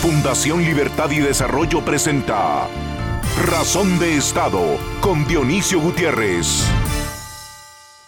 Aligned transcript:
Fundación 0.00 0.62
Libertad 0.62 1.10
y 1.10 1.18
Desarrollo 1.18 1.84
presenta 1.84 2.66
Razón 3.46 3.98
de 3.98 4.16
Estado 4.16 4.78
con 5.02 5.26
Dionisio 5.26 5.78
Gutiérrez. 5.78 6.66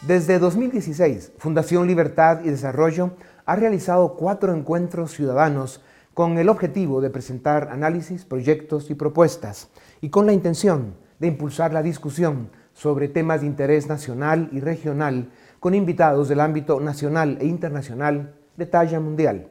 Desde 0.01 0.39
2016, 0.39 1.33
Fundación 1.37 1.87
Libertad 1.87 2.41
y 2.45 2.49
Desarrollo 2.49 3.11
ha 3.45 3.57
realizado 3.57 4.14
cuatro 4.14 4.55
encuentros 4.55 5.12
ciudadanos 5.12 5.82
con 6.14 6.39
el 6.39 6.48
objetivo 6.48 7.02
de 7.02 7.11
presentar 7.11 7.68
análisis, 7.70 8.24
proyectos 8.24 8.88
y 8.88 8.95
propuestas 8.95 9.68
y 10.00 10.09
con 10.09 10.24
la 10.24 10.32
intención 10.32 10.95
de 11.18 11.27
impulsar 11.27 11.74
la 11.74 11.82
discusión 11.82 12.48
sobre 12.72 13.09
temas 13.09 13.43
de 13.43 13.48
interés 13.48 13.86
nacional 13.86 14.48
y 14.50 14.61
regional 14.61 15.30
con 15.61 15.74
invitados 15.74 16.30
del 16.30 16.40
ámbito 16.40 16.80
nacional 16.80 17.36
e 17.38 17.45
internacional 17.45 18.34
de 18.56 18.64
talla 18.64 18.98
mundial. 18.98 19.50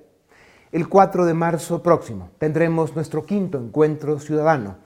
El 0.72 0.88
4 0.88 1.26
de 1.26 1.34
marzo 1.34 1.84
próximo 1.84 2.30
tendremos 2.38 2.96
nuestro 2.96 3.26
quinto 3.26 3.58
encuentro 3.58 4.20
ciudadano, 4.20 4.78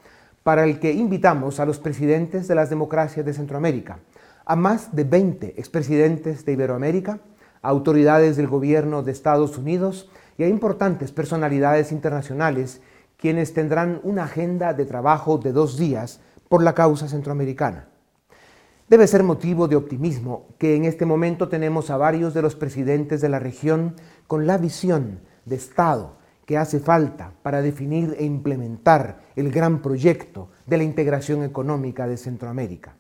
para 0.42 0.64
el 0.64 0.80
que 0.80 0.92
invitamos 0.92 1.60
a 1.60 1.66
los 1.68 1.78
presidentes 1.78 2.48
de 2.48 2.56
las 2.56 2.72
democracias 2.72 3.24
de 3.24 3.36
Centroamérica, 3.36 4.00
a 4.46 4.56
más 4.56 4.96
de 4.96 5.04
20 5.04 5.60
expresidentes 5.60 6.44
de 6.44 6.54
Iberoamérica, 6.54 7.20
a 7.62 7.70
autoridades 7.70 8.36
del 8.36 8.48
gobierno 8.48 9.04
de 9.04 9.12
Estados 9.12 9.60
Unidos 9.60 10.10
y 10.40 10.44
a 10.44 10.48
importantes 10.48 11.12
personalidades 11.12 11.92
internacionales, 11.92 12.82
quienes 13.16 13.54
tendrán 13.54 14.00
una 14.02 14.24
agenda 14.24 14.74
de 14.74 14.86
trabajo 14.86 15.38
de 15.38 15.52
dos 15.52 15.78
días 15.78 16.20
por 16.50 16.64
la 16.64 16.74
causa 16.74 17.08
centroamericana. 17.08 17.90
Debe 18.90 19.06
ser 19.06 19.22
motivo 19.22 19.68
de 19.68 19.76
optimismo 19.76 20.48
que 20.58 20.76
en 20.76 20.86
este 20.86 21.06
momento 21.06 21.48
tenemos 21.48 21.92
a 21.92 21.98
varios 21.98 22.34
de 22.34 22.42
los 22.42 22.56
presidentes 22.56 23.22
de 23.22 23.30
la 23.30 23.38
región 23.38 23.94
con 24.26 24.48
la 24.48 24.58
visión 24.58 25.20
de 25.46 25.56
Estado 25.56 26.18
que 26.46 26.58
hace 26.58 26.80
falta 26.80 27.32
para 27.42 27.62
definir 27.62 28.16
e 28.20 28.26
implementar 28.26 29.24
el 29.36 29.52
gran 29.52 29.82
proyecto 29.82 30.50
de 30.66 30.78
la 30.78 30.84
integración 30.84 31.44
económica 31.44 32.08
de 32.08 32.18
Centroamérica. 32.18 32.96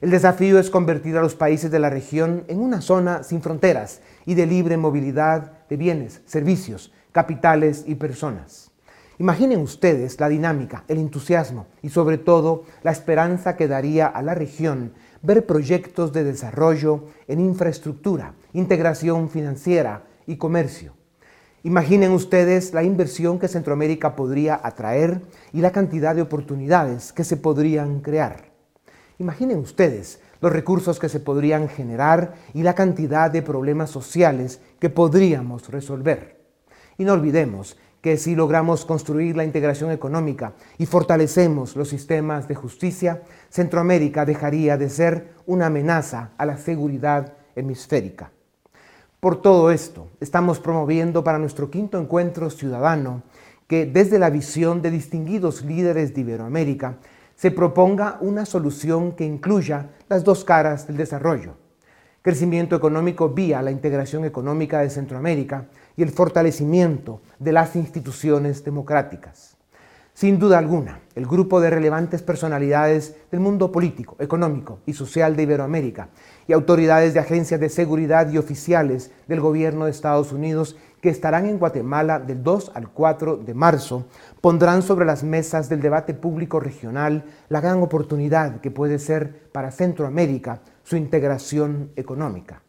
El 0.00 0.10
desafío 0.10 0.58
es 0.58 0.70
convertir 0.70 1.16
a 1.16 1.20
los 1.20 1.36
países 1.36 1.70
de 1.70 1.78
la 1.78 1.90
región 1.90 2.44
en 2.48 2.58
una 2.58 2.80
zona 2.80 3.22
sin 3.22 3.40
fronteras 3.40 4.00
y 4.26 4.34
de 4.34 4.46
libre 4.46 4.76
movilidad 4.76 5.52
de 5.68 5.76
bienes, 5.76 6.22
servicios, 6.26 6.92
capitales 7.12 7.84
y 7.86 7.94
personas. 7.94 8.70
Imaginen 9.18 9.60
ustedes 9.60 10.18
la 10.18 10.28
dinámica, 10.28 10.84
el 10.88 10.98
entusiasmo 10.98 11.66
y 11.82 11.90
sobre 11.90 12.18
todo 12.18 12.64
la 12.82 12.90
esperanza 12.90 13.56
que 13.56 13.68
daría 13.68 14.06
a 14.06 14.22
la 14.22 14.34
región 14.34 14.94
ver 15.20 15.46
proyectos 15.46 16.12
de 16.12 16.24
desarrollo 16.24 17.04
en 17.28 17.38
infraestructura, 17.38 18.34
integración 18.54 19.28
financiera 19.30 20.02
y 20.26 20.36
comercio 20.36 20.94
Imaginen 21.64 22.10
ustedes 22.10 22.74
la 22.74 22.82
inversión 22.82 23.38
que 23.38 23.46
Centroamérica 23.46 24.16
podría 24.16 24.60
atraer 24.64 25.22
y 25.52 25.60
la 25.60 25.70
cantidad 25.70 26.12
de 26.12 26.22
oportunidades 26.22 27.12
que 27.12 27.22
se 27.22 27.36
podrían 27.36 28.00
crear. 28.00 28.50
Imaginen 29.18 29.58
ustedes 29.58 30.20
los 30.40 30.52
recursos 30.52 30.98
que 30.98 31.08
se 31.08 31.20
podrían 31.20 31.68
generar 31.68 32.34
y 32.52 32.64
la 32.64 32.74
cantidad 32.74 33.30
de 33.30 33.42
problemas 33.42 33.90
sociales 33.90 34.60
que 34.80 34.90
podríamos 34.90 35.68
resolver. 35.68 36.40
Y 36.98 37.04
no 37.04 37.12
olvidemos 37.12 37.76
que 38.00 38.16
si 38.16 38.34
logramos 38.34 38.84
construir 38.84 39.36
la 39.36 39.44
integración 39.44 39.92
económica 39.92 40.54
y 40.78 40.86
fortalecemos 40.86 41.76
los 41.76 41.88
sistemas 41.88 42.48
de 42.48 42.56
justicia, 42.56 43.22
Centroamérica 43.48 44.24
dejaría 44.24 44.76
de 44.76 44.90
ser 44.90 45.34
una 45.46 45.66
amenaza 45.66 46.32
a 46.36 46.44
la 46.44 46.56
seguridad 46.56 47.34
hemisférica. 47.54 48.32
Por 49.22 49.40
todo 49.40 49.70
esto, 49.70 50.08
estamos 50.18 50.58
promoviendo 50.58 51.22
para 51.22 51.38
nuestro 51.38 51.70
quinto 51.70 51.96
encuentro 51.96 52.50
ciudadano 52.50 53.22
que 53.68 53.86
desde 53.86 54.18
la 54.18 54.30
visión 54.30 54.82
de 54.82 54.90
distinguidos 54.90 55.62
líderes 55.64 56.12
de 56.12 56.22
Iberoamérica 56.22 56.96
se 57.36 57.52
proponga 57.52 58.18
una 58.20 58.44
solución 58.46 59.12
que 59.12 59.24
incluya 59.24 59.90
las 60.08 60.24
dos 60.24 60.44
caras 60.44 60.88
del 60.88 60.96
desarrollo. 60.96 61.54
Crecimiento 62.20 62.74
económico 62.74 63.28
vía 63.28 63.62
la 63.62 63.70
integración 63.70 64.24
económica 64.24 64.80
de 64.80 64.90
Centroamérica 64.90 65.68
y 65.96 66.02
el 66.02 66.10
fortalecimiento 66.10 67.20
de 67.38 67.52
las 67.52 67.76
instituciones 67.76 68.64
democráticas. 68.64 69.51
Sin 70.14 70.38
duda 70.38 70.58
alguna, 70.58 71.00
el 71.14 71.26
grupo 71.26 71.60
de 71.60 71.70
relevantes 71.70 72.22
personalidades 72.22 73.16
del 73.30 73.40
mundo 73.40 73.72
político, 73.72 74.14
económico 74.18 74.80
y 74.84 74.92
social 74.92 75.34
de 75.34 75.44
Iberoamérica 75.44 76.10
y 76.46 76.52
autoridades 76.52 77.14
de 77.14 77.20
agencias 77.20 77.58
de 77.58 77.70
seguridad 77.70 78.30
y 78.30 78.36
oficiales 78.36 79.10
del 79.26 79.40
gobierno 79.40 79.86
de 79.86 79.90
Estados 79.90 80.30
Unidos 80.30 80.76
que 81.00 81.08
estarán 81.08 81.46
en 81.46 81.58
Guatemala 81.58 82.20
del 82.20 82.42
2 82.42 82.72
al 82.74 82.90
4 82.90 83.38
de 83.38 83.54
marzo 83.54 84.06
pondrán 84.42 84.82
sobre 84.82 85.06
las 85.06 85.24
mesas 85.24 85.70
del 85.70 85.80
debate 85.80 86.12
público 86.12 86.60
regional 86.60 87.24
la 87.48 87.62
gran 87.62 87.82
oportunidad 87.82 88.60
que 88.60 88.70
puede 88.70 88.98
ser 88.98 89.50
para 89.50 89.72
Centroamérica 89.72 90.60
su 90.84 90.96
integración 90.96 91.90
económica. 91.96 92.62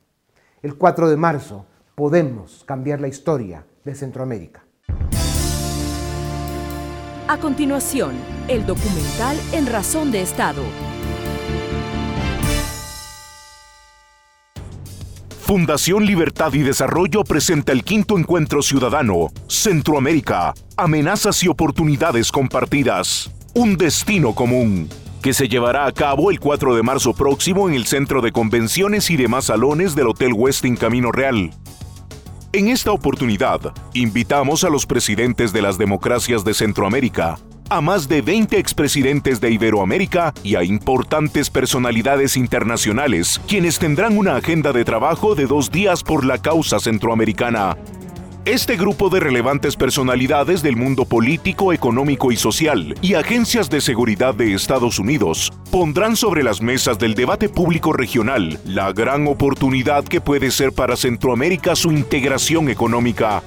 El 0.62 0.78
4 0.78 1.10
de 1.10 1.18
marzo 1.18 1.66
podemos 1.94 2.64
cambiar 2.66 3.02
la 3.02 3.10
historia 3.10 3.66
de 3.84 3.96
Centroamérica. 3.96 4.64
A 7.34 7.38
continuación, 7.40 8.14
el 8.48 8.64
documental 8.64 9.36
En 9.54 9.66
Razón 9.66 10.12
de 10.12 10.22
Estado. 10.22 10.62
Fundación 15.42 16.06
Libertad 16.06 16.54
y 16.54 16.60
Desarrollo 16.60 17.24
presenta 17.24 17.72
el 17.72 17.84
quinto 17.84 18.20
encuentro 18.20 18.62
ciudadano, 18.62 19.30
Centroamérica, 19.48 20.54
amenazas 20.78 21.42
y 21.42 21.48
oportunidades 21.48 22.32
compartidas, 22.32 23.32
un 23.56 23.78
destino 23.78 24.36
común, 24.36 24.88
que 25.24 25.34
se 25.34 25.48
llevará 25.48 25.88
a 25.88 25.92
cabo 25.92 26.30
el 26.30 26.40
4 26.40 26.76
de 26.76 26.84
marzo 26.84 27.16
próximo 27.16 27.68
en 27.68 27.74
el 27.74 27.88
Centro 27.88 28.22
de 28.22 28.32
Convenciones 28.32 29.10
y 29.10 29.18
demás 29.18 29.46
salones 29.46 29.96
del 29.96 30.10
Hotel 30.10 30.34
Westin 30.34 30.76
Camino 30.76 31.12
Real. 31.12 31.50
En 32.56 32.68
esta 32.68 32.92
oportunidad, 32.92 33.74
invitamos 33.96 34.64
a 34.64 34.70
los 34.70 34.86
presidentes 34.86 35.54
de 35.54 35.64
las 35.64 35.80
democracias 35.80 36.46
de 36.46 36.54
Centroamérica, 36.54 37.40
a 37.68 37.82
más 37.82 38.08
de 38.08 38.22
20 38.22 38.60
expresidentes 38.60 39.42
de 39.42 39.50
Iberoamérica 39.50 40.36
y 40.44 40.54
a 40.54 40.64
importantes 40.64 41.50
personalidades 41.50 42.38
internacionales, 42.38 43.42
quienes 43.48 43.80
tendrán 43.80 44.16
una 44.20 44.36
agenda 44.36 44.72
de 44.72 44.86
trabajo 44.86 45.34
de 45.34 45.48
dos 45.48 45.72
días 45.72 46.04
por 46.04 46.24
la 46.26 46.38
causa 46.38 46.80
centroamericana. 46.80 47.76
Este 48.46 48.76
grupo 48.76 49.10
de 49.10 49.22
relevantes 49.22 49.78
personalidades 49.78 50.62
del 50.62 50.76
mundo 50.76 51.06
político, 51.06 51.72
económico 51.72 52.30
y 52.30 52.36
social 52.36 52.94
y 53.02 53.14
agencias 53.14 53.70
de 53.70 53.80
seguridad 53.80 54.36
de 54.36 54.54
Estados 54.54 55.00
Unidos 55.00 55.54
pondrán 55.72 56.18
sobre 56.18 56.44
las 56.44 56.62
mesas 56.62 57.00
del 57.00 57.16
debate 57.16 57.48
público 57.48 57.94
regional 57.94 58.60
la 58.66 58.92
gran 58.92 59.28
oportunidad 59.28 60.04
que 60.04 60.20
puede 60.20 60.52
ser 60.52 60.74
para 60.74 60.98
Centroamérica 60.98 61.78
su 61.78 61.94
integración 61.94 62.68
económica. 62.68 63.42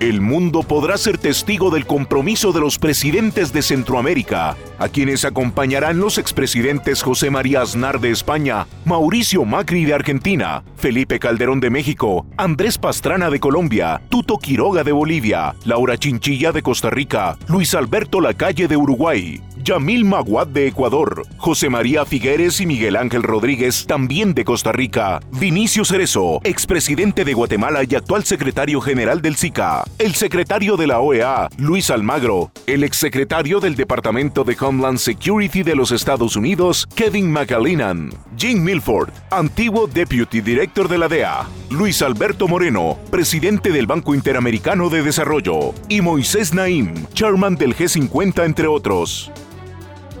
El 0.00 0.22
mundo 0.22 0.62
podrá 0.62 0.96
ser 0.96 1.18
testigo 1.18 1.70
del 1.70 1.84
compromiso 1.84 2.52
de 2.52 2.60
los 2.60 2.78
presidentes 2.78 3.52
de 3.52 3.60
Centroamérica, 3.60 4.56
a 4.78 4.88
quienes 4.88 5.24
acompañarán 5.24 5.98
los 5.98 6.18
expresidentes 6.18 7.02
José 7.02 7.30
María 7.30 7.62
Aznar 7.62 8.00
de 8.00 8.10
España, 8.10 8.66
Mauricio 8.84 9.44
Macri 9.44 9.84
de 9.84 9.94
Argentina, 9.94 10.62
Felipe 10.76 11.18
Calderón 11.18 11.60
de 11.60 11.70
México, 11.70 12.26
Andrés 12.36 12.78
Pastrana 12.78 13.30
de 13.30 13.40
Colombia, 13.40 14.00
Tuto 14.08 14.38
Quiroga 14.38 14.84
de 14.84 14.92
Bolivia, 14.92 15.54
Laura 15.64 15.96
Chinchilla 15.96 16.52
de 16.52 16.62
Costa 16.62 16.90
Rica, 16.90 17.36
Luis 17.48 17.74
Alberto 17.74 18.20
Lacalle 18.20 18.68
de 18.68 18.76
Uruguay, 18.76 19.40
Yamil 19.68 20.04
Maguad 20.04 20.46
de 20.46 20.66
Ecuador, 20.66 21.26
José 21.36 21.68
María 21.68 22.04
Figueres 22.04 22.60
y 22.60 22.66
Miguel 22.66 22.96
Ángel 22.96 23.22
Rodríguez, 23.22 23.86
también 23.86 24.32
de 24.32 24.44
Costa 24.44 24.72
Rica, 24.72 25.20
Vinicio 25.32 25.84
Cerezo, 25.84 26.40
expresidente 26.44 27.24
de 27.24 27.34
Guatemala 27.34 27.80
y 27.86 27.94
actual 27.94 28.24
secretario 28.24 28.80
general 28.80 29.20
del 29.20 29.36
SICA, 29.36 29.84
el 29.98 30.14
secretario 30.14 30.76
de 30.76 30.86
la 30.86 31.00
OEA, 31.00 31.48
Luis 31.58 31.90
Almagro, 31.90 32.50
el 32.66 32.84
exsecretario 32.84 33.60
del 33.60 33.74
Departamento 33.74 34.44
de 34.44 34.56
Homeland 34.68 34.98
Security 34.98 35.62
de 35.62 35.74
los 35.74 35.92
Estados 35.92 36.36
Unidos, 36.36 36.86
Kevin 36.94 37.32
McAleenan, 37.32 38.10
Jim 38.36 38.62
Milford, 38.62 39.08
antiguo 39.30 39.86
Deputy 39.86 40.42
Director 40.42 40.88
de 40.88 40.98
la 40.98 41.08
DEA, 41.08 41.48
Luis 41.70 42.02
Alberto 42.02 42.46
Moreno, 42.46 42.98
presidente 43.10 43.70
del 43.70 43.86
Banco 43.86 44.14
Interamericano 44.14 44.90
de 44.90 45.02
Desarrollo, 45.02 45.72
y 45.88 46.02
Moisés 46.02 46.52
Naim, 46.52 46.92
chairman 47.14 47.56
del 47.56 47.74
G50, 47.74 48.44
entre 48.44 48.66
otros. 48.66 49.32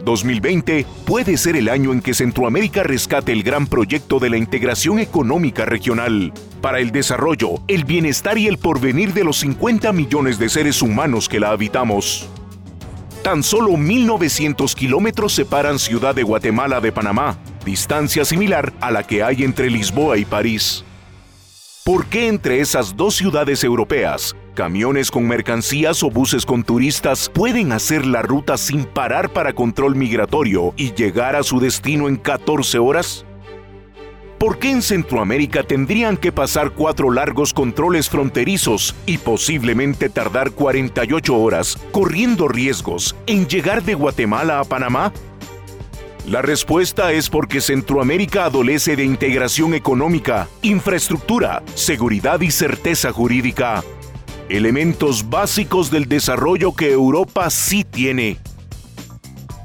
2020 0.06 0.86
puede 1.04 1.36
ser 1.36 1.54
el 1.56 1.68
año 1.68 1.92
en 1.92 2.00
que 2.00 2.14
Centroamérica 2.14 2.82
rescate 2.84 3.32
el 3.32 3.42
gran 3.42 3.66
proyecto 3.66 4.18
de 4.18 4.30
la 4.30 4.38
integración 4.38 4.98
económica 4.98 5.66
regional 5.66 6.32
para 6.62 6.80
el 6.80 6.90
desarrollo, 6.90 7.60
el 7.68 7.84
bienestar 7.84 8.38
y 8.38 8.46
el 8.46 8.56
porvenir 8.56 9.12
de 9.12 9.24
los 9.24 9.40
50 9.40 9.92
millones 9.92 10.38
de 10.38 10.48
seres 10.48 10.80
humanos 10.80 11.28
que 11.28 11.38
la 11.38 11.50
habitamos. 11.50 12.30
Tan 13.28 13.42
solo 13.42 13.72
1.900 13.72 14.74
kilómetros 14.74 15.34
separan 15.34 15.78
Ciudad 15.78 16.14
de 16.14 16.22
Guatemala 16.22 16.80
de 16.80 16.92
Panamá, 16.92 17.36
distancia 17.62 18.24
similar 18.24 18.72
a 18.80 18.90
la 18.90 19.02
que 19.06 19.22
hay 19.22 19.42
entre 19.42 19.68
Lisboa 19.68 20.16
y 20.16 20.24
París. 20.24 20.82
¿Por 21.84 22.06
qué 22.06 22.28
entre 22.28 22.60
esas 22.60 22.96
dos 22.96 23.16
ciudades 23.16 23.62
europeas, 23.64 24.34
camiones 24.54 25.10
con 25.10 25.28
mercancías 25.28 26.02
o 26.02 26.08
buses 26.08 26.46
con 26.46 26.64
turistas 26.64 27.28
pueden 27.28 27.72
hacer 27.72 28.06
la 28.06 28.22
ruta 28.22 28.56
sin 28.56 28.86
parar 28.86 29.30
para 29.30 29.52
control 29.52 29.94
migratorio 29.94 30.72
y 30.78 30.94
llegar 30.94 31.36
a 31.36 31.42
su 31.42 31.60
destino 31.60 32.08
en 32.08 32.16
14 32.16 32.78
horas? 32.78 33.26
¿Por 34.38 34.60
qué 34.60 34.70
en 34.70 34.82
Centroamérica 34.82 35.64
tendrían 35.64 36.16
que 36.16 36.30
pasar 36.30 36.70
cuatro 36.70 37.10
largos 37.10 37.52
controles 37.52 38.08
fronterizos 38.08 38.94
y 39.04 39.18
posiblemente 39.18 40.08
tardar 40.08 40.52
48 40.52 41.36
horas 41.36 41.76
corriendo 41.90 42.46
riesgos 42.46 43.16
en 43.26 43.48
llegar 43.48 43.82
de 43.82 43.94
Guatemala 43.94 44.60
a 44.60 44.64
Panamá? 44.64 45.12
La 46.24 46.40
respuesta 46.40 47.10
es 47.10 47.28
porque 47.28 47.60
Centroamérica 47.60 48.44
adolece 48.44 48.94
de 48.94 49.04
integración 49.04 49.74
económica, 49.74 50.46
infraestructura, 50.62 51.64
seguridad 51.74 52.40
y 52.40 52.52
certeza 52.52 53.10
jurídica. 53.10 53.82
Elementos 54.48 55.28
básicos 55.28 55.90
del 55.90 56.06
desarrollo 56.06 56.76
que 56.76 56.92
Europa 56.92 57.50
sí 57.50 57.82
tiene. 57.82 58.36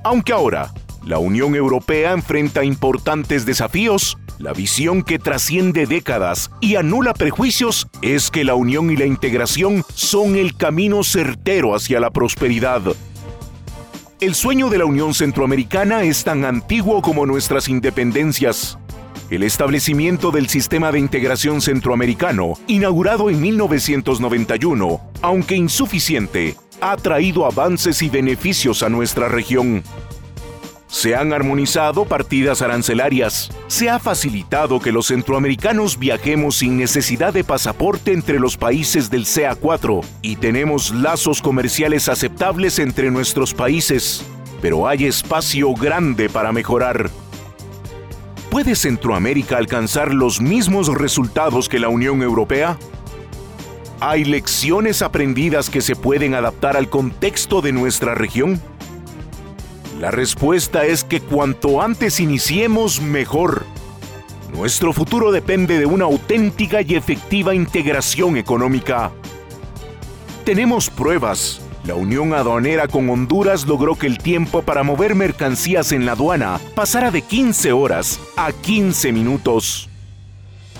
Aunque 0.04 0.34
ahora, 0.34 0.74
la 1.06 1.20
Unión 1.20 1.54
Europea 1.54 2.14
enfrenta 2.14 2.64
importantes 2.64 3.46
desafíos, 3.46 4.18
la 4.40 4.54
visión 4.54 5.04
que 5.04 5.20
trasciende 5.20 5.86
décadas 5.86 6.52
y 6.60 6.76
anula 6.76 7.14
prejuicios 7.14 7.88
es 8.02 8.32
que 8.32 8.44
la 8.44 8.56
unión 8.56 8.92
y 8.92 8.98
la 8.98 9.06
integración 9.06 9.84
son 9.94 10.36
el 10.36 10.56
camino 10.56 11.04
certero 11.04 11.76
hacia 11.76 12.00
la 12.00 12.10
prosperidad. 12.10 12.82
El 14.20 14.36
sueño 14.36 14.70
de 14.70 14.78
la 14.78 14.86
Unión 14.86 15.14
Centroamericana 15.14 16.04
es 16.04 16.24
tan 16.24 16.46
antiguo 16.46 17.02
como 17.02 17.26
nuestras 17.26 17.68
independencias. 17.68 18.78
El 19.30 19.44
establecimiento 19.44 20.32
del 20.32 20.48
Sistema 20.48 20.92
de 20.92 21.00
Integración 21.00 21.62
Centroamericano, 21.62 22.54
inaugurado 22.68 23.30
en 23.30 23.42
1991, 23.42 25.02
aunque 25.22 25.56
insuficiente, 25.56 26.56
ha 26.82 26.96
traído 26.98 27.46
avances 27.46 28.02
y 28.02 28.10
beneficios 28.10 28.84
a 28.84 28.90
nuestra 28.90 29.28
región. 29.28 29.84
Se 30.94 31.16
han 31.16 31.34
armonizado 31.34 32.06
partidas 32.06 32.62
arancelarias. 32.62 33.50
Se 33.66 33.90
ha 33.90 33.98
facilitado 33.98 34.80
que 34.80 34.92
los 34.92 35.08
centroamericanos 35.08 35.98
viajemos 35.98 36.58
sin 36.58 36.78
necesidad 36.78 37.34
de 37.34 37.44
pasaporte 37.44 38.14
entre 38.14 38.40
los 38.40 38.58
países 38.58 39.10
del 39.10 39.26
CA4 39.26 40.06
y 40.22 40.36
tenemos 40.36 40.92
lazos 40.92 41.42
comerciales 41.42 42.10
aceptables 42.10 42.78
entre 42.78 43.10
nuestros 43.10 43.56
países. 43.56 44.24
Pero 44.62 44.88
hay 44.88 45.06
espacio 45.06 45.74
grande 45.74 46.30
para 46.30 46.52
mejorar. 46.52 47.10
¿Puede 48.52 48.76
Centroamérica 48.76 49.58
alcanzar 49.58 50.14
los 50.14 50.42
mismos 50.42 50.94
resultados 50.94 51.70
que 51.70 51.80
la 51.80 51.90
Unión 51.90 52.22
Europea? 52.22 52.78
¿Hay 54.00 54.26
lecciones 54.26 55.02
aprendidas 55.02 55.72
que 55.72 55.82
se 55.82 55.96
pueden 55.96 56.36
adaptar 56.36 56.78
al 56.78 56.88
contexto 56.88 57.62
de 57.62 57.72
nuestra 57.72 58.14
región? 58.14 58.62
La 60.04 60.12
respuesta 60.12 60.84
es 60.84 61.06
que 61.06 61.22
cuanto 61.22 61.82
antes 61.82 62.20
iniciemos, 62.20 63.00
mejor. 63.00 63.66
Nuestro 64.52 64.92
futuro 64.92 65.32
depende 65.32 65.80
de 65.80 65.86
una 65.86 66.04
auténtica 66.04 66.82
y 66.82 66.96
efectiva 66.96 67.56
integración 67.56 68.36
económica. 68.36 69.14
Tenemos 70.44 70.90
pruebas. 70.90 71.62
La 71.86 71.96
unión 71.96 72.34
aduanera 72.34 72.90
con 72.90 73.10
Honduras 73.10 73.66
logró 73.66 73.96
que 73.96 74.08
el 74.08 74.18
tiempo 74.18 74.62
para 74.62 74.84
mover 74.84 75.16
mercancías 75.16 75.94
en 75.94 76.06
la 76.06 76.12
aduana 76.12 76.60
pasara 76.76 77.10
de 77.10 77.22
15 77.22 77.72
horas 77.72 78.20
a 78.36 78.52
15 78.52 79.14
minutos. 79.14 79.90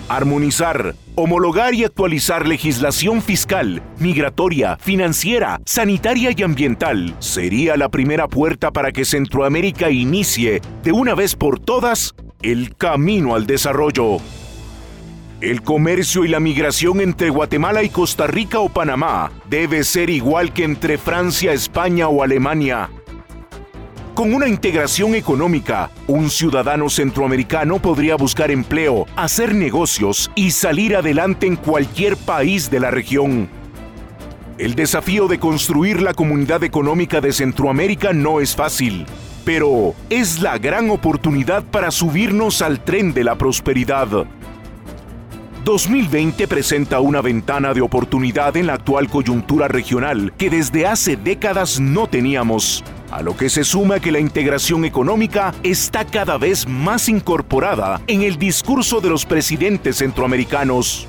Armonizar, 0.08 0.94
homologar 1.14 1.74
y 1.74 1.84
actualizar 1.84 2.46
legislación 2.46 3.22
fiscal, 3.22 3.82
migratoria, 3.98 4.76
financiera, 4.76 5.60
sanitaria 5.64 6.30
y 6.36 6.42
ambiental 6.42 7.16
sería 7.20 7.76
la 7.78 7.88
primera 7.88 8.28
puerta 8.28 8.70
para 8.70 8.92
que 8.92 9.06
Centroamérica 9.06 9.90
inicie, 9.90 10.60
de 10.82 10.92
una 10.92 11.14
vez 11.14 11.34
por 11.34 11.58
todas, 11.58 12.14
el 12.42 12.76
camino 12.76 13.34
al 13.34 13.46
desarrollo. 13.46 14.18
El 15.40 15.62
comercio 15.62 16.24
y 16.24 16.28
la 16.28 16.38
migración 16.38 17.00
entre 17.00 17.30
Guatemala 17.30 17.82
y 17.82 17.88
Costa 17.88 18.26
Rica 18.26 18.60
o 18.60 18.68
Panamá 18.68 19.32
debe 19.48 19.84
ser 19.84 20.10
igual 20.10 20.52
que 20.52 20.64
entre 20.64 20.98
Francia, 20.98 21.52
España 21.52 22.08
o 22.08 22.22
Alemania. 22.22 22.90
Con 24.14 24.32
una 24.32 24.46
integración 24.46 25.16
económica, 25.16 25.90
un 26.06 26.30
ciudadano 26.30 26.88
centroamericano 26.88 27.80
podría 27.80 28.14
buscar 28.14 28.52
empleo, 28.52 29.08
hacer 29.16 29.56
negocios 29.56 30.30
y 30.36 30.52
salir 30.52 30.94
adelante 30.94 31.48
en 31.48 31.56
cualquier 31.56 32.16
país 32.16 32.70
de 32.70 32.78
la 32.78 32.92
región. 32.92 33.48
El 34.56 34.76
desafío 34.76 35.26
de 35.26 35.40
construir 35.40 36.00
la 36.00 36.14
comunidad 36.14 36.62
económica 36.62 37.20
de 37.20 37.32
Centroamérica 37.32 38.12
no 38.12 38.40
es 38.40 38.54
fácil, 38.54 39.04
pero 39.44 39.96
es 40.10 40.40
la 40.40 40.58
gran 40.58 40.90
oportunidad 40.90 41.64
para 41.64 41.90
subirnos 41.90 42.62
al 42.62 42.84
tren 42.84 43.14
de 43.14 43.24
la 43.24 43.34
prosperidad. 43.34 44.26
2020 45.64 46.46
presenta 46.46 47.00
una 47.00 47.22
ventana 47.22 47.72
de 47.72 47.80
oportunidad 47.80 48.54
en 48.58 48.66
la 48.66 48.74
actual 48.74 49.08
coyuntura 49.08 49.66
regional 49.66 50.34
que 50.36 50.50
desde 50.50 50.86
hace 50.86 51.16
décadas 51.16 51.80
no 51.80 52.06
teníamos 52.06 52.84
a 53.10 53.22
lo 53.22 53.34
que 53.34 53.48
se 53.48 53.64
suma 53.64 53.98
que 53.98 54.12
la 54.12 54.18
integración 54.18 54.84
económica 54.84 55.54
está 55.62 56.04
cada 56.04 56.36
vez 56.36 56.68
más 56.68 57.08
incorporada 57.08 58.02
en 58.08 58.22
el 58.22 58.36
discurso 58.38 59.00
de 59.00 59.08
los 59.08 59.24
presidentes 59.24 59.96
centroamericanos. 59.98 61.08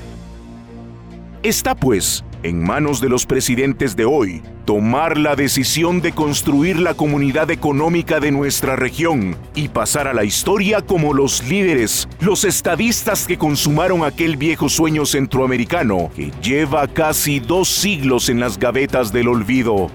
Está 1.45 1.75
pues 1.75 2.25
en 2.41 2.63
manos 2.63 3.01
de 3.01 3.07
los 3.07 3.27
presidentes 3.27 3.95
de 3.95 4.03
hoy 4.03 4.41
tomar 4.65 5.15
la 5.15 5.35
decisión 5.35 6.01
de 6.01 6.11
construir 6.11 6.79
la 6.79 6.95
comunidad 6.95 7.51
económica 7.51 8.19
de 8.19 8.31
nuestra 8.31 8.75
región 8.75 9.37
y 9.53 9.67
pasar 9.67 10.07
a 10.07 10.15
la 10.15 10.23
historia 10.23 10.81
como 10.81 11.13
los 11.13 11.47
líderes, 11.47 12.09
los 12.19 12.45
estadistas 12.45 13.27
que 13.27 13.37
consumaron 13.37 14.03
aquel 14.03 14.37
viejo 14.37 14.69
sueño 14.69 15.05
centroamericano 15.05 16.09
que 16.15 16.31
lleva 16.41 16.87
casi 16.87 17.39
dos 17.39 17.69
siglos 17.69 18.29
en 18.29 18.39
las 18.39 18.57
gavetas 18.57 19.13
del 19.13 19.27
olvido. 19.27 19.91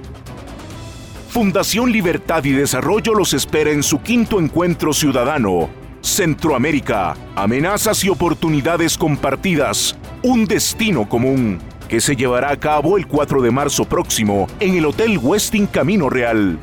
Fundación 1.30 1.90
Libertad 1.90 2.44
y 2.44 2.52
Desarrollo 2.52 3.12
los 3.12 3.34
espera 3.34 3.72
en 3.72 3.82
su 3.82 4.00
quinto 4.02 4.38
encuentro 4.38 4.92
ciudadano. 4.92 5.68
Centroamérica, 6.02 7.14
amenazas 7.36 8.02
y 8.04 8.08
oportunidades 8.08 8.96
compartidas, 8.96 9.96
un 10.22 10.46
destino 10.46 11.08
común, 11.08 11.58
que 11.88 12.00
se 12.00 12.16
llevará 12.16 12.50
a 12.50 12.56
cabo 12.56 12.96
el 12.96 13.06
4 13.06 13.42
de 13.42 13.50
marzo 13.50 13.84
próximo 13.84 14.46
en 14.60 14.76
el 14.76 14.86
Hotel 14.86 15.18
Westin 15.18 15.66
Camino 15.66 16.08
Real. 16.08 16.58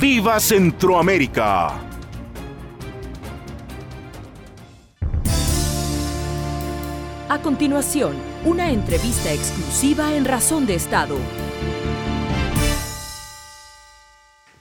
¡Viva 0.00 0.38
Centroamérica! 0.38 1.72
A 7.28 7.38
continuación, 7.42 8.14
una 8.44 8.70
entrevista 8.70 9.32
exclusiva 9.32 10.14
en 10.14 10.24
Razón 10.24 10.66
de 10.66 10.76
Estado. 10.76 11.16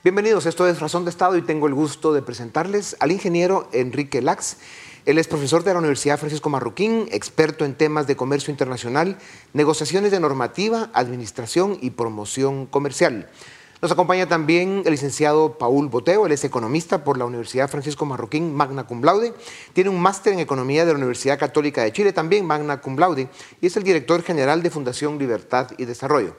Bienvenidos, 0.04 0.46
esto 0.48 0.68
es 0.68 0.82
Razón 0.82 1.06
de 1.06 1.12
Estado 1.12 1.38
y 1.38 1.44
tengo 1.44 1.66
el 1.66 1.74
gusto 1.74 2.12
de 2.12 2.22
presentarles 2.22 2.98
al 3.00 3.14
ingeniero 3.14 3.70
Enrique 3.72 4.22
Lax. 4.22 4.58
Él 5.06 5.18
es 5.18 5.30
profesor 5.30 5.64
de 5.64 5.72
la 5.72 5.80
Universidad 5.80 6.20
Francisco 6.20 6.50
Marroquín, 6.50 7.08
experto 7.10 7.64
en 7.64 7.74
temas 7.74 8.06
de 8.06 8.18
comercio 8.18 8.52
internacional, 8.52 9.18
negociaciones 9.54 10.12
de 10.12 10.20
normativa, 10.20 10.90
administración 10.94 11.78
y 11.80 11.92
promoción 11.92 12.66
comercial. 12.66 13.30
Nos 13.82 13.94
acompaña 13.94 14.28
también 14.28 14.82
el 14.84 14.92
licenciado 14.92 15.58
Paul 15.58 15.88
Boteo, 15.88 16.26
él 16.26 16.34
es 16.34 16.44
economista 16.44 17.06
por 17.06 17.18
la 17.18 17.24
Universidad 17.24 17.70
Francisco 17.70 18.06
Marroquín, 18.06 18.54
magna 18.54 18.86
cum 18.86 19.04
laude. 19.04 19.34
Tiene 19.72 19.90
un 19.90 20.02
máster 20.02 20.34
en 20.34 20.40
economía 20.40 20.84
de 20.84 20.92
la 20.92 20.98
Universidad 20.98 21.40
Católica 21.40 21.82
de 21.82 21.94
Chile, 21.94 22.12
también 22.12 22.46
magna 22.46 22.82
cum 22.82 22.98
laude, 22.98 23.30
y 23.62 23.68
es 23.68 23.78
el 23.78 23.84
director 23.84 24.22
general 24.22 24.62
de 24.64 24.70
Fundación 24.70 25.18
Libertad 25.18 25.72
y 25.78 25.86
Desarrollo. 25.86 26.36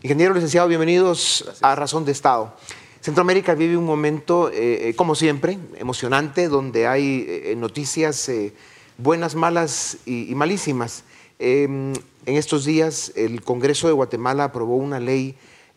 Ingeniero, 0.00 0.32
licenciado, 0.32 0.66
bienvenidos 0.68 1.58
a 1.60 1.74
Razón 1.74 2.06
de 2.06 2.12
Estado. 2.12 2.54
Centroamérica 3.06 3.54
vive 3.54 3.76
un 3.76 3.84
momento, 3.84 4.50
eh, 4.50 4.88
eh, 4.88 4.94
como 4.96 5.14
siempre, 5.14 5.60
emocionante, 5.78 6.48
donde 6.48 6.88
hay 6.88 7.24
eh, 7.28 7.54
noticias 7.56 8.28
buenas, 8.98 9.36
malas 9.36 9.98
y, 10.06 10.34
malísimas. 10.34 11.04
Em, 11.38 11.92
en 11.92 12.34
estos 12.34 12.64
días 12.64 13.12
el 13.14 13.42
Congreso 13.42 13.86
de 13.86 13.92
Guatemala 13.92 14.42
aprobó 14.42 14.74
una 14.74 14.98
ley 14.98 15.36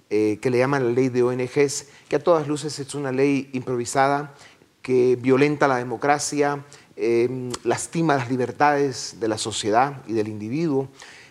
que 0.10 0.50
le 0.50 0.58
llaman 0.58 0.86
la 0.86 0.92
ley 0.92 1.10
de 1.10 1.22
ONGs, 1.22 1.86
que 2.08 2.16
a 2.16 2.24
todas 2.24 2.48
luces 2.48 2.80
es 2.80 2.96
una 2.96 3.12
ley 3.12 3.48
improvisada, 3.54 4.34
que 4.82 5.16
violenta 5.16 5.68
la 5.68 5.78
democracia, 5.78 6.66
em, 6.96 7.52
lastima 7.64 8.16
las 8.16 8.32
libertades 8.32 9.18
de 9.20 9.28
la 9.28 9.38
sociedad 9.38 10.02
y 10.08 10.14
del 10.14 10.30
individuo 10.30 10.90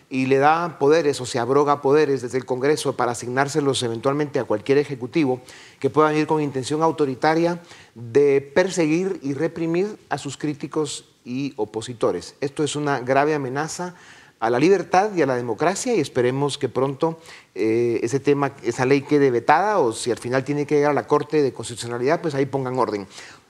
y 0.09 0.25
le 0.25 0.37
da 0.37 0.79
poderes 0.79 1.21
o 1.21 1.25
se 1.25 1.37
abroga 1.37 1.81
poderes 1.81 2.21
desde 2.21 2.37
el 2.37 2.45
Congreso 2.45 2.95
para 2.95 3.11
asignárselos 3.11 3.83
eventualmente 3.83 4.39
a 4.39 4.43
cualquier 4.43 4.79
ejecutivo 4.79 5.41
que 5.79 5.89
pueda 5.89 6.13
ir 6.13 6.25
con 6.25 6.41
intención 6.41 6.81
autoritaria 6.81 7.61
de 7.93 8.41
perseguir 8.41 9.19
y 9.21 9.33
reprimir 9.33 9.97
a 10.09 10.17
sus 10.17 10.37
críticos 10.37 11.05
y 11.23 11.53
opositores. 11.57 12.35
Esto 12.41 12.63
es 12.63 12.75
una 12.75 12.99
grave 12.99 13.35
amenaza 13.35 13.93
a 14.39 14.49
la 14.49 14.57
libertad 14.57 15.11
y 15.15 15.21
a 15.21 15.25
la 15.25 15.35
democracia 15.35 15.93
y 15.93 15.99
esperemos 15.99 16.57
que 16.57 16.69
pronto 16.69 17.19
eh, 17.53 17.99
ese 18.01 18.19
tema, 18.19 18.53
esa 18.63 18.85
ley 18.85 19.01
quede 19.01 19.31
vetada 19.31 19.79
o 19.79 19.91
si 19.91 20.11
al 20.11 20.17
final 20.17 20.43
tiene 20.43 20.65
que 20.65 20.75
llegar 20.75 20.91
a 20.91 20.93
la 20.95 21.07
Corte 21.07 21.41
de 21.41 21.53
Constitucionalidad, 21.53 22.21
pues 22.21 22.33
ahí 22.35 22.45
pongan 22.45 22.79
orden. 22.79 23.05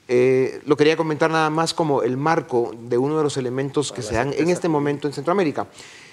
Eh, 0.08 0.62
lo 0.66 0.75
quería 0.75 0.98
comentar 0.98 1.30
nada 1.30 1.51
más 1.51 1.75
como 1.75 2.01
el 2.01 2.18
marco 2.18 2.74
de 2.75 2.98
uno 2.98 3.18
de 3.18 3.24
los 3.24 3.38
elementos 3.38 3.92
que 3.92 4.01
se 4.01 4.16
dan 4.16 4.34
en 4.36 4.50
este 4.50 4.68
momento 4.68 5.08
en 5.08 5.13
Centroamérica. 5.13 5.68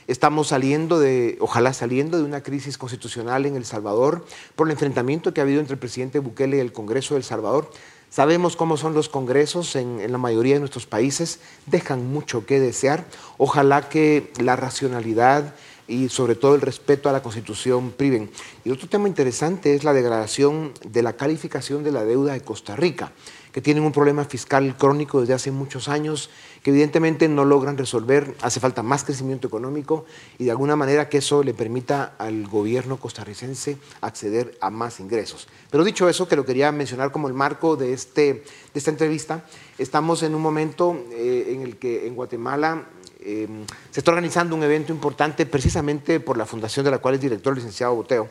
Estamos 0.08 0.48
saliendo 0.48 1.00
de, 1.00 1.36
ojalá 1.40 1.72
saliendo 1.72 2.16
de 2.16 2.22
una 2.22 2.42
crisis 2.42 2.78
constitucional 2.78 3.44
en 3.44 3.56
El 3.56 3.64
Salvador 3.64 4.24
por 4.54 4.68
el 4.68 4.72
enfrentamiento 4.72 5.34
que 5.34 5.40
ha 5.40 5.44
habido 5.44 5.60
entre 5.60 5.74
el 5.74 5.80
presidente 5.80 6.20
Bukele 6.20 6.58
y 6.58 6.60
el 6.60 6.72
Congreso 6.72 7.14
de 7.14 7.18
El 7.18 7.24
Salvador. 7.24 7.70
Sabemos 8.08 8.54
cómo 8.54 8.76
son 8.76 8.94
los 8.94 9.08
congresos 9.08 9.74
en, 9.74 9.98
en, 10.00 10.12
la 10.12 10.18
mayoría 10.18 10.54
de 10.54 10.60
nuestros 10.60 10.86
países, 10.86 11.40
dejan 11.66 12.06
mucho 12.06 12.46
que 12.46 12.60
desear. 12.60 13.04
Ojalá 13.36 13.88
que 13.88 14.32
la 14.38 14.54
racionalidad 14.54 15.54
y 15.88 16.08
sobre 16.08 16.34
todo 16.34 16.54
el 16.54 16.60
respeto 16.60 17.08
a 17.08 17.12
la 17.12 17.22
Constitución 17.22 17.92
priven. 17.92 18.30
Y 18.64 18.70
otro 18.70 18.88
tema 18.88 19.08
interesante 19.08 19.74
es 19.74 19.84
la 19.84 19.92
degradación 19.92 20.72
de 20.84 21.02
la 21.02 21.14
calificación 21.14 21.84
de 21.84 21.92
la 21.92 22.04
deuda 22.04 22.32
de 22.32 22.40
Costa 22.40 22.76
Rica 22.76 23.12
que 23.56 23.62
tienen 23.62 23.84
un 23.84 23.92
problema 23.92 24.26
fiscal 24.26 24.76
crónico 24.76 25.22
desde 25.22 25.32
hace 25.32 25.50
muchos 25.50 25.88
años, 25.88 26.28
que 26.62 26.68
evidentemente 26.68 27.26
no 27.26 27.46
logran 27.46 27.78
resolver, 27.78 28.36
hace 28.42 28.60
falta 28.60 28.82
más 28.82 29.02
crecimiento 29.02 29.48
económico 29.48 30.04
y 30.38 30.44
de 30.44 30.50
alguna 30.50 30.76
manera 30.76 31.08
que 31.08 31.16
eso 31.16 31.42
le 31.42 31.54
permita 31.54 32.16
al 32.18 32.46
gobierno 32.46 32.98
costarricense 32.98 33.78
acceder 34.02 34.58
a 34.60 34.68
más 34.68 35.00
ingresos. 35.00 35.48
Pero 35.70 35.84
dicho 35.84 36.06
eso, 36.06 36.28
que 36.28 36.36
lo 36.36 36.44
quería 36.44 36.70
mencionar 36.70 37.10
como 37.12 37.28
el 37.28 37.32
marco 37.32 37.76
de, 37.76 37.94
este, 37.94 38.34
de 38.34 38.44
esta 38.74 38.90
entrevista, 38.90 39.46
estamos 39.78 40.22
en 40.22 40.34
un 40.34 40.42
momento 40.42 40.94
eh, 41.12 41.54
en 41.54 41.62
el 41.62 41.78
que 41.78 42.06
en 42.06 42.14
Guatemala 42.14 42.84
eh, 43.26 43.48
se 43.90 44.00
está 44.00 44.12
organizando 44.12 44.54
un 44.54 44.62
evento 44.62 44.92
importante 44.92 45.44
precisamente 45.46 46.20
por 46.20 46.38
la 46.38 46.46
fundación 46.46 46.84
de 46.84 46.92
la 46.92 46.98
cual 46.98 47.16
es 47.16 47.20
director 47.20 47.52
el 47.52 47.56
licenciado 47.56 47.94
Boteo 47.94 48.30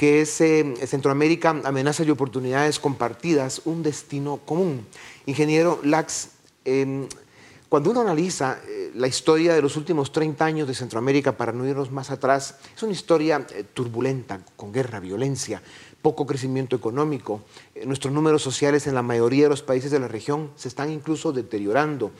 que 0.00 0.22
es 0.22 0.40
eh, 0.40 0.76
Centroamérica, 0.86 1.60
amenazas 1.62 2.06
y 2.06 2.10
oportunidades 2.10 2.78
compartidas, 2.80 3.60
un 3.66 3.82
destino 3.82 4.38
común. 4.46 4.86
Ingeniero 5.26 5.78
Lax, 5.82 6.30
em, 6.64 7.06
cuando 7.68 7.90
uno 7.90 8.00
analiza 8.00 8.60
eh, 8.66 8.92
la 8.94 9.08
historia 9.08 9.52
de 9.52 9.60
los 9.60 9.76
últimos 9.76 10.10
30 10.10 10.42
años 10.42 10.66
de 10.66 10.74
Centroamérica, 10.74 11.36
para 11.36 11.52
no 11.52 11.68
irnos 11.68 11.92
más 11.92 12.10
atrás, 12.10 12.56
es 12.74 12.82
una 12.82 12.92
historia 12.92 13.46
eh, 13.54 13.62
turbulenta, 13.74 14.40
con 14.56 14.72
guerra, 14.72 15.00
violencia, 15.00 15.60
poco 16.00 16.26
crecimiento 16.26 16.74
económico. 16.74 17.42
nuestros 17.84 18.14
números 18.14 18.40
sociales 18.40 18.86
en 18.86 18.94
la 18.94 19.02
mayoría 19.02 19.44
de 19.44 19.50
los 19.50 19.60
países 19.60 19.90
de 19.90 19.98
la 19.98 20.08
región 20.08 20.50
se 20.56 20.68
están 20.68 20.90
incluso 20.90 21.30
deteriorando. 21.30 22.10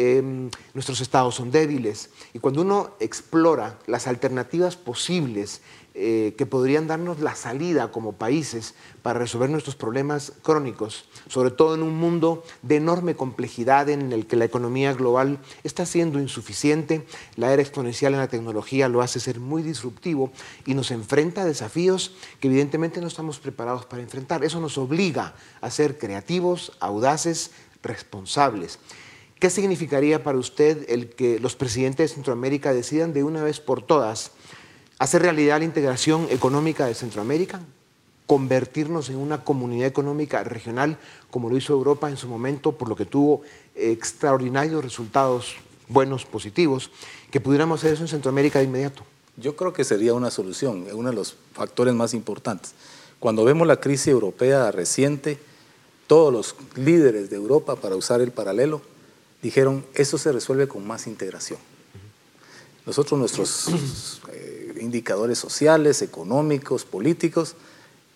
Em, 0.00 0.48
nuestros 0.74 1.00
estados 1.00 1.34
son 1.34 1.50
débiles. 1.50 2.10
Y 2.32 2.38
cuando 2.38 2.62
uno 2.62 2.92
explora 3.00 3.80
las 3.88 4.06
alternativas 4.06 4.76
posibles 4.76 5.60
eh, 5.92 6.36
que 6.38 6.46
podrían 6.46 6.86
darnos 6.86 7.18
la 7.18 7.34
salida 7.34 7.90
como 7.90 8.12
países 8.12 8.76
para 9.02 9.18
resolver 9.18 9.50
nuestros 9.50 9.74
problemas 9.74 10.34
crónicos, 10.42 11.08
sobre 11.26 11.50
todo 11.50 11.74
en 11.74 11.82
un 11.82 11.96
mundo 11.96 12.44
de 12.62 12.76
enorme 12.76 13.16
complejidad 13.16 13.88
en 13.88 14.12
el 14.12 14.28
que 14.28 14.36
la 14.36 14.44
economía 14.44 14.92
global 14.92 15.40
está 15.64 15.84
siendo 15.84 16.20
insuficiente, 16.20 17.04
la 17.34 17.52
era 17.52 17.60
exponencial 17.60 18.14
en 18.14 18.20
la 18.20 18.28
tecnología 18.28 18.88
lo 18.88 19.02
hace 19.02 19.18
ser 19.18 19.40
muy 19.40 19.62
disruptivo 19.64 20.30
y 20.64 20.74
nos 20.74 20.92
enfrenta 20.92 21.42
a 21.42 21.44
desafíos 21.44 22.14
que 22.38 22.46
evidentemente 22.46 23.00
no 23.00 23.08
estamos 23.08 23.40
preparados 23.40 23.84
para 23.84 24.02
enfrentar. 24.02 24.44
Eso 24.44 24.60
nos 24.60 24.78
obliga 24.78 25.34
a 25.60 25.70
ser 25.70 25.98
creativos, 25.98 26.70
audaces, 26.78 27.50
responsables. 27.82 28.78
¿Qué 29.38 29.50
significaría 29.50 30.24
para 30.24 30.38
usted 30.38 30.84
el 30.88 31.10
que 31.10 31.38
los 31.38 31.54
presidentes 31.54 32.10
de 32.10 32.14
Centroamérica 32.14 32.72
decidan 32.72 33.12
de 33.12 33.22
una 33.22 33.44
vez 33.44 33.60
por 33.60 33.82
todas 33.82 34.32
hacer 34.98 35.22
realidad 35.22 35.58
la 35.58 35.64
integración 35.64 36.26
económica 36.30 36.86
de 36.86 36.94
Centroamérica, 36.94 37.60
convertirnos 38.26 39.10
en 39.10 39.16
una 39.16 39.44
comunidad 39.44 39.86
económica 39.86 40.42
regional 40.42 40.98
como 41.30 41.48
lo 41.48 41.56
hizo 41.56 41.72
Europa 41.72 42.10
en 42.10 42.16
su 42.16 42.26
momento, 42.26 42.72
por 42.72 42.88
lo 42.88 42.96
que 42.96 43.06
tuvo 43.06 43.42
extraordinarios 43.76 44.82
resultados 44.82 45.54
buenos, 45.88 46.24
positivos, 46.24 46.90
que 47.30 47.40
pudiéramos 47.40 47.80
hacer 47.80 47.94
eso 47.94 48.02
en 48.02 48.08
Centroamérica 48.08 48.58
de 48.58 48.64
inmediato? 48.64 49.04
Yo 49.36 49.54
creo 49.54 49.72
que 49.72 49.84
sería 49.84 50.14
una 50.14 50.32
solución, 50.32 50.84
uno 50.92 51.10
de 51.10 51.14
los 51.14 51.36
factores 51.54 51.94
más 51.94 52.12
importantes. 52.12 52.74
Cuando 53.20 53.44
vemos 53.44 53.68
la 53.68 53.80
crisis 53.80 54.08
europea 54.08 54.72
reciente, 54.72 55.38
todos 56.08 56.32
los 56.32 56.56
líderes 56.74 57.30
de 57.30 57.36
Europa, 57.36 57.76
para 57.76 57.94
usar 57.94 58.20
el 58.20 58.32
paralelo, 58.32 58.82
dijeron, 59.42 59.84
eso 59.94 60.18
se 60.18 60.32
resuelve 60.32 60.68
con 60.68 60.86
más 60.86 61.06
integración. 61.06 61.58
Nosotros 62.86 63.18
nuestros 63.20 64.20
eh, 64.32 64.78
indicadores 64.80 65.38
sociales, 65.38 66.02
económicos, 66.02 66.84
políticos, 66.84 67.54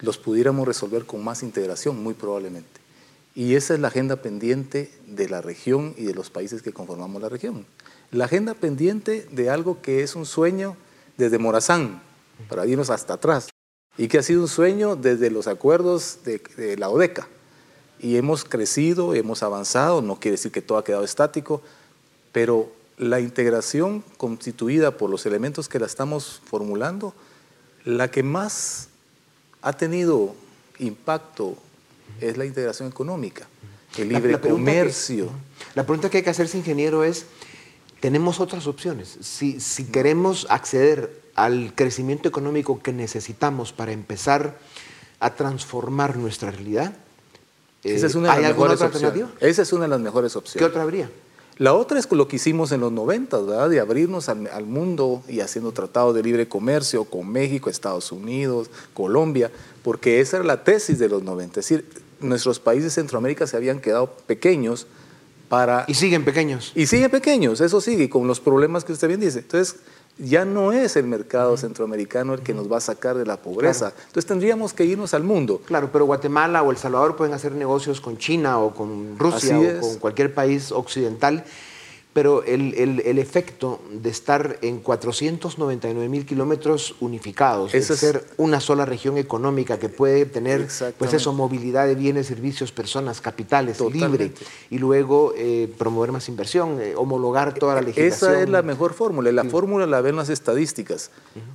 los 0.01 0.19
pudiéramos 0.19 0.67
resolver 0.67 1.05
con 1.05 1.23
más 1.23 1.43
integración, 1.43 2.03
muy 2.03 2.15
probablemente. 2.15 2.81
Y 3.35 3.55
esa 3.55 3.75
es 3.75 3.81
la 3.81 3.89
agenda 3.89 4.17
pendiente 4.17 4.91
de 5.07 5.29
la 5.29 5.41
región 5.41 5.95
y 5.97 6.05
de 6.05 6.15
los 6.15 6.31
países 6.31 6.61
que 6.61 6.73
conformamos 6.73 7.23
la 7.23 7.29
región. 7.29 7.67
La 8.11 8.27
agenda 8.27 8.55
pendiente 8.55 9.27
de 9.31 9.49
algo 9.49 9.81
que 9.81 10.03
es 10.03 10.17
un 10.17 10.27
sueño 10.27 10.77
desde 11.17 11.39
Morazán, 11.39 12.03
para 12.49 12.67
irnos 12.67 12.91
hasta 12.91 13.15
atrás, 13.15 13.49
y 13.97 14.09
que 14.09 14.19
ha 14.19 14.23
sido 14.23 14.43
un 14.43 14.49
sueño 14.49 14.97
desde 14.97 15.31
los 15.31 15.47
acuerdos 15.47 16.19
de, 16.25 16.43
de 16.57 16.77
la 16.77 16.89
ODECA. 16.89 17.29
Y 18.03 18.17
hemos 18.17 18.45
crecido, 18.45 19.15
hemos 19.15 19.43
avanzado, 19.43 20.03
no 20.03 20.19
quiere 20.19 20.33
decir 20.33 20.53
que 20.53 20.61
todo 20.61 20.77
ha 20.77 20.85
quedado 20.85 21.05
estático, 21.05 21.63
pero 22.33 22.71
la 22.99 23.21
integración 23.21 24.05
constituida 24.17 24.97
por 24.97 25.09
los 25.09 25.25
elementos 25.25 25.69
que 25.69 25.79
la 25.79 25.87
estamos 25.87 26.43
formulando, 26.45 27.15
la 27.85 28.11
que 28.11 28.23
más 28.23 28.89
ha 29.63 29.73
tenido 29.73 30.35
impacto 30.79 31.57
es 32.21 32.37
la 32.37 32.45
integración 32.45 32.89
económica, 32.89 33.47
el 33.97 34.09
libre 34.09 34.39
comercio. 34.41 35.31
la 35.75 35.85
pregunta 35.85 36.11
que 36.11 36.19
hay 36.19 36.23
que 36.23 36.31
hacerse, 36.31 36.59
ingeniero, 36.59 37.05
es, 37.05 37.27
¿tenemos 38.01 38.41
otras 38.41 38.67
opciones? 38.67 39.19
Si, 39.21 39.85
queremos 39.87 40.47
acceder 40.51 41.23
al 41.35 41.75
crecimiento 41.75 42.29
económico 42.29 42.83
que 42.83 42.93
necesitamos 42.93 43.73
para 43.73 43.93
empezar 43.93 44.59
a 45.21 45.35
transformar 45.35 46.17
nuestra 46.17 46.51
realidad, 46.51 46.95
Esa 47.83 48.07
es 48.07 48.15
una 48.15 48.35
de 48.35 48.43
las 48.43 48.51
mejores 48.53 48.81
opciones. 48.81 49.25
Esa 49.41 49.63
es 49.63 49.73
una 49.73 49.83
de 49.83 49.89
las 49.89 50.01
mejores 50.01 50.37
opciones. 50.37 50.59
¿Qué 50.59 50.65
otra 50.65 50.83
habría? 50.83 51.11
La 51.59 51.75
otra 51.75 51.99
es 51.99 52.11
lo 52.11 52.29
que 52.29 52.37
hicimos 52.37 52.73
en 52.73 52.81
los 52.81 52.93
90, 52.93 53.39
¿verdad? 53.41 53.69
De 53.69 53.79
abrirnos 53.79 54.29
al, 54.29 54.65
mundo 54.65 55.23
y 55.29 55.41
haciendo 55.41 55.73
tratados 55.73 56.15
de 56.15 56.23
libre 56.23 56.49
comercio 56.49 57.05
con 57.05 57.29
México, 57.29 57.69
Estados 57.69 58.11
Unidos, 58.11 58.71
Colombia, 58.95 59.51
porque 59.83 60.21
esa 60.21 60.39
era 60.39 60.47
la 60.47 60.65
tesis 60.65 60.99
de 60.99 61.09
los 61.09 61.23
90. 61.23 61.61
Es 61.61 61.69
decir, 61.69 61.87
nuestros 62.21 62.59
países 62.59 62.85
de 62.85 62.91
Centroamérica 63.03 63.47
se 63.47 63.57
habían 63.57 63.81
quedado 63.81 64.15
pequeños 64.27 64.87
para... 65.49 65.85
Y 65.87 65.95
siguen 65.95 66.25
pequeños. 66.25 66.73
Y 66.75 66.87
siguen 66.87 67.11
pequeños, 67.11 67.61
eso 67.61 67.81
sigue, 67.83 68.09
con 68.09 68.27
los 68.27 68.41
problemas 68.41 68.85
que 68.85 68.93
usted 68.93 69.09
bien 69.09 69.21
dice. 69.21 69.41
Entonces, 69.41 69.77
ya 70.19 70.45
no 70.45 70.73
es 70.73 70.97
el 70.97 71.07
mercado 71.07 71.57
centroamericano 71.57 72.35
el 72.35 72.41
que 72.41 72.55
nos 72.55 72.71
va 72.71 72.79
a 72.79 72.81
sacar 72.81 73.17
de 73.17 73.27
la 73.27 73.39
pobreza. 73.39 73.93
Entonces 73.97 74.27
tendríamos 74.27 74.73
que 74.73 74.85
irnos 74.85 75.15
al 75.15 75.25
mundo. 75.25 75.61
Claro, 75.65 75.91
pero 75.93 76.05
Guatemala 76.05 76.63
o 76.63 76.71
El 76.71 76.77
Salvador 76.77 77.17
pueden 77.17 77.35
hacer 77.35 77.53
negocios 77.53 78.01
con 78.01 78.19
China 78.19 78.59
o 78.59 78.75
con 78.75 79.19
Rusia 79.19 79.59
o 79.59 79.81
con 79.81 79.99
cualquier 79.99 80.35
país 80.35 80.71
occidental 80.73 81.45
pero 82.13 82.43
el, 82.45 82.75
el, 82.75 83.19
efecto 83.19 83.81
de 83.91 84.11
estar 84.11 84.59
en 84.61 84.81
499 84.81 86.09
mil 86.11 86.27
kilómetros 86.27 86.95
unificados, 87.01 87.73
es 87.73 87.87
ser 87.87 88.27
una 88.37 88.61
sola 88.61 88.85
región 88.85 89.17
económica 89.17 89.79
que 89.79 89.89
puede 89.89 90.27
tener 90.27 90.69
pues 90.99 91.15
eso, 91.15 91.33
movilidad 91.33 91.87
de 91.87 91.95
bienes, 91.95 92.27
servicios, 92.27 92.71
personas, 92.71 93.23
capitales, 93.23 93.81
libre, 93.81 94.33
y 94.69 94.79
luego 94.79 95.33
eh, 95.37 95.73
promover 95.79 96.13
más 96.13 96.29
inversión, 96.29 96.81
eh, 96.83 96.95
homologar 96.97 97.55
toda 97.55 97.77
la 97.77 97.81
legislación. 97.81 98.31
Esa 98.31 98.43
es 98.43 98.49
la 98.51 98.63
mejor 98.63 98.93
fórmula, 98.93 99.33
la 99.33 99.45
fórmula 99.45 99.87
la 99.87 100.03
ven 100.03 100.17
las 100.17 100.29
estadísticas. 100.29 101.11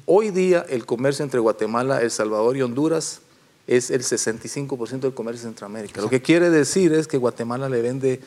Hoy 0.06 0.32
día 0.32 0.66
el 0.70 0.88
comercio 0.88 1.24
entre 1.24 1.40
Guatemala, 1.40 2.02
El 2.02 2.10
Salvador 2.10 2.58
y 2.58 2.64
Honduras 2.64 3.22
es 3.68 3.92
el 3.92 4.02
65% 4.02 5.02
del 5.02 5.14
comercio 5.14 5.44
de 5.44 5.50
Centroamérica. 5.50 6.02
Lo 6.02 6.10
que 6.10 6.22
quiere 6.22 6.50
decir 6.50 6.94
es 6.94 7.08
que 7.08 7.18
Guatemala 7.18 7.70
le 7.70 7.82
vende 7.82 8.22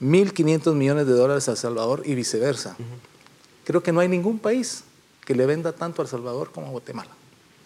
1.500 0.00 0.74
millones 0.74 1.06
de 1.06 1.12
dólares 1.12 1.48
a 1.48 1.52
El 1.52 1.56
Salvador 1.56 2.02
y 2.04 2.14
viceversa. 2.14 2.76
Creo 3.64 3.82
que 3.82 3.92
no 3.92 4.00
hay 4.00 4.08
ningún 4.08 4.38
país 4.38 4.84
que 5.24 5.34
le 5.34 5.46
venda 5.46 5.72
tanto 5.72 6.02
a 6.02 6.04
El 6.04 6.08
Salvador 6.08 6.52
como 6.52 6.68
a 6.68 6.70
Guatemala. 6.70 7.10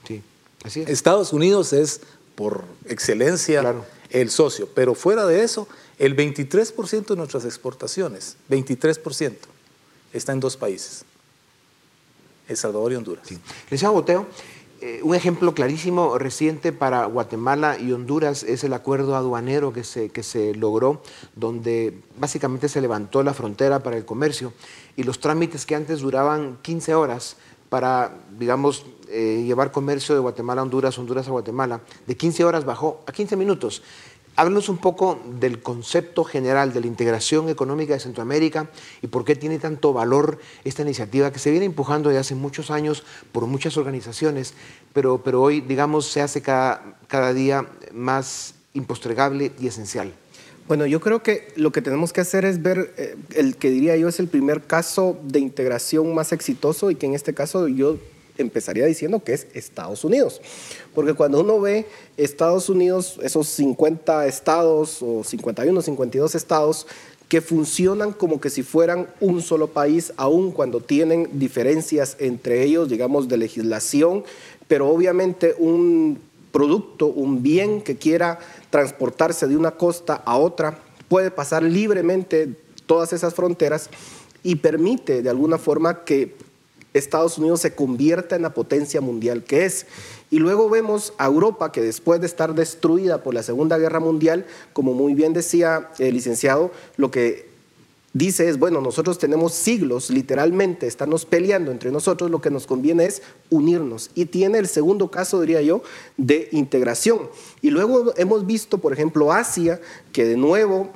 Sí, 0.07 0.23
así 0.65 0.81
es. 0.81 0.89
Estados 0.89 1.33
Unidos 1.33 1.73
es, 1.73 2.01
por 2.35 2.65
excelencia, 2.87 3.75
el 4.11 4.31
socio, 4.31 4.69
pero 4.75 4.95
fuera 4.95 5.27
de 5.27 5.43
eso, 5.43 5.69
el 5.99 6.17
23% 6.17 7.07
de 7.07 7.17
nuestras 7.17 7.45
exportaciones, 7.45 8.37
23%, 8.49 9.37
está 10.13 10.33
en 10.33 10.41
dos 10.41 10.57
países, 10.57 11.05
El 12.49 12.57
Salvador 12.57 12.93
y 12.93 12.97
Honduras. 12.97 13.29
Sí. 13.29 13.39
Boteo, 13.87 14.27
Eh, 14.83 15.01
un 15.03 15.15
ejemplo 15.15 15.53
clarísimo 15.53 16.17
reciente 16.17 16.73
para 16.73 17.05
Guatemala 17.05 17.79
y 17.79 17.93
Honduras 17.93 18.43
es 18.43 18.65
el 18.65 18.73
acuerdo 18.73 19.15
aduanero 19.15 19.75
que 19.75 19.85
se, 19.85 20.09
que 20.09 20.23
se 20.23 20.55
logró, 20.55 21.03
donde 21.37 22.01
básicamente 22.19 22.67
se 22.67 22.81
levantó 22.81 23.23
la 23.23 23.35
frontera 23.35 23.83
para 23.83 23.99
el 23.99 24.07
comercio 24.07 24.55
y 24.97 25.03
los 25.03 25.21
trámites 25.21 25.67
que 25.67 25.75
antes 25.75 26.01
duraban 26.01 26.57
15 26.63 26.95
horas 26.95 27.37
para, 27.69 28.15
digamos, 28.39 28.87
eh, 29.09 29.45
llevar 29.47 29.71
comercio 29.71 30.15
de 30.15 30.21
Guatemala 30.21 30.61
a 30.61 30.65
Honduras, 30.65 30.99
Honduras 30.99 31.29
a 31.29 31.31
Guatemala, 31.31 31.83
de 32.07 32.17
15 32.17 32.45
horas 32.45 32.65
bajó 32.65 33.03
a 33.07 33.13
15 33.13 33.37
minutos. 33.37 33.83
Háblanos 34.41 34.71
un 34.71 34.79
poco 34.79 35.21
del 35.39 35.61
concepto 35.61 36.25
general 36.25 36.73
de 36.73 36.81
la 36.81 36.87
integración 36.87 37.51
económica 37.51 37.93
de 37.93 38.01
Centroamérica 38.01 38.71
y 39.03 39.09
por 39.09 39.23
qué 39.23 39.37
tiene 39.37 39.59
tanto 39.59 39.93
valor 39.93 40.39
esta 40.65 40.81
iniciativa 40.81 41.31
que 41.31 41.39
se 41.39 41.51
viene 41.51 41.67
empujando 41.67 42.09
desde 42.09 42.21
hace 42.21 42.35
muchos 42.35 42.71
años 42.71 43.05
por 43.33 43.45
muchas 43.45 43.77
organizaciones, 43.77 44.55
pero, 44.95 45.23
pero 45.23 45.43
hoy, 45.43 45.61
digamos, 45.61 46.07
se 46.07 46.23
hace 46.23 46.41
cada, 46.41 46.97
cada 47.07 47.35
día 47.35 47.67
más 47.93 48.55
impostregable 48.73 49.53
y 49.61 49.67
esencial. 49.67 50.11
Bueno, 50.67 50.87
yo 50.87 51.01
creo 51.01 51.23
que 51.23 51.53
lo 51.57 51.71
que 51.71 51.83
tenemos 51.83 52.15
que 52.15 52.23
hacer 52.23 52.47
es 52.47 52.63
ver 52.63 52.95
eh, 52.97 53.17
el 53.35 53.57
que 53.57 53.69
diría 53.69 53.95
yo 53.99 54.09
es 54.09 54.21
el 54.21 54.29
primer 54.29 54.63
caso 54.63 55.19
de 55.23 55.41
integración 55.41 56.15
más 56.15 56.33
exitoso 56.33 56.91
y 56.91 56.95
que 56.95 57.05
en 57.05 57.15
este 57.15 57.35
caso 57.35 57.69
yo 57.69 57.99
empezaría 58.41 58.87
diciendo 58.87 59.23
que 59.23 59.35
es 59.35 59.47
Estados 59.55 60.05
Unidos. 60.05 60.41
Porque 60.95 61.15
cuando 61.15 61.41
uno 61.41 61.61
ve 61.61 61.87
Estados 62.17 62.69
Unidos, 62.69 63.19
esos 63.23 63.49
50 63.49 64.27
estados 64.27 64.99
o 65.03 65.25
51, 65.25 65.83
52 65.83 66.35
estados, 66.35 66.87
que 67.29 67.41
funcionan 67.41 68.13
como 68.13 68.41
que 68.41 68.51
si 68.51 68.65
fueran 68.65 69.07
un 69.21 69.41
solo 69.41 69.69
país, 69.69 70.13
aun 70.17 70.51
cuando 70.51 70.81
tienen 70.81 71.29
diferencias 71.39 72.17
entre 72.19 72.65
ellos, 72.65 72.89
digamos, 72.89 73.29
de 73.29 73.37
legislación, 73.37 74.25
pero 74.67 74.89
obviamente 74.89 75.55
un 75.57 76.19
producto, 76.51 77.07
un 77.07 77.43
bien 77.43 77.83
que 77.83 77.97
quiera 77.97 78.41
transportarse 78.71 79.47
de 79.47 79.57
una 79.57 79.73
costa 79.73 80.15
a 80.15 80.37
otra, 80.37 80.81
puede 81.09 81.31
pasar 81.31 81.63
libremente 81.63 82.49
todas 82.87 83.13
esas 83.13 83.35
fronteras 83.35 83.91
y 84.43 84.57
permite 84.57 85.23
de 85.23 85.31
alguna 85.31 85.59
forma 85.59 86.05
que 86.05 86.35
Estados 86.95 87.39
Unidos 87.39 87.61
se 87.61 87.75
convierta 87.75 88.37
en 88.37 88.43
la 88.43 88.55
potencia 88.55 89.01
mundial 89.01 89.45
que 89.45 89.65
es. 89.65 89.87
Y 90.31 90.39
luego 90.39 90.69
vemos 90.69 91.13
a 91.19 91.27
Europa 91.27 91.73
que 91.73 91.81
después 91.81 92.21
de 92.21 92.27
estar 92.27 92.55
destruida 92.55 93.23
por 93.23 93.35
la 93.35 93.43
Segunda 93.43 93.79
Guerra 93.79 94.01
Mundial, 94.01 94.47
como 94.73 94.95
muy 94.95 95.15
bien 95.15 95.33
decía 95.33 95.91
el 95.99 96.15
licenciado, 96.15 96.71
lo 96.97 97.11
que 97.11 97.51
dice 98.13 98.49
es, 98.49 98.59
bueno, 98.59 98.81
nosotros 98.81 99.19
tenemos 99.19 99.53
siglos, 99.55 100.11
literalmente, 100.11 100.87
estamos 100.87 101.25
peleando 101.25 101.71
entre 101.71 101.91
nosotros, 101.91 102.31
lo 102.31 102.41
que 102.41 102.51
nos 102.51 102.67
conviene 102.67 103.05
es 103.05 103.23
unirnos. 103.51 104.11
Y 104.15 104.27
tiene 104.27 104.59
el 104.59 104.69
segundo 104.69 105.11
caso, 105.11 105.41
diría 105.41 105.63
yo, 105.63 105.83
de 106.17 106.49
integración. 106.53 107.29
Y 107.63 107.71
luego 107.71 108.13
hemos 108.17 108.47
visto, 108.47 108.79
por 108.79 108.93
ejemplo, 108.93 109.33
Asia, 109.33 109.81
que 110.13 110.25
de 110.25 110.37
nuevo 110.37 110.91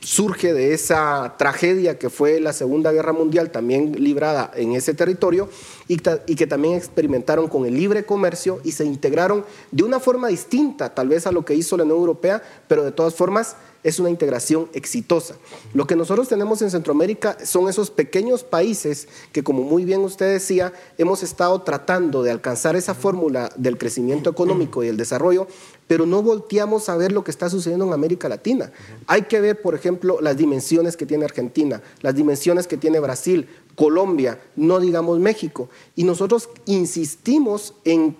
surge 0.00 0.52
de 0.52 0.74
esa 0.74 1.36
tragedia 1.38 1.98
que 1.98 2.10
fue 2.10 2.40
la 2.40 2.52
Segunda 2.52 2.92
Guerra 2.92 3.12
Mundial, 3.12 3.50
también 3.50 3.92
librada 4.02 4.50
en 4.54 4.72
ese 4.72 4.94
territorio, 4.94 5.48
y, 5.88 5.96
que 5.98 6.46
también 6.46 6.74
experimentaron 6.74 7.48
con 7.48 7.66
el 7.66 7.74
libre 7.74 8.04
comercio 8.04 8.60
y 8.64 8.72
se 8.72 8.84
integraron 8.84 9.44
de 9.70 9.84
una 9.84 10.00
forma 10.00 10.28
distinta, 10.28 10.94
tal 10.94 11.08
vez 11.08 11.26
a 11.26 11.32
lo 11.32 11.44
que 11.44 11.54
hizo 11.54 11.76
la 11.76 11.84
Unión 11.84 11.98
Europea, 11.98 12.42
pero 12.66 12.84
de 12.84 12.92
todas 12.92 13.14
formas 13.14 13.56
es 13.84 13.98
una 13.98 14.10
integración 14.10 14.68
exitosa. 14.74 15.34
Lo 15.74 15.86
que 15.86 15.96
nosotros 15.96 16.28
tenemos 16.28 16.62
en 16.62 16.70
Centroamérica 16.70 17.36
son 17.44 17.68
esos 17.68 17.90
pequeños 17.90 18.44
países 18.44 19.08
que, 19.32 19.42
como 19.42 19.62
muy 19.62 19.84
bien 19.84 20.00
usted 20.00 20.32
decía, 20.32 20.72
hemos 20.98 21.22
estado 21.22 21.62
tratando 21.62 22.22
de 22.22 22.30
alcanzar 22.30 22.76
esa 22.76 22.94
fórmula 22.94 23.50
del 23.56 23.78
crecimiento 23.78 24.30
económico 24.30 24.84
y 24.84 24.88
el 24.88 24.96
desarrollo, 24.96 25.48
pero 25.86 26.06
no 26.06 26.22
volteamos 26.22 26.88
a 26.88 26.96
ver 26.96 27.12
lo 27.12 27.24
que 27.24 27.30
está 27.30 27.50
sucediendo 27.50 27.86
en 27.86 27.92
América 27.92 28.28
Latina. 28.28 28.72
Hay 29.06 29.22
que 29.22 29.40
ver, 29.40 29.60
por 29.60 29.74
ejemplo, 29.74 30.20
las 30.20 30.36
dimensiones 30.36 30.96
que 30.96 31.06
tiene 31.06 31.24
Argentina, 31.24 31.82
las 32.00 32.14
dimensiones 32.14 32.66
que 32.66 32.76
tiene 32.76 33.00
Brasil, 33.00 33.48
Colombia, 33.74 34.40
no 34.56 34.80
digamos 34.80 35.18
México. 35.18 35.68
Y 35.96 36.04
nosotros 36.04 36.48
insistimos 36.66 37.74
en 37.84 38.16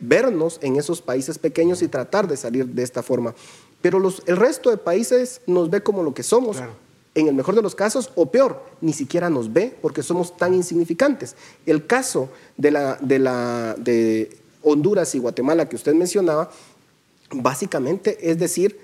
vernos 0.00 0.58
en 0.62 0.76
esos 0.76 1.02
países 1.02 1.38
pequeños 1.38 1.82
y 1.82 1.88
tratar 1.88 2.28
de 2.28 2.36
salir 2.36 2.66
de 2.66 2.82
esta 2.82 3.02
forma. 3.02 3.34
Pero 3.80 3.98
los, 3.98 4.22
el 4.26 4.36
resto 4.36 4.70
de 4.70 4.76
países 4.76 5.40
nos 5.46 5.70
ve 5.70 5.82
como 5.82 6.02
lo 6.02 6.14
que 6.14 6.22
somos. 6.22 6.58
En 7.14 7.26
el 7.26 7.34
mejor 7.34 7.54
de 7.54 7.62
los 7.62 7.74
casos, 7.74 8.12
o 8.14 8.30
peor, 8.30 8.62
ni 8.80 8.92
siquiera 8.92 9.28
nos 9.28 9.52
ve 9.52 9.76
porque 9.80 10.02
somos 10.02 10.36
tan 10.36 10.54
insignificantes. 10.54 11.34
El 11.66 11.86
caso 11.86 12.28
de, 12.56 12.70
la, 12.70 12.96
de, 13.00 13.18
la, 13.18 13.74
de 13.76 14.36
Honduras 14.62 15.14
y 15.14 15.18
Guatemala 15.18 15.68
que 15.68 15.76
usted 15.76 15.94
mencionaba, 15.94 16.50
básicamente 17.30 18.30
es 18.30 18.38
decir, 18.38 18.78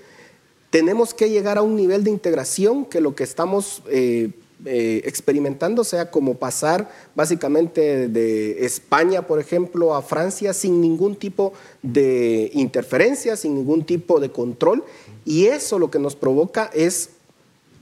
tenemos 0.69 1.13
que 1.13 1.29
llegar 1.29 1.57
a 1.57 1.61
un 1.61 1.75
nivel 1.75 2.03
de 2.03 2.11
integración 2.11 2.85
que 2.85 3.01
lo 3.01 3.15
que 3.15 3.23
estamos 3.23 3.81
eh, 3.89 4.31
eh, 4.65 5.01
experimentando 5.05 5.83
sea 5.83 6.09
como 6.09 6.35
pasar 6.35 6.89
básicamente 7.13 8.07
de 8.07 8.65
España, 8.65 9.27
por 9.27 9.39
ejemplo, 9.39 9.93
a 9.95 10.01
Francia 10.01 10.53
sin 10.53 10.81
ningún 10.81 11.15
tipo 11.15 11.53
de 11.81 12.49
interferencia, 12.53 13.35
sin 13.35 13.55
ningún 13.55 13.85
tipo 13.85 14.19
de 14.19 14.31
control. 14.31 14.83
Y 15.23 15.45
eso 15.47 15.77
lo 15.77 15.91
que 15.91 15.99
nos 15.99 16.15
provoca 16.15 16.69
es 16.73 17.09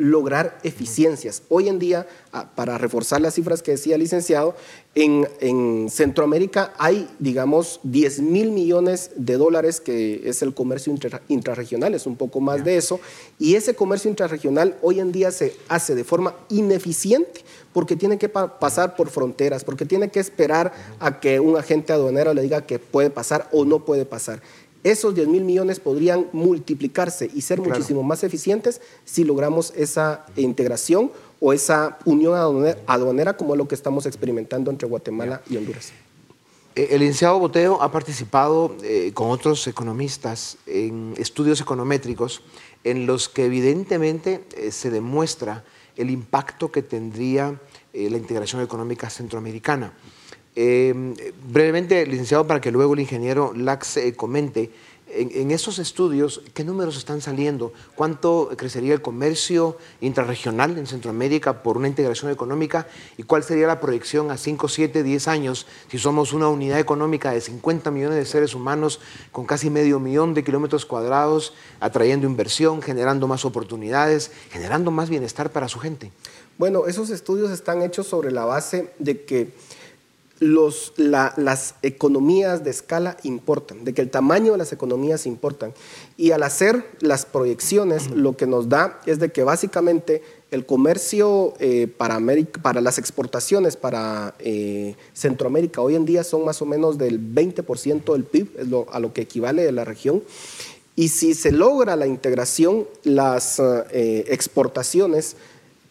lograr 0.04 0.60
eficiencias. 0.64 1.44
Hoy 1.48 1.70
en 1.70 1.80
día, 1.80 2.08
ah, 2.34 2.52
para 2.56 2.78
reforzar 2.78 3.22
las 3.22 3.36
cifras 3.36 3.64
que 3.64 3.72
decía 3.72 3.96
el 3.96 4.02
licenciado, 4.02 4.56
en, 4.96 5.90
Centroamérica 5.90 6.74
hay, 6.78 7.10
digamos, 7.20 7.80
10 7.84 8.20
mil 8.20 8.52
millones 8.52 9.12
de 9.16 9.38
dólares, 9.38 9.82
que 9.82 10.22
es 10.30 10.42
el 10.42 10.54
comercio 10.54 10.94
intrarregional, 11.30 11.96
es 11.96 12.06
un 12.06 12.16
poco 12.16 12.42
más 12.42 12.64
de 12.64 12.78
eso, 12.78 13.00
y 13.40 13.56
ese 13.56 13.76
comercio 13.76 14.10
intrarregional 14.10 14.78
hoy 14.82 15.00
en 15.00 15.12
día 15.12 15.32
se 15.32 15.56
hace 15.68 15.96
de 15.96 16.04
forma 16.04 16.36
ineficiente 16.50 17.42
porque 17.72 17.96
tiene 17.96 18.20
que 18.20 18.30
pasar 18.30 18.96
por 18.96 19.10
fronteras, 19.10 19.64
porque 19.64 19.86
tiene 19.86 20.10
que 20.10 20.20
esperar 20.20 20.74
a 21.00 21.20
que 21.20 21.40
un 21.40 21.58
agente 21.58 21.92
aduanero 21.92 22.34
le 22.34 22.44
diga 22.44 22.66
que 22.68 22.78
puede 22.78 23.10
pasar 23.10 23.50
o 23.52 23.66
no 23.66 23.84
puede 23.84 24.06
pasar 24.06 24.42
esos 24.84 25.16
10 25.16 25.28
mil 25.28 25.44
millones 25.44 25.80
podrían 25.80 26.28
multiplicarse 26.34 27.30
y 27.34 27.42
ser 27.42 27.60
muchísimo 27.62 28.04
más 28.04 28.24
eficientes 28.24 28.82
si 29.06 29.24
logramos 29.24 29.74
esa 29.76 30.26
integración 30.36 31.12
o 31.40 31.54
esa 31.54 31.98
unión 32.06 32.76
aduanera 32.88 33.36
como 33.36 33.54
es 33.54 33.58
lo 33.58 33.68
que 33.68 33.76
estamos 33.76 34.06
experimentando 34.06 34.72
entre 34.72 34.88
Guatemala 34.88 35.42
y 35.50 35.58
Honduras. 35.58 35.94
Eh, 36.76 36.90
el 36.92 37.02
licenciado 37.02 37.38
Boteo 37.38 37.82
ha 37.82 37.92
participado 37.92 38.76
eh, 38.82 39.12
con 39.14 39.30
otros 39.30 39.68
economistas 39.68 40.58
en 40.66 41.14
estudios 41.18 41.62
econométricos 41.62 42.42
en 42.84 43.06
los 43.06 43.30
que 43.30 43.46
evidentemente 43.46 44.44
eh, 44.58 44.72
se 44.72 44.90
demuestra 44.90 45.64
el 45.96 46.10
impacto 46.10 46.72
que 46.72 46.82
tendría 46.82 47.60
la 47.94 48.18
integración 48.18 48.64
económica 48.64 49.08
centroamericana. 49.12 49.94
Eh, 50.56 51.34
brevemente, 51.48 52.06
licenciado, 52.06 52.46
para 52.46 52.62
que 52.62 52.72
luego 52.72 52.94
el 52.94 53.00
ingeniero 53.00 53.54
Lax 53.56 53.98
eh, 53.98 54.16
comente, 54.16 54.72
en, 55.16 55.52
esos 55.52 55.80
estudios, 55.80 56.42
¿qué 56.54 56.64
números 56.64 56.98
están 56.98 57.22
saliendo? 57.22 57.72
¿Cuánto 57.96 58.50
crecería 58.58 58.94
el 58.94 59.02
comercio 59.02 59.78
intrarregional 60.02 60.78
en 60.78 60.88
Centroamérica 60.88 61.62
por 61.62 61.78
una 61.78 61.88
integración 61.88 62.32
económica? 62.32 62.88
¿Y 63.18 63.24
cuál 63.24 63.44
sería 63.44 63.68
la 63.68 63.80
proyección 63.80 64.32
a 64.32 64.38
5, 64.38 64.68
7, 64.68 65.04
10 65.04 65.28
años 65.28 65.68
si 65.90 66.00
somos 66.00 66.34
una 66.34 66.48
unidad 66.48 66.80
económica 66.80 67.32
de 67.32 67.42
50 67.42 67.92
millones 67.92 68.18
de 68.18 68.26
seres 68.26 68.56
humanos 68.56 69.00
con 69.32 69.46
casi 69.46 69.70
medio 69.70 70.00
millón 70.00 70.34
de 70.34 70.44
kilómetros 70.44 70.86
cuadrados, 70.86 71.54
atrayendo 71.80 72.28
inversión, 72.28 72.82
generando 72.82 73.28
más 73.28 73.46
oportunidades, 73.46 74.32
generando 74.50 74.90
más 74.90 75.10
bienestar 75.10 75.52
para 75.52 75.68
su 75.68 75.80
gente? 75.80 76.12
Bueno, 76.58 76.88
esos 76.88 77.10
estudios 77.10 77.52
están 77.52 77.82
hechos 77.82 78.08
sobre 78.08 78.32
la 78.32 78.46
base 78.46 78.94
de 79.00 79.24
que 79.26 79.52
los, 80.40 80.94
las 80.98 81.76
economías 81.82 82.64
de 82.64 82.72
escala 82.72 83.18
importan, 83.24 83.84
de 83.86 83.94
que 83.94 84.02
el 84.02 84.10
tamaño 84.10 84.54
de 84.54 84.58
las 84.58 84.74
economías 84.74 85.26
importan. 85.26 85.74
Y 86.18 86.32
al 86.32 86.44
hacer 86.44 86.86
las 87.00 87.26
proyecciones, 87.26 88.10
lo 88.12 88.36
que 88.36 88.48
nos 88.48 88.70
da 88.70 89.00
es 89.06 89.20
de 89.20 89.32
que 89.32 89.44
básicamente 89.44 90.22
el 90.52 90.66
comercio 90.66 91.54
eh, 91.60 91.88
para, 91.88 92.20
para 92.62 92.82
las 92.82 92.98
exportaciones 92.98 93.76
para 93.76 94.36
eh, 94.40 94.96
Centroamérica 95.14 95.82
hoy 95.82 95.96
en 95.96 96.06
día 96.06 96.24
son 96.24 96.46
más 96.46 96.62
o 96.62 96.66
menos 96.66 96.98
del 96.98 97.20
20% 97.20 98.14
del 98.14 98.24
PIB, 98.24 98.50
es 98.60 98.68
a 98.92 99.00
lo 99.00 99.14
que 99.14 99.22
equivale 99.22 99.64
de 99.64 99.72
la 99.72 99.86
región. 99.86 100.24
Y 100.96 101.08
si 101.08 101.34
se 101.34 101.52
logra 101.52 101.96
la 101.96 102.06
integración, 102.06 102.86
las 103.04 103.60
eh, 103.60 104.26
exportaciones 104.28 105.36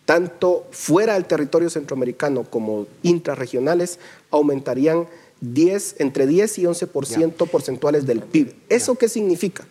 tanto 0.04 0.66
fuera 0.70 1.14
del 1.14 1.26
territorio 1.26 1.70
centroamericano 1.70 2.44
como 2.44 2.86
intrarregionales, 3.02 3.98
aumentarían 4.32 5.06
10, 5.40 5.96
entre 5.98 6.26
10 6.26 6.58
y 6.58 6.62
11% 6.62 7.48
porcentuales 7.48 8.06
del 8.06 8.20
PIB. 8.20 8.54
¿Eso 8.68 8.96
qué 8.96 9.08
significa? 9.08 9.64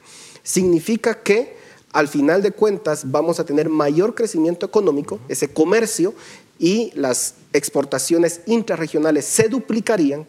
Significa 0.43 1.21
que 1.21 1.59
al 1.91 2.07
final 2.07 2.41
de 2.41 2.51
cuentas 2.51 3.11
vamos 3.11 3.39
a 3.39 3.45
tener 3.45 3.67
mayor 3.67 4.15
crecimiento 4.15 4.65
económico, 4.65 5.19
ese 5.27 5.49
comercio, 5.49 6.13
y 6.57 6.91
las 6.93 7.35
exportaciones 7.53 8.41
intrarregionales 8.45 9.25
se 9.25 9.49
duplicarían 9.49 10.27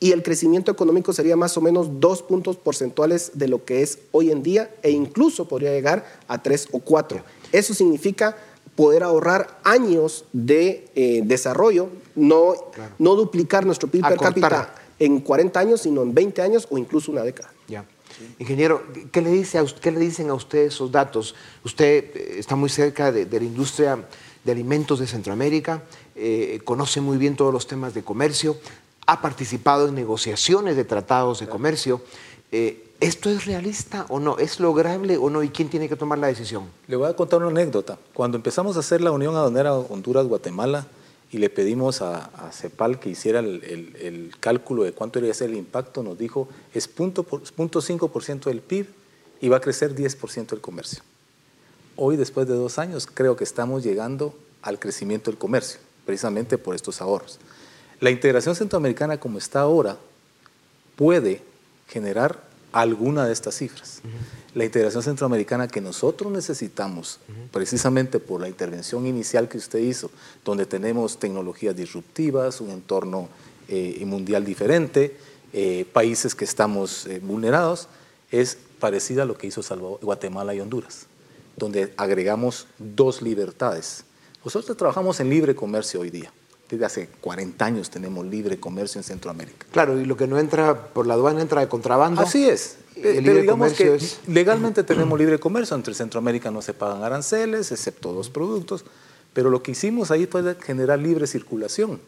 y 0.00 0.12
el 0.12 0.22
crecimiento 0.22 0.70
económico 0.70 1.12
sería 1.12 1.36
más 1.36 1.56
o 1.56 1.60
menos 1.60 2.00
dos 2.00 2.22
puntos 2.22 2.56
porcentuales 2.56 3.32
de 3.34 3.48
lo 3.48 3.64
que 3.64 3.82
es 3.82 4.00
hoy 4.10 4.30
en 4.30 4.42
día 4.42 4.70
e 4.82 4.90
incluso 4.90 5.48
podría 5.48 5.70
llegar 5.70 6.04
a 6.26 6.42
tres 6.42 6.68
o 6.72 6.80
cuatro. 6.80 7.22
Eso 7.52 7.74
significa 7.74 8.36
poder 8.74 9.02
ahorrar 9.02 9.58
años 9.64 10.24
de 10.32 10.88
eh, 10.94 11.22
desarrollo, 11.24 11.88
no, 12.18 12.54
no 12.98 13.14
duplicar 13.14 13.64
nuestro 13.64 13.88
PIB 13.88 14.08
per 14.08 14.18
cápita 14.18 14.74
en 14.98 15.20
40 15.20 15.60
años, 15.60 15.80
sino 15.82 16.02
en 16.02 16.12
20 16.12 16.42
años 16.42 16.66
o 16.70 16.78
incluso 16.78 17.12
una 17.12 17.22
década. 17.22 17.52
Ya. 17.68 17.84
Ingeniero, 18.38 18.82
¿qué 19.12 19.22
le, 19.22 19.30
dice 19.30 19.58
a 19.58 19.64
¿qué 19.64 19.92
le 19.92 20.00
dicen 20.00 20.30
a 20.30 20.34
usted 20.34 20.66
esos 20.66 20.90
datos? 20.90 21.34
Usted 21.64 22.04
eh, 22.14 22.34
está 22.38 22.56
muy 22.56 22.68
cerca 22.68 23.12
de, 23.12 23.26
la 23.30 23.44
industria 23.44 24.04
de 24.44 24.52
alimentos 24.52 24.98
de 24.98 25.06
Centroamérica, 25.06 25.82
eh, 26.16 26.60
conoce 26.64 27.00
muy 27.00 27.16
bien 27.16 27.36
todos 27.36 27.52
los 27.52 27.66
temas 27.66 27.94
de 27.94 28.02
comercio, 28.02 28.56
ha 29.06 29.22
participado 29.22 29.88
en 29.88 29.94
negociaciones 29.94 30.76
de 30.76 30.84
tratados 30.84 31.40
de 31.40 31.48
comercio. 31.48 32.02
Eh, 32.50 32.84
¿Esto 33.00 33.30
es 33.30 33.46
realista 33.46 34.06
o 34.08 34.18
no? 34.18 34.38
¿Es 34.38 34.58
lograble 34.58 35.16
o 35.18 35.30
no? 35.30 35.44
¿Y 35.44 35.50
quién 35.50 35.68
tiene 35.68 35.88
que 35.88 35.94
tomar 35.94 36.18
la 36.18 36.26
decisión? 36.26 36.64
Le 36.88 36.96
voy 36.96 37.08
a 37.08 37.14
contar 37.14 37.38
una 37.38 37.48
anécdota. 37.48 37.96
Cuando 38.12 38.36
empezamos 38.36 38.76
a 38.76 38.80
hacer 38.80 39.00
la 39.00 39.12
Unión 39.12 39.36
Aduanera 39.36 39.74
Honduras-Guatemala 39.74 40.86
y 41.30 41.38
le 41.38 41.50
pedimos 41.50 42.00
a, 42.00 42.50
CEPAL 42.52 42.98
que 42.98 43.10
hiciera 43.10 43.40
el, 43.40 44.32
cálculo 44.40 44.84
de 44.84 44.92
cuánto 44.92 45.18
iría 45.18 45.32
a 45.32 45.34
ser 45.34 45.50
el 45.50 45.56
impacto, 45.56 46.02
nos 46.02 46.18
dijo 46.18 46.48
es 46.72 46.94
0.5% 46.94 48.44
del 48.44 48.60
PIB 48.60 48.86
y 49.40 49.48
va 49.48 49.58
a 49.58 49.60
crecer 49.60 49.94
10% 49.94 50.52
el 50.52 50.60
comercio. 50.60 51.02
Hoy, 51.96 52.16
después 52.16 52.46
de 52.46 52.54
dos 52.54 52.78
años, 52.78 53.06
creo 53.06 53.36
que 53.36 53.44
estamos 53.44 53.82
llegando 53.82 54.34
al 54.62 54.78
crecimiento 54.78 55.30
del 55.30 55.38
comercio, 55.38 55.80
precisamente 56.06 56.56
por 56.56 56.74
estos 56.74 57.00
ahorros. 57.00 57.38
La 58.00 58.10
integración 58.10 58.54
centroamericana 58.54 59.18
como 59.18 59.38
está 59.38 59.60
ahora 59.60 59.98
puede 60.96 61.42
generar 61.88 62.42
alguna 62.72 63.26
de 63.26 63.32
estas 63.32 63.56
cifras. 63.56 64.02
La 64.58 64.64
integración 64.64 65.04
centroamericana 65.04 65.68
que 65.68 65.80
nosotros 65.80 66.32
necesitamos, 66.32 67.20
precisamente 67.52 68.18
por 68.18 68.40
la 68.40 68.48
intervención 68.48 69.06
inicial 69.06 69.48
que 69.48 69.56
usted 69.56 69.78
hizo, 69.78 70.10
donde 70.44 70.66
tenemos 70.66 71.20
tecnologías 71.20 71.76
disruptivas, 71.76 72.60
un 72.60 72.70
entorno 72.70 73.28
eh, 73.68 74.02
mundial 74.04 74.44
diferente, 74.44 75.16
eh, 75.52 75.86
países 75.92 76.34
que 76.34 76.44
estamos 76.44 77.06
eh, 77.06 77.20
vulnerados, 77.20 77.86
es 78.32 78.58
parecida 78.80 79.22
a 79.22 79.26
lo 79.26 79.38
que 79.38 79.46
hizo 79.46 79.62
Guatemala 80.02 80.56
y 80.56 80.60
Honduras, 80.60 81.06
donde 81.56 81.94
agregamos 81.96 82.66
dos 82.78 83.22
libertades. 83.22 84.02
Nosotros 84.44 84.76
trabajamos 84.76 85.20
en 85.20 85.30
libre 85.30 85.54
comercio 85.54 86.00
hoy 86.00 86.10
día 86.10 86.32
desde 86.68 86.84
hace 86.84 87.08
40 87.20 87.64
años 87.64 87.90
tenemos 87.90 88.26
libre 88.26 88.60
comercio 88.60 88.98
en 88.98 89.04
Centroamérica. 89.04 89.66
Claro, 89.70 89.98
y 90.00 90.04
lo 90.04 90.16
que 90.16 90.26
no 90.26 90.38
entra 90.38 90.88
por 90.88 91.06
la 91.06 91.14
aduana 91.14 91.40
entra 91.40 91.60
de 91.60 91.68
contrabando. 91.68 92.20
Así 92.20 92.46
es. 92.46 92.76
El 92.96 93.24
libre 93.24 93.42
digamos 93.42 93.72
que 93.74 93.98
legalmente 94.26 94.82
tenemos 94.82 95.18
libre 95.18 95.38
comercio, 95.38 95.76
entre 95.76 95.94
Centroamérica 95.94 96.50
no 96.50 96.62
se 96.62 96.74
pagan 96.74 97.04
aranceles, 97.04 97.70
excepto 97.70 98.12
dos 98.12 98.28
productos, 98.28 98.84
pero 99.32 99.50
lo 99.50 99.62
que 99.62 99.70
hicimos 99.70 100.10
ahí 100.10 100.26
fue 100.26 100.56
generar 100.60 100.98
libre 100.98 101.26
circulación. 101.26 102.00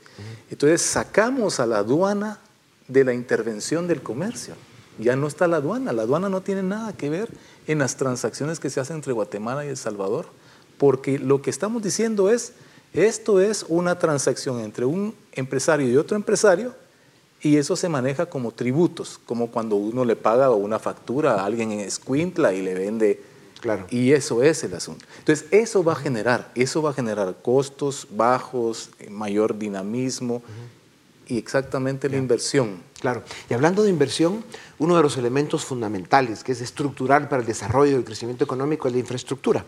Entonces 0.50 0.82
sacamos 0.82 1.60
a 1.60 1.66
la 1.66 1.78
aduana 1.78 2.40
de 2.88 3.04
la 3.04 3.14
intervención 3.14 3.86
del 3.86 4.02
comercio. 4.02 4.54
Ya 4.98 5.16
no 5.16 5.28
está 5.28 5.46
la 5.46 5.58
aduana, 5.58 5.92
la 5.92 6.02
aduana 6.02 6.28
no 6.28 6.42
tiene 6.42 6.62
nada 6.62 6.92
que 6.92 7.08
ver 7.08 7.30
en 7.66 7.78
las 7.78 7.96
transacciones 7.96 8.58
que 8.58 8.68
se 8.68 8.80
hacen 8.80 8.96
entre 8.96 9.12
Guatemala 9.12 9.64
y 9.64 9.68
El 9.68 9.76
Salvador, 9.76 10.26
porque 10.76 11.18
lo 11.18 11.40
que 11.40 11.50
estamos 11.50 11.82
diciendo 11.82 12.30
es 12.30 12.52
esto 12.92 13.40
es 13.40 13.64
una 13.68 13.98
transacción 13.98 14.60
entre 14.60 14.84
un 14.84 15.14
empresario 15.32 15.88
y 15.88 15.96
otro 15.96 16.16
empresario 16.16 16.74
y 17.42 17.56
eso 17.56 17.76
se 17.76 17.88
maneja 17.88 18.26
como 18.26 18.52
tributos, 18.52 19.18
como 19.24 19.50
cuando 19.50 19.76
uno 19.76 20.04
le 20.04 20.16
paga 20.16 20.50
una 20.50 20.78
factura 20.78 21.34
a 21.34 21.44
alguien 21.44 21.72
en 21.72 21.80
Escuintla 21.80 22.52
y 22.52 22.62
le 22.62 22.74
vende. 22.74 23.22
Claro. 23.60 23.86
Y 23.90 24.12
eso 24.12 24.42
es 24.42 24.64
el 24.64 24.74
asunto. 24.74 25.04
Entonces, 25.18 25.46
eso 25.50 25.84
va 25.84 25.92
a 25.92 25.96
generar, 25.96 26.50
eso 26.54 26.80
va 26.82 26.90
a 26.90 26.92
generar 26.94 27.36
costos 27.42 28.06
bajos, 28.10 28.90
mayor 29.08 29.58
dinamismo 29.58 30.42
y 31.30 31.38
exactamente 31.38 32.08
la 32.08 32.16
inversión. 32.16 32.82
Claro. 33.00 33.22
Y 33.48 33.54
hablando 33.54 33.82
de 33.82 33.90
inversión, 33.90 34.44
uno 34.78 34.96
de 34.96 35.02
los 35.02 35.16
elementos 35.16 35.64
fundamentales 35.64 36.44
que 36.44 36.52
es 36.52 36.60
estructural 36.60 37.28
para 37.28 37.40
el 37.40 37.46
desarrollo 37.46 37.92
y 37.92 37.94
el 37.94 38.04
crecimiento 38.04 38.44
económico 38.44 38.88
es 38.88 38.94
la 38.94 39.00
infraestructura. 39.00 39.64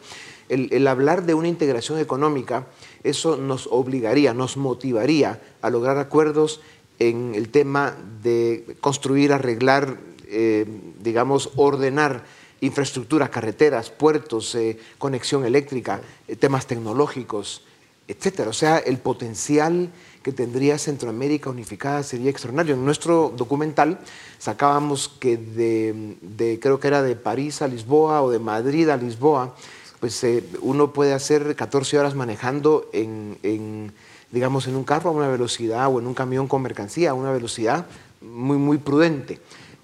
El, 0.48 0.86
hablar 0.86 1.24
de 1.24 1.34
una 1.34 1.48
integración 1.48 1.98
económica, 1.98 2.66
eso 3.04 3.36
nos 3.36 3.68
obligaría, 3.70 4.34
nos 4.34 4.56
motivaría 4.56 5.40
a 5.62 5.70
lograr 5.70 5.96
acuerdos 5.98 6.60
en 6.98 7.34
el 7.34 7.48
tema 7.48 7.96
de 8.22 8.76
construir, 8.80 9.32
arreglar, 9.32 9.96
eh, 10.26 10.66
digamos, 11.00 11.50
ordenar 11.56 12.24
infraestructura, 12.60 13.30
carreteras, 13.30 13.90
puertos, 13.90 14.54
eh, 14.54 14.78
conexión 14.98 15.44
eléctrica, 15.44 16.00
eh, 16.28 16.36
temas 16.36 16.66
tecnológicos, 16.66 17.62
etcétera. 18.06 18.50
O 18.50 18.52
sea, 18.52 18.78
el 18.78 18.98
potencial 18.98 19.90
que 20.22 20.32
tendría 20.32 20.78
Centroamérica 20.78 21.50
unificada 21.50 22.02
sería 22.02 22.30
extraordinario. 22.30 22.74
En 22.74 22.84
nuestro 22.84 23.32
documental 23.36 23.98
sacábamos 24.38 25.08
que 25.08 25.36
de, 25.36 26.58
creo 26.60 26.78
que 26.80 26.88
era 26.88 27.02
de 27.02 27.16
París 27.16 27.62
a 27.62 27.68
Lisboa 27.68 28.22
o 28.22 28.30
de 28.30 28.38
Madrid 28.38 28.88
a 28.88 28.96
Lisboa, 28.96 29.54
pues 30.00 30.22
eh, 30.24 30.44
uno 30.60 30.92
puede 30.92 31.12
hacer 31.12 31.54
14 31.54 31.98
horas 31.98 32.14
manejando 32.14 32.88
en, 32.92 33.92
digamos, 34.30 34.66
en 34.66 34.76
un 34.76 34.84
carro 34.84 35.10
a 35.10 35.12
una 35.12 35.28
velocidad 35.28 35.88
o 35.92 36.00
en 36.00 36.06
un 36.06 36.14
camión 36.14 36.48
con 36.48 36.62
mercancía 36.62 37.10
a 37.10 37.14
una 37.14 37.32
velocidad 37.32 37.86
muy, 38.20 38.56
muy 38.56 38.78
prudente. 38.78 39.40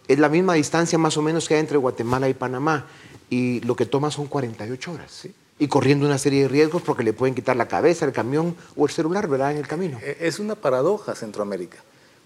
Es 0.07 0.19
la 0.19 0.29
misma 0.29 0.55
distancia 0.55 0.99
más 0.99 1.17
o 1.17 1.23
menos 1.23 1.49
que 1.49 1.55
hay 1.55 1.61
entre 1.61 1.77
Guatemala 1.77 2.29
y 2.29 2.35
Panamá 2.35 2.87
y 3.31 3.61
lo 3.61 3.77
que 3.77 3.87
toma 3.87 4.11
son 4.11 4.27
48 4.27 4.93
horas. 4.93 5.13
¿sí? 5.13 5.35
Y 5.59 5.69
corriendo 5.69 6.07
una 6.07 6.19
serie 6.19 6.43
de 6.43 6.49
riesgos 6.49 6.83
porque 6.83 7.03
le 7.03 7.13
pueden 7.13 7.35
quitar 7.35 7.57
la 7.57 7.69
cabeza, 7.69 8.05
el 8.05 8.13
camión 8.13 8.57
o 8.77 8.87
el 8.87 8.93
celular, 8.93 9.29
¿verdad? 9.29 9.53
En 9.53 9.59
el 9.59 9.67
camino. 9.67 9.99
E, 10.03 10.17
es 10.21 10.39
una 10.39 10.55
paradoja 10.55 11.15
Centroamérica. 11.15 11.79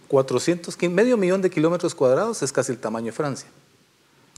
400, 0.09 0.77
medio 0.91 1.17
millón 1.17 1.41
de 1.41 1.49
kilómetros 1.49 1.95
cuadrados 1.95 2.43
es 2.43 2.53
casi 2.53 2.73
el 2.73 2.79
tamaño 2.79 3.07
de 3.07 3.13
Francia. 3.13 3.49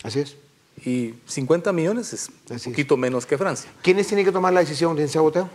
Así 0.04 0.20
es. 0.20 0.36
Y 0.84 1.14
50 1.26 1.72
millones 1.72 2.12
es 2.12 2.28
un 2.48 2.72
poquito 2.72 2.96
menos 2.96 3.26
que 3.26 3.36
Francia. 3.36 3.70
¿Quiénes 3.82 4.06
tienen 4.06 4.24
que 4.24 4.32
tomar 4.32 4.52
la 4.52 4.60
decisión, 4.60 4.94
licenciado 4.94 5.24
Boteo? 5.24 5.48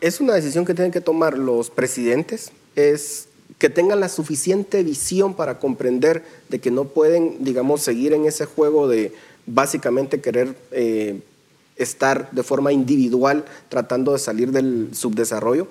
Es 0.00 0.20
una 0.20 0.34
decisión 0.34 0.64
que 0.64 0.74
tienen 0.74 0.92
que 0.92 1.00
tomar 1.00 1.36
los 1.36 1.70
presidentes, 1.70 2.52
es 2.74 3.28
que 3.58 3.70
tengan 3.70 4.00
la 4.00 4.08
suficiente 4.08 4.82
visión 4.82 5.34
para 5.34 5.58
comprender 5.58 6.24
de 6.48 6.58
que 6.58 6.70
no 6.70 6.84
pueden, 6.84 7.44
digamos, 7.44 7.82
seguir 7.82 8.12
en 8.12 8.26
ese 8.26 8.44
juego 8.44 8.88
de 8.88 9.14
básicamente 9.46 10.20
querer 10.20 10.54
eh, 10.72 11.20
estar 11.76 12.30
de 12.30 12.42
forma 12.42 12.72
individual 12.72 13.44
tratando 13.68 14.12
de 14.12 14.18
salir 14.18 14.50
del 14.50 14.90
subdesarrollo, 14.92 15.68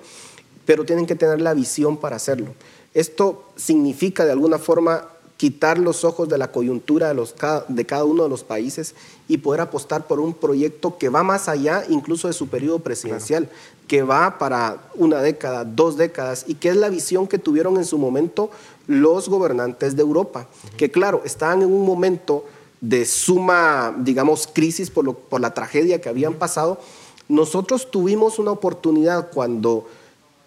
pero 0.64 0.84
tienen 0.84 1.06
que 1.06 1.14
tener 1.14 1.40
la 1.40 1.54
visión 1.54 1.96
para 1.96 2.16
hacerlo. 2.16 2.54
Esto 2.94 3.44
significa 3.56 4.24
de 4.24 4.32
alguna 4.32 4.58
forma 4.58 5.08
quitar 5.36 5.78
los 5.78 6.04
ojos 6.04 6.28
de 6.28 6.38
la 6.38 6.50
coyuntura 6.50 7.08
de, 7.08 7.14
los, 7.14 7.34
de 7.68 7.84
cada 7.84 8.04
uno 8.04 8.22
de 8.22 8.28
los 8.28 8.42
países 8.42 8.94
y 9.28 9.38
poder 9.38 9.60
apostar 9.60 10.06
por 10.06 10.18
un 10.18 10.32
proyecto 10.32 10.96
que 10.96 11.10
va 11.10 11.22
más 11.22 11.48
allá 11.48 11.84
incluso 11.88 12.28
de 12.28 12.34
su 12.34 12.48
periodo 12.48 12.78
presidencial, 12.78 13.50
que 13.86 14.02
va 14.02 14.38
para 14.38 14.78
una 14.94 15.20
década, 15.20 15.64
dos 15.64 15.96
décadas, 15.96 16.44
y 16.48 16.54
que 16.54 16.70
es 16.70 16.76
la 16.76 16.88
visión 16.88 17.26
que 17.26 17.38
tuvieron 17.38 17.76
en 17.76 17.84
su 17.84 17.98
momento 17.98 18.50
los 18.86 19.28
gobernantes 19.28 19.94
de 19.94 20.02
Europa, 20.02 20.46
que 20.76 20.90
claro, 20.90 21.22
estaban 21.24 21.62
en 21.62 21.72
un 21.72 21.84
momento 21.84 22.44
de 22.88 23.04
suma, 23.04 23.94
digamos, 23.98 24.46
crisis 24.46 24.90
por, 24.90 25.16
por 25.16 25.40
la 25.40 25.54
tragedia 25.54 26.00
que 26.00 26.08
habían 26.08 26.34
pasado, 26.34 26.78
nosotros 27.28 27.90
tuvimos 27.90 28.38
una 28.38 28.52
oportunidad 28.52 29.30
cuando 29.32 29.86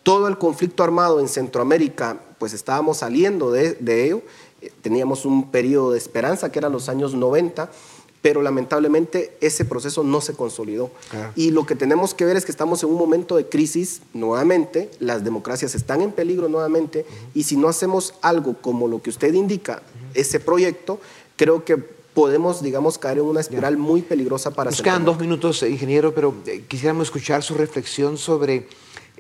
todo 0.04 0.28
el 0.28 0.38
conflicto 0.38 0.84
armado 0.84 1.20
en 1.20 1.28
Centroamérica, 1.28 2.18
pues 2.38 2.54
estábamos 2.54 2.98
saliendo 2.98 3.52
de, 3.52 3.78
ello, 4.06 4.22
eh, 4.62 4.72
teníamos 4.82 5.26
un 5.26 5.52
periodo 5.52 5.92
de 5.92 5.98
esperanza 5.98 6.52
que 6.52 6.60
eran 6.60 6.72
los 6.72 6.88
años 6.88 7.14
90, 7.14 7.70
pero 8.22 8.42
lamentablemente 8.42 9.38
ese 9.42 9.66
proceso 9.66 10.04
no 10.04 10.22
se 10.22 10.34
consolidó. 10.34 10.92
Y 11.36 11.52
lo 11.52 11.66
que 11.66 11.76
tenemos 11.76 12.14
que 12.14 12.26
ver 12.26 12.38
es 12.38 12.46
que 12.46 12.52
estamos 12.52 12.84
en 12.84 12.90
un 12.90 12.98
momento 12.98 13.36
de 13.36 13.48
crisis 13.48 14.02
nuevamente, 14.14 14.90
las 15.00 15.24
democracias 15.24 15.76
están 15.76 16.02
en 16.02 16.12
peligro 16.12 16.48
nuevamente, 16.48 17.06
y 17.34 17.44
si 17.44 17.58
no 17.58 17.68
hacemos 17.68 18.14
algo 18.22 18.56
como 18.62 18.88
lo 18.88 19.02
que 19.02 19.10
usted 19.10 19.34
indica, 19.34 19.82
ese 20.14 20.40
proyecto, 20.40 21.00
creo 21.36 21.64
que 21.64 21.99
podemos, 22.14 22.62
digamos, 22.62 22.98
caer 22.98 23.20
en 23.20 23.26
una 23.26 23.40
espiral 23.42 23.78
muy 23.78 24.02
peligrosa 24.02 24.52
para 24.52 24.72
Nos 24.72 24.82
quedan 24.82 25.06
dos 25.06 25.20
minutos, 25.20 25.64
ingeniero, 25.64 26.14
pero 26.14 26.34
eh, 26.46 26.64
quisiéramos 26.68 27.08
escuchar 27.08 27.44
su 27.44 27.54
reflexión 27.54 28.18
sobre 28.18 28.68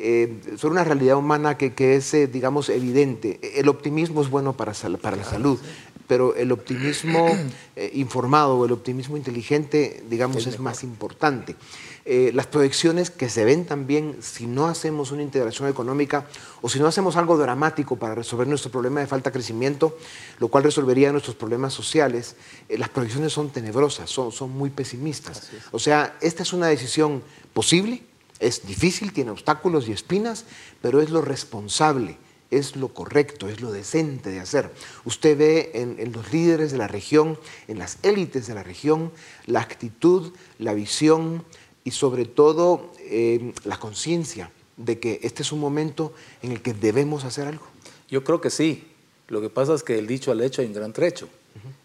eh, 0.01 0.39
sobre 0.55 0.71
una 0.71 0.85
realidad 0.85 1.17
humana 1.17 1.57
que, 1.57 1.73
que 1.73 1.97
es, 1.97 2.13
eh, 2.13 2.27
digamos, 2.27 2.69
evidente. 2.69 3.59
El 3.59 3.67
optimismo 3.67 4.21
es 4.21 4.29
bueno 4.29 4.55
para, 4.55 4.71
para 5.01 5.17
la 5.17 5.25
salud, 5.25 5.59
pero 6.07 6.35
el 6.35 6.53
optimismo 6.53 7.27
eh, 7.75 7.91
informado 7.95 8.57
o 8.57 8.65
el 8.65 8.71
optimismo 8.71 9.17
inteligente, 9.17 10.01
digamos, 10.09 10.47
es 10.47 10.57
más 10.57 10.83
importante. 10.83 11.57
Eh, 12.05 12.31
las 12.33 12.47
proyecciones 12.47 13.09
que 13.09 13.29
se 13.29 13.45
ven 13.45 13.65
también 13.65 14.17
si 14.21 14.47
no 14.47 14.67
hacemos 14.67 15.11
una 15.11 15.21
integración 15.21 15.69
económica 15.69 16.25
o 16.61 16.69
si 16.69 16.79
no 16.79 16.87
hacemos 16.87 17.17
algo 17.17 17.37
dramático 17.37 17.97
para 17.97 18.15
resolver 18.15 18.47
nuestro 18.47 18.71
problema 18.71 18.99
de 18.99 19.07
falta 19.07 19.29
de 19.29 19.33
crecimiento, 19.33 19.97
lo 20.39 20.47
cual 20.47 20.63
resolvería 20.63 21.11
nuestros 21.11 21.35
problemas 21.35 21.73
sociales, 21.73 22.35
eh, 22.67 22.77
las 22.77 22.89
proyecciones 22.89 23.33
son 23.33 23.49
tenebrosas, 23.49 24.09
son, 24.09 24.31
son 24.31 24.51
muy 24.51 24.69
pesimistas. 24.69 25.49
O 25.71 25.79
sea, 25.79 26.17
esta 26.21 26.43
es 26.43 26.53
una 26.53 26.67
decisión 26.67 27.21
posible, 27.53 28.03
es 28.39 28.65
difícil, 28.65 29.13
tiene 29.13 29.31
obstáculos 29.31 29.87
y 29.87 29.91
espinas, 29.91 30.45
pero 30.81 31.01
es 31.01 31.09
lo 31.09 31.21
responsable 31.21 32.17
es 32.51 32.75
lo 32.75 32.89
correcto, 32.89 33.47
es 33.47 33.61
lo 33.61 33.71
decente 33.71 34.29
de 34.29 34.39
hacer. 34.39 34.71
Usted 35.05 35.37
ve 35.37 35.71
en, 35.73 36.11
los 36.11 36.31
líderes 36.31 36.71
de 36.71 36.77
la 36.77 36.87
región, 36.87 37.37
en 37.67 37.79
las 37.79 37.99
élites 38.03 38.47
de 38.47 38.55
la 38.55 38.63
región, 38.63 39.11
la 39.45 39.61
actitud, 39.61 40.33
la 40.57 40.73
visión, 40.73 41.45
y 41.83 41.91
sobre 41.91 42.25
todo 42.25 42.91
eh, 42.99 43.53
la 43.65 43.79
conciencia 43.79 44.51
de 44.77 44.99
que 44.99 45.19
este 45.23 45.43
es 45.43 45.51
un 45.51 45.59
momento 45.59 46.13
en 46.41 46.51
el 46.51 46.61
que 46.61 46.73
debemos 46.73 47.25
hacer 47.25 47.47
algo? 47.47 47.65
Yo 48.09 48.23
creo 48.23 48.41
que 48.41 48.49
sí. 48.49 48.85
Lo 49.27 49.41
que 49.41 49.49
pasa 49.49 49.75
es 49.75 49.83
que 49.83 49.99
el 49.99 50.07
dicho 50.07 50.31
al 50.31 50.41
hecho 50.41 50.61
hay 50.61 50.67
un 50.67 50.73
gran 50.73 50.93
trecho. 50.93 51.29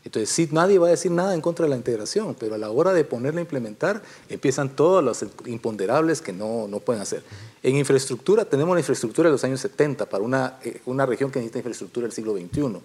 Entonces, 0.04 0.28
sí, 0.28 0.48
nadie 0.52 0.78
va 0.78 0.88
a 0.88 0.90
decir 0.90 1.10
nada 1.10 1.34
en 1.34 1.40
contra 1.40 1.64
de 1.64 1.70
la 1.70 1.76
integración, 1.76 2.36
pero 2.38 2.54
a 2.54 2.58
la 2.58 2.70
hora 2.70 2.92
de 2.92 3.04
ponerla 3.04 3.40
a 3.40 3.42
implementar, 3.42 4.02
empiezan 4.28 4.76
todos 4.76 5.02
los 5.02 5.24
imponderables 5.46 6.20
que 6.20 6.32
no, 6.32 6.68
no 6.68 6.80
pueden 6.80 7.02
hacer. 7.02 7.22
En 7.62 7.76
infraestructura, 7.76 8.44
tenemos 8.44 8.74
la 8.74 8.80
infraestructura 8.80 9.28
de 9.28 9.32
los 9.32 9.44
años 9.44 9.60
70 9.60 10.06
para 10.06 10.22
una, 10.22 10.58
eh, 10.62 10.80
una 10.86 11.06
región 11.06 11.30
que 11.30 11.38
necesita 11.38 11.58
infraestructura 11.58 12.06
del 12.06 12.12
siglo 12.12 12.34
XXI. 12.34 12.80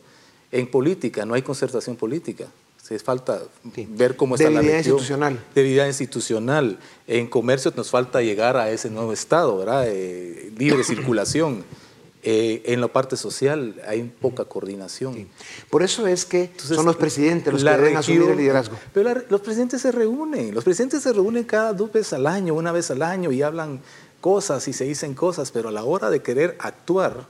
En 0.52 0.72
política, 0.72 1.26
no 1.26 1.34
hay 1.34 1.42
concertación 1.42 1.96
política 1.96 2.48
es 2.90 3.04
falta 3.04 3.42
ver 3.90 4.16
cómo 4.16 4.36
está 4.36 4.50
la 4.50 4.62
región. 4.62 4.78
institucional. 4.78 5.40
Debilidad 5.54 5.88
institucional. 5.88 6.80
En 7.08 7.28
comercio 7.28 7.72
nos 7.76 7.90
falta 7.90 8.22
llegar 8.22 8.58
a 8.58 8.72
ese 8.72 8.90
nuevo 8.90 9.14
estado, 9.14 9.58
¿verdad? 9.58 9.86
Eh, 9.88 10.52
libre 10.58 10.84
circulación. 10.86 11.64
Eh, 12.22 12.64
en 12.66 12.82
la 12.82 12.90
parte 12.90 13.16
social 13.16 13.82
hay 13.88 14.04
poca 14.04 14.44
coordinación. 14.44 15.30
Por 15.70 15.84
eso 15.84 16.06
es 16.06 16.26
que 16.26 16.52
son 16.58 16.86
los 16.86 16.98
presidentes 16.98 17.54
los 17.54 17.64
que 17.64 17.70
deben 17.70 17.96
asumir 17.96 18.24
el 18.24 18.38
liderazgo. 18.38 18.78
Pero 18.94 19.22
los 19.30 19.40
presidentes 19.40 19.82
se 19.82 19.92
reúnen, 19.94 20.54
los 20.54 20.66
presidentes 20.66 21.02
se 21.02 21.14
reúnen 21.14 21.46
cada 21.46 21.72
dos 21.72 21.94
veces 21.94 22.12
al 22.12 22.28
año, 22.28 22.54
una 22.56 22.74
vez 22.74 22.92
al 22.92 23.04
año 23.04 23.32
y 23.32 23.42
hablan 23.42 23.80
cosas 24.20 24.68
y 24.68 24.74
se 24.74 24.84
dicen 24.84 25.14
cosas, 25.14 25.52
pero 25.52 25.70
a 25.70 25.72
la 25.72 25.86
hora 25.86 26.10
de 26.10 26.22
querer 26.22 26.58
actuar, 26.60 27.26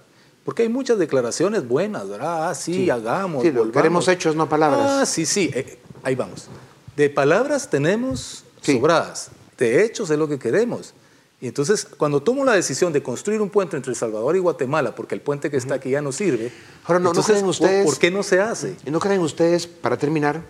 porque 0.49 0.63
hay 0.63 0.69
muchas 0.69 0.97
declaraciones 0.97 1.67
buenas, 1.67 2.09
¿verdad? 2.09 2.49
Ah, 2.49 2.55
sí, 2.55 2.89
hagamos. 2.89 3.43
Sí, 3.43 3.53
queremos 3.71 4.07
hechos, 4.07 4.35
no 4.35 4.49
palabras. 4.49 4.81
Ah, 4.83 5.05
sí, 5.05 5.27
sí, 5.27 5.51
eh, 5.53 5.77
ahí 6.01 6.15
vamos. 6.15 6.47
De 6.95 7.07
palabras 7.11 7.69
tenemos 7.69 8.43
sobradas, 8.59 9.29
de 9.59 9.85
hechos 9.85 10.09
es 10.09 10.17
lo 10.17 10.27
que 10.27 10.39
queremos. 10.39 10.95
Y 11.39 11.45
entonces, 11.45 11.85
cuando 11.85 12.23
tomo 12.23 12.43
la 12.43 12.53
decisión 12.53 12.91
de 12.91 13.03
construir 13.03 13.41
un 13.41 13.51
puente 13.51 13.77
entre 13.77 13.91
El 13.91 13.95
Salvador 13.95 14.35
y 14.37 14.39
Guatemala, 14.39 14.95
porque 14.95 15.13
el 15.13 15.21
puente 15.21 15.51
que 15.51 15.57
está 15.57 15.75
aquí 15.75 15.91
ya 15.91 16.01
no 16.01 16.11
sirve, 16.11 16.51
Ahora, 16.85 16.97
no, 16.97 17.11
creen 17.11 17.45
ustedes, 17.45 17.85
¿por, 17.85 17.99
qué 17.99 18.09
no 18.09 18.23
se 18.23 18.41
hace? 18.41 18.75
¿No 18.89 18.99
creen 18.99 19.21
ustedes, 19.21 19.67
para 19.67 19.97
terminar, 19.97 20.41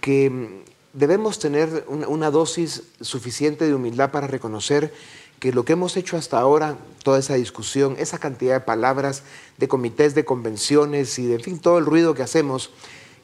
que 0.00 0.30
mm, 0.30 0.46
debemos 0.92 1.40
tener 1.40 1.86
una 1.88 2.30
dosis 2.30 2.84
suficiente 3.00 3.64
de 3.64 3.74
humildad 3.74 4.12
para 4.12 4.28
reconocer 4.28 4.94
que 5.40 5.52
lo 5.52 5.64
que 5.64 5.72
hemos 5.72 5.96
hecho 5.96 6.16
hasta 6.16 6.38
ahora, 6.38 6.76
toda 7.02 7.18
esa 7.18 7.34
discusión, 7.34 7.96
esa 7.98 8.18
cantidad 8.18 8.54
de 8.54 8.60
palabras, 8.60 9.22
de 9.56 9.68
comités, 9.68 10.14
de 10.14 10.26
convenciones 10.26 11.18
y 11.18 11.26
de 11.26 11.38
fin, 11.38 11.58
todo 11.58 11.78
el 11.78 11.86
ruido 11.86 12.14
que 12.14 12.22
hacemos, 12.22 12.70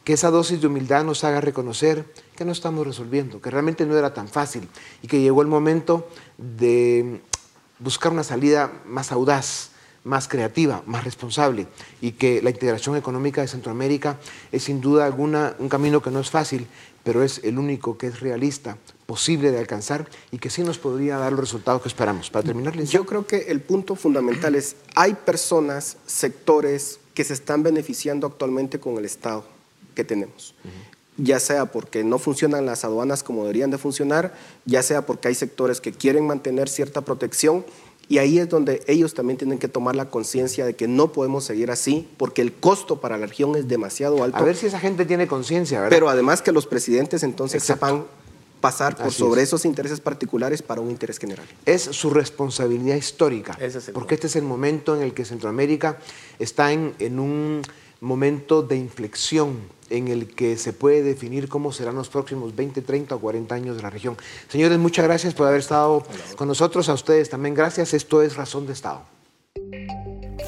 que 0.02 0.14
esa 0.14 0.30
dosis 0.30 0.60
de 0.60 0.66
humildad 0.66 1.04
nos 1.04 1.24
haga 1.24 1.40
reconocer 1.42 2.06
que 2.34 2.44
no 2.44 2.52
estamos 2.52 2.86
resolviendo, 2.86 3.40
que 3.40 3.50
realmente 3.50 3.84
no 3.84 3.96
era 3.96 4.14
tan 4.14 4.28
fácil 4.28 4.68
y 5.02 5.08
que 5.08 5.20
llegó 5.20 5.42
el 5.42 5.48
momento 5.48 6.08
de 6.38 7.20
buscar 7.80 8.12
una 8.12 8.24
salida 8.24 8.72
más 8.86 9.12
audaz, 9.12 9.72
más 10.04 10.28
creativa, 10.28 10.82
más 10.86 11.04
responsable 11.04 11.66
y 12.00 12.12
que 12.12 12.40
la 12.40 12.50
integración 12.50 12.96
económica 12.96 13.42
de 13.42 13.48
Centroamérica 13.48 14.18
es 14.52 14.64
sin 14.64 14.80
duda 14.80 15.04
alguna 15.04 15.54
un 15.58 15.68
camino 15.68 16.00
que 16.00 16.10
no 16.10 16.20
es 16.20 16.30
fácil, 16.30 16.66
pero 17.02 17.22
es 17.22 17.42
el 17.44 17.58
único 17.58 17.98
que 17.98 18.06
es 18.06 18.20
realista, 18.20 18.78
posible 19.06 19.52
de 19.52 19.58
alcanzar 19.58 20.08
y 20.30 20.38
que 20.38 20.50
sí 20.50 20.62
nos 20.62 20.78
podría 20.78 21.16
dar 21.16 21.32
los 21.32 21.40
resultados 21.40 21.82
que 21.82 21.88
esperamos. 21.88 22.28
Para 22.30 22.44
terminar, 22.44 22.76
Yo 22.76 23.06
creo 23.06 23.26
que 23.26 23.46
el 23.48 23.60
punto 23.60 23.96
fundamental 23.96 24.54
es, 24.54 24.76
hay 24.94 25.14
personas, 25.14 25.96
sectores 26.06 26.98
que 27.14 27.24
se 27.24 27.32
están 27.32 27.62
beneficiando 27.62 28.26
actualmente 28.26 28.78
con 28.78 28.98
el 28.98 29.04
Estado 29.04 29.44
que 29.94 30.04
tenemos. 30.04 30.54
Ya 31.16 31.40
sea 31.40 31.66
porque 31.66 32.04
no 32.04 32.18
funcionan 32.18 32.66
las 32.66 32.84
aduanas 32.84 33.22
como 33.22 33.42
deberían 33.42 33.70
de 33.70 33.78
funcionar, 33.78 34.34
ya 34.66 34.82
sea 34.82 35.06
porque 35.06 35.28
hay 35.28 35.34
sectores 35.34 35.80
que 35.80 35.92
quieren 35.92 36.26
mantener 36.26 36.68
cierta 36.68 37.00
protección 37.00 37.64
y 38.08 38.18
ahí 38.18 38.38
es 38.38 38.48
donde 38.48 38.82
ellos 38.86 39.14
también 39.14 39.36
tienen 39.36 39.58
que 39.58 39.66
tomar 39.66 39.96
la 39.96 40.10
conciencia 40.10 40.64
de 40.64 40.76
que 40.76 40.86
no 40.86 41.12
podemos 41.12 41.44
seguir 41.44 41.70
así, 41.70 42.08
porque 42.18 42.42
el 42.42 42.52
costo 42.52 43.00
para 43.00 43.18
la 43.18 43.26
región 43.26 43.56
es 43.56 43.66
demasiado 43.66 44.22
alto. 44.22 44.36
A 44.36 44.42
ver 44.42 44.56
si 44.56 44.66
esa 44.66 44.78
gente 44.78 45.06
tiene 45.06 45.26
conciencia, 45.26 45.80
¿verdad? 45.80 45.96
Pero 45.96 46.08
además 46.08 46.42
que 46.42 46.52
los 46.52 46.66
presidentes 46.66 47.24
entonces 47.24 47.64
sepan 47.64 48.04
pasar 48.66 48.96
por 48.96 49.12
sobre 49.12 49.42
esos 49.42 49.64
intereses 49.64 50.00
particulares 50.00 50.60
para 50.60 50.80
un 50.80 50.90
interés 50.90 51.18
general. 51.18 51.46
Es 51.64 51.82
su 51.82 52.10
responsabilidad 52.10 52.96
histórica, 52.96 53.56
porque 53.94 54.16
este 54.16 54.26
es 54.26 54.34
el 54.34 54.42
momento 54.42 54.96
en 54.96 55.02
el 55.02 55.14
que 55.14 55.24
Centroamérica 55.24 55.98
está 56.40 56.72
en, 56.72 56.94
en 56.98 57.20
un 57.20 57.62
momento 58.00 58.62
de 58.62 58.76
inflexión 58.76 59.60
en 59.88 60.08
el 60.08 60.34
que 60.34 60.56
se 60.56 60.72
puede 60.72 61.04
definir 61.04 61.48
cómo 61.48 61.70
serán 61.70 61.94
los 61.94 62.08
próximos 62.08 62.56
20, 62.56 62.82
30 62.82 63.14
o 63.14 63.20
40 63.20 63.54
años 63.54 63.76
de 63.76 63.82
la 63.82 63.90
región. 63.90 64.16
Señores, 64.48 64.78
muchas 64.78 65.04
gracias 65.04 65.32
por 65.32 65.46
haber 65.46 65.60
estado 65.60 66.04
con 66.34 66.48
nosotros. 66.48 66.88
A 66.88 66.94
ustedes 66.94 67.30
también 67.30 67.54
gracias. 67.54 67.94
Esto 67.94 68.20
es 68.20 68.34
Razón 68.34 68.66
de 68.66 68.72
Estado. 68.72 69.15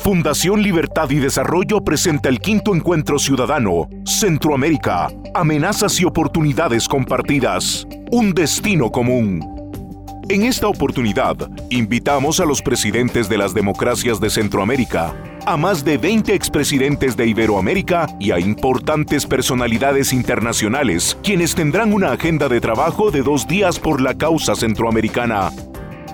Fundación 0.09 0.62
Libertad 0.62 1.11
y 1.11 1.16
Desarrollo 1.16 1.85
presenta 1.85 2.31
el 2.31 2.40
quinto 2.40 2.75
encuentro 2.75 3.18
ciudadano, 3.18 3.90
Centroamérica, 4.07 5.09
amenazas 5.35 6.01
y 6.01 6.07
oportunidades 6.07 6.88
compartidas, 6.88 7.87
un 8.11 8.33
destino 8.33 8.90
común. 8.90 9.44
En 10.31 10.44
esta 10.44 10.66
oportunidad, 10.66 11.37
invitamos 11.68 12.40
a 12.40 12.47
los 12.47 12.62
presidentes 12.62 13.29
de 13.29 13.37
las 13.37 13.53
democracias 13.53 14.18
de 14.18 14.31
Centroamérica, 14.31 15.14
a 15.44 15.59
más 15.59 15.85
de 15.85 15.99
20 15.99 16.35
expresidentes 16.35 17.14
de 17.14 17.27
Iberoamérica 17.27 18.07
y 18.18 18.31
a 18.31 18.40
importantes 18.40 19.27
personalidades 19.27 20.14
internacionales, 20.14 21.18
quienes 21.23 21.55
tendrán 21.55 21.92
una 21.92 22.12
agenda 22.12 22.49
de 22.49 22.62
trabajo 22.62 23.11
de 23.11 23.21
dos 23.21 23.47
días 23.47 23.79
por 23.79 24.01
la 24.01 24.14
causa 24.14 24.55
centroamericana. 24.55 25.51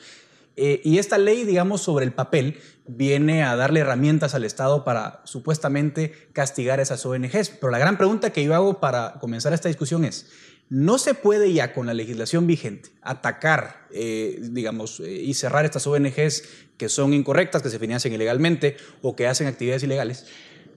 Eh, 0.61 0.81
y 0.83 0.99
esta 0.99 1.19
ley, 1.19 1.45
digamos, 1.45 1.83
sobre 1.83 2.05
el 2.05 2.13
papel, 2.13 2.59
viene 2.89 3.45
a 3.45 3.55
darle 3.55 3.81
herramientas 3.81 4.35
al 4.35 4.45
Estado 4.45 4.83
para 4.83 5.21
supuestamente 5.23 6.13
castigar 6.33 6.81
a 6.81 6.83
esas 6.83 7.07
ONGs. 7.07 7.51
Pero 7.61 7.71
la 7.71 7.79
gran 7.79 7.97
pregunta 7.97 8.31
que 8.31 8.43
yo 8.43 8.55
hago 8.55 8.81
para 8.81 9.15
comenzar 9.21 9.53
esta 9.53 9.69
discusión 9.69 10.05
es, 10.05 10.27
¿no 10.71 10.99
se 10.99 11.15
puede 11.15 11.53
ya 11.53 11.73
con 11.73 11.87
la 11.87 11.95
legislación 11.95 12.47
vigente 12.47 12.91
atacar, 13.03 13.87
eh, 13.93 14.39
digamos, 14.41 15.01
eh, 15.01 15.11
y 15.11 15.35
cerrar 15.35 15.65
estas 15.65 15.87
ONGs 15.87 16.67
que 16.77 16.89
son 16.89 17.15
incorrectas, 17.15 17.63
que 17.63 17.71
se 17.71 17.79
financian 17.79 18.15
ilegalmente 18.15 18.77
o 19.03 19.17
que 19.17 19.27
hacen 19.27 19.47
actividades 19.47 19.83
ilegales? 19.83 20.27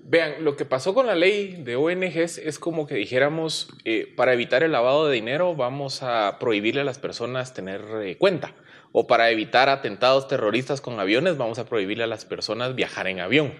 Vean, 0.04 0.44
lo 0.44 0.56
que 0.56 0.66
pasó 0.66 0.94
con 0.94 1.06
la 1.06 1.16
ley 1.16 1.62
de 1.64 1.76
ONGs 1.76 2.40
es 2.40 2.58
como 2.58 2.88
que 2.88 2.96
dijéramos, 2.96 3.70
eh, 3.86 4.12
para 4.16 4.34
evitar 4.34 4.64
el 4.64 4.72
lavado 4.72 5.08
de 5.08 5.14
dinero 5.14 5.56
vamos 5.56 6.02
a 6.02 6.38
prohibirle 6.40 6.82
a 6.82 6.86
las 6.86 7.00
personas 7.00 7.54
tener 7.54 7.82
cuenta. 8.18 8.54
O 8.94 9.08
para 9.08 9.30
evitar 9.30 9.70
atentados 9.70 10.28
terroristas 10.28 10.82
con 10.82 11.00
aviones 11.00 11.38
vamos 11.38 11.60
a 11.60 11.66
prohibirle 11.66 12.04
a 12.04 12.08
las 12.08 12.26
personas 12.26 12.76
viajar 12.76 13.08
en 13.08 13.22
avión. 13.22 13.54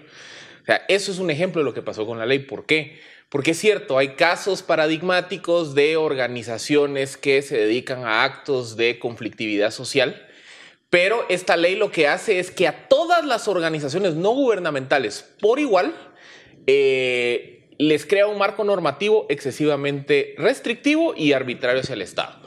O 0.62 0.64
sea, 0.64 0.82
eso 0.88 1.10
es 1.10 1.18
un 1.18 1.30
ejemplo 1.30 1.60
de 1.60 1.64
lo 1.64 1.74
que 1.74 1.82
pasó 1.82 2.06
con 2.06 2.18
la 2.18 2.26
ley. 2.26 2.40
¿Por 2.40 2.66
qué? 2.66 3.00
Porque 3.32 3.52
es 3.52 3.58
cierto, 3.58 3.96
hay 3.96 4.08
casos 4.08 4.62
paradigmáticos 4.62 5.74
de 5.74 5.96
organizaciones 5.96 7.16
que 7.16 7.40
se 7.40 7.56
dedican 7.56 8.04
a 8.04 8.24
actos 8.24 8.76
de 8.76 8.98
conflictividad 8.98 9.70
social, 9.70 10.28
pero 10.90 11.24
esta 11.30 11.56
ley 11.56 11.74
lo 11.74 11.90
que 11.90 12.08
hace 12.08 12.40
es 12.40 12.50
que 12.50 12.68
a 12.68 12.88
todas 12.88 13.24
las 13.24 13.48
organizaciones 13.48 14.16
no 14.16 14.32
gubernamentales 14.32 15.24
por 15.40 15.58
igual 15.58 15.94
eh, 16.66 17.70
les 17.78 18.04
crea 18.04 18.26
un 18.26 18.36
marco 18.36 18.64
normativo 18.64 19.24
excesivamente 19.30 20.34
restrictivo 20.36 21.14
y 21.16 21.32
arbitrario 21.32 21.80
hacia 21.80 21.94
el 21.94 22.02
Estado. 22.02 22.38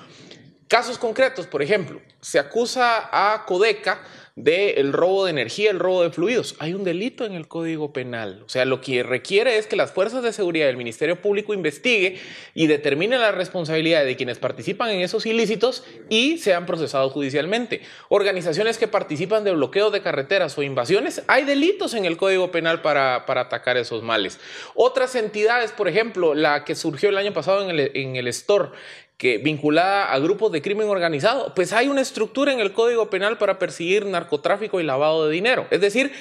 Casos 0.67 1.00
concretos, 1.00 1.48
por 1.48 1.63
ejemplo, 1.63 2.00
se 2.21 2.38
acusa 2.38 3.10
a 3.12 3.45
Codeca 3.45 4.04
del 4.36 4.91
robo 4.91 5.24
de 5.24 5.32
energía, 5.32 5.71
el 5.71 5.80
robo 5.80 6.04
de 6.04 6.10
fluidos. 6.10 6.56
Hay 6.60 6.74
un 6.74 6.84
delito 6.84 7.26
en 7.26 7.32
el 7.34 7.48
Código 7.48 7.93
Penal. 7.93 8.43
O 8.45 8.50
sea, 8.50 8.65
lo 8.65 8.82
que 8.82 9.02
requiere 9.02 9.58
es 9.58 9.65
que 9.65 9.78
las 9.78 9.93
fuerzas 9.93 10.24
de 10.24 10.34
seguridad 10.34 10.65
del 10.65 10.76
Ministerio 10.76 11.21
Público 11.21 11.54
investigue 11.54 12.19
y 12.54 12.67
determine 12.67 13.17
la 13.17 13.32
responsabilidad 13.32 14.04
de 14.04 14.17
quienes 14.17 14.38
participan 14.38 14.89
en 14.89 15.00
esos 15.00 15.26
ilícitos 15.26 15.86
y 16.10 16.38
sean 16.38 16.65
procesados 16.65 17.13
judicialmente. 17.13 17.82
Organizaciones 18.10 18.78
que 18.78 18.89
participan 18.89 19.45
de 19.45 19.54
bloqueos 19.54 19.93
de 19.93 20.02
carreteras 20.02 20.58
o 20.58 20.63
invasiones, 20.63 21.24
hay 21.28 21.45
delitos 21.45 21.93
en 21.93 22.04
el 22.04 22.17
Código 22.17 22.52
Penal 22.52 22.82
para, 22.82 23.26
para 23.26 23.41
atacar 23.41 23.78
esos 23.78 24.04
males. 24.04 24.41
Otras 24.74 25.15
entidades, 25.15 25.71
por 25.71 25.88
ejemplo, 25.88 26.34
la 26.34 26.65
que 26.65 26.76
surgió 26.76 27.08
el 27.08 27.17
año 27.17 27.32
pasado 27.32 27.63
en 27.63 27.69
el, 27.69 27.91
en 27.93 28.17
el 28.17 28.34
STOR, 28.34 28.74
que 29.17 29.38
vinculada 29.38 30.12
a 30.12 30.19
grupos 30.19 30.51
de 30.51 30.62
crimen 30.62 30.89
organizado, 30.89 31.54
pues 31.56 31.71
hay 31.71 31.88
una 31.88 32.01
estructura 32.01 32.51
en 32.51 32.60
el 32.60 32.73
Código 32.73 33.10
Penal 33.10 33.38
para 33.38 33.60
perseguir 33.60 34.06
narcotráfico 34.06 34.80
y 34.80 34.84
lavado 34.84 35.28
de 35.28 35.34
dinero. 35.34 35.67
Es 35.71 35.80
decir, 35.80 36.12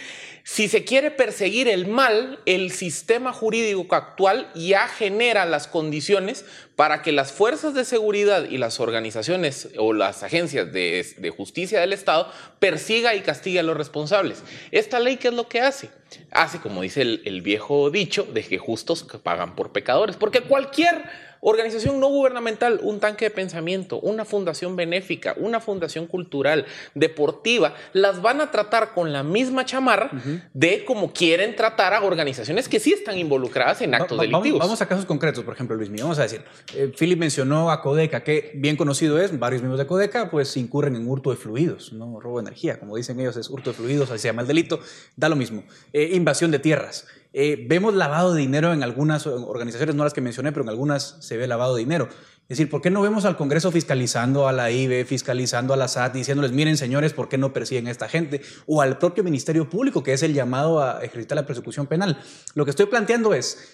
si 0.47 0.69
se 0.69 0.85
quiere 0.85 1.11
perseguir 1.11 1.69
el 1.69 1.87
mal, 1.87 2.39
el 2.45 2.71
sistema 2.71 3.33
jurídico 3.33 3.97
actual 3.97 4.51
ya 4.55 4.87
genera 4.89 5.47
las 5.47 5.67
condiciones 5.67 6.45
para 6.77 7.01
que 7.01 7.13
las 7.13 7.33
fuerzas 7.33 7.73
de 7.73 7.87
seguridad 7.87 8.45
y 8.51 8.59
las 8.59 8.79
organizaciones 8.79 9.71
o 9.79 9.95
las 9.95 10.23
agencias 10.23 10.71
de, 10.71 11.33
justicia 11.35 11.81
del 11.81 11.95
Estado 11.95 12.31
persiga 12.59 13.15
y 13.15 13.23
castigue 13.23 13.61
a 13.61 13.63
los 13.63 13.77
responsables. 13.77 14.43
Esta 14.71 15.01
ley, 15.01 15.17
¿qué 15.17 15.29
es 15.29 15.35
lo 15.35 15.49
que 15.49 15.63
hace? 15.63 15.89
Hace, 16.31 16.61
como 16.61 16.83
dice 16.83 17.01
el, 17.01 17.23
el 17.25 17.41
viejo 17.41 17.91
dicho, 17.91 18.25
de 18.25 18.45
que 18.45 18.59
justos 18.59 19.05
pagan 19.23 19.57
por 19.57 19.73
pecadores, 19.73 20.17
porque 20.17 20.43
cualquier 20.43 21.05
Organización 21.47 22.01
no 22.01 22.09
gubernamental, 22.09 22.81
un 22.83 23.01
tanque 23.01 23.27
de 23.27 23.31
pensamiento, 23.31 24.01
una 24.01 24.25
fundación 24.25 24.77
benéfica, 24.77 25.35
una 25.37 25.61
fundación 25.61 26.07
cultural, 26.07 26.65
deportiva, 26.95 27.75
las 27.93 28.23
van 28.23 28.41
a 28.41 28.51
tratar 28.51 28.95
con 28.95 29.13
la 29.13 29.23
misma 29.23 29.67
chamarra 29.67 30.11
de 30.55 30.87
como 30.87 31.13
quieren 31.13 31.55
tratar 31.55 31.93
a 31.93 32.03
organizaciones 32.03 32.67
que 32.67 32.81
sí 32.81 32.95
están 32.95 33.19
involucradas 33.19 33.83
en 33.83 33.95
actos 33.95 34.19
delictivos. 34.19 34.59
Vamos, 34.59 34.81
a 34.81 34.87
casos 34.87 35.05
concretos, 35.05 35.45
por 35.45 35.53
ejemplo, 35.53 35.77
Luis 35.77 35.91
Mío, 35.91 36.05
vamos 36.05 36.19
a 36.19 36.23
decir, 36.23 36.43
eh, 36.75 36.91
Philip 36.99 37.19
mencionó 37.19 37.71
a 37.71 37.83
Codeca, 37.83 38.25
que 38.25 38.53
bien 38.55 38.77
conocido 38.77 39.21
es, 39.21 39.39
varios 39.39 39.61
miembros 39.61 39.79
de 39.79 39.87
Codeca, 39.87 40.31
pues 40.31 40.57
incurren 40.57 40.97
en 40.97 41.07
hurto 41.07 41.29
de 41.29 41.37
fluidos, 41.37 41.93
no 41.93 42.21
robo 42.21 42.39
de 42.39 42.49
energía, 42.49 42.81
como 42.81 42.97
dicen 42.97 43.21
ellos, 43.21 43.37
es 43.37 43.51
hurto 43.51 43.71
de 43.71 43.77
fluidos, 43.77 44.11
así 44.11 44.21
se 44.21 44.29
llama 44.29 44.41
el 44.41 44.49
delito, 44.49 44.81
da 45.15 45.29
lo 45.29 45.37
mismo. 45.37 45.65
Eh, 45.93 46.11
invasión 46.15 46.51
de 46.51 46.59
tierras. 46.59 47.07
Eh, 47.37 47.67
vemos 47.69 47.95
lavado 47.95 48.33
de 48.33 48.41
dinero 48.41 48.73
en 48.73 48.85
algunas 48.85 49.27
organizaciones, 49.27 49.97
no 49.97 50.05
las 50.05 50.15
que 50.15 50.21
mencioné, 50.21 50.53
pero 50.53 50.63
en 50.63 50.69
algunas 50.69 51.17
se 51.19 51.37
ve 51.37 51.49
lavado 51.49 51.75
de 51.75 51.81
dinero. 51.81 52.09
Es 52.43 52.59
decir, 52.59 52.71
¿por 52.71 52.81
qué 52.81 52.91
no 52.91 53.03
vemos 53.03 53.25
al 53.25 53.37
Congreso 53.37 53.73
fiscalizando 53.73 54.47
a 54.47 54.53
la 54.53 54.71
IBE, 54.71 55.05
fiscalizando 55.05 55.75
a 55.75 55.77
la 55.77 55.89
SAT, 55.89 56.13
diciéndoles, 56.13 56.53
miren 56.53 56.77
señores, 56.77 57.13
¿por 57.13 57.29
qué 57.29 57.37
no 57.37 57.53
persiguen 57.53 57.89
a 57.89 57.91
esta 57.91 58.09
gente? 58.09 58.41
O 58.67 58.83
al 58.83 58.99
propio 58.99 59.25
Ministerio 59.25 59.69
Público, 59.69 60.05
que 60.05 60.13
es 60.13 60.23
el 60.23 60.33
llamado 60.33 60.81
a 60.81 61.03
ejercitar 61.03 61.35
la 61.35 61.47
persecución 61.47 61.89
penal. 61.89 62.21
Lo 62.55 62.65
que 62.65 62.71
estoy 62.71 62.87
planteando 62.87 63.35
es, 63.35 63.74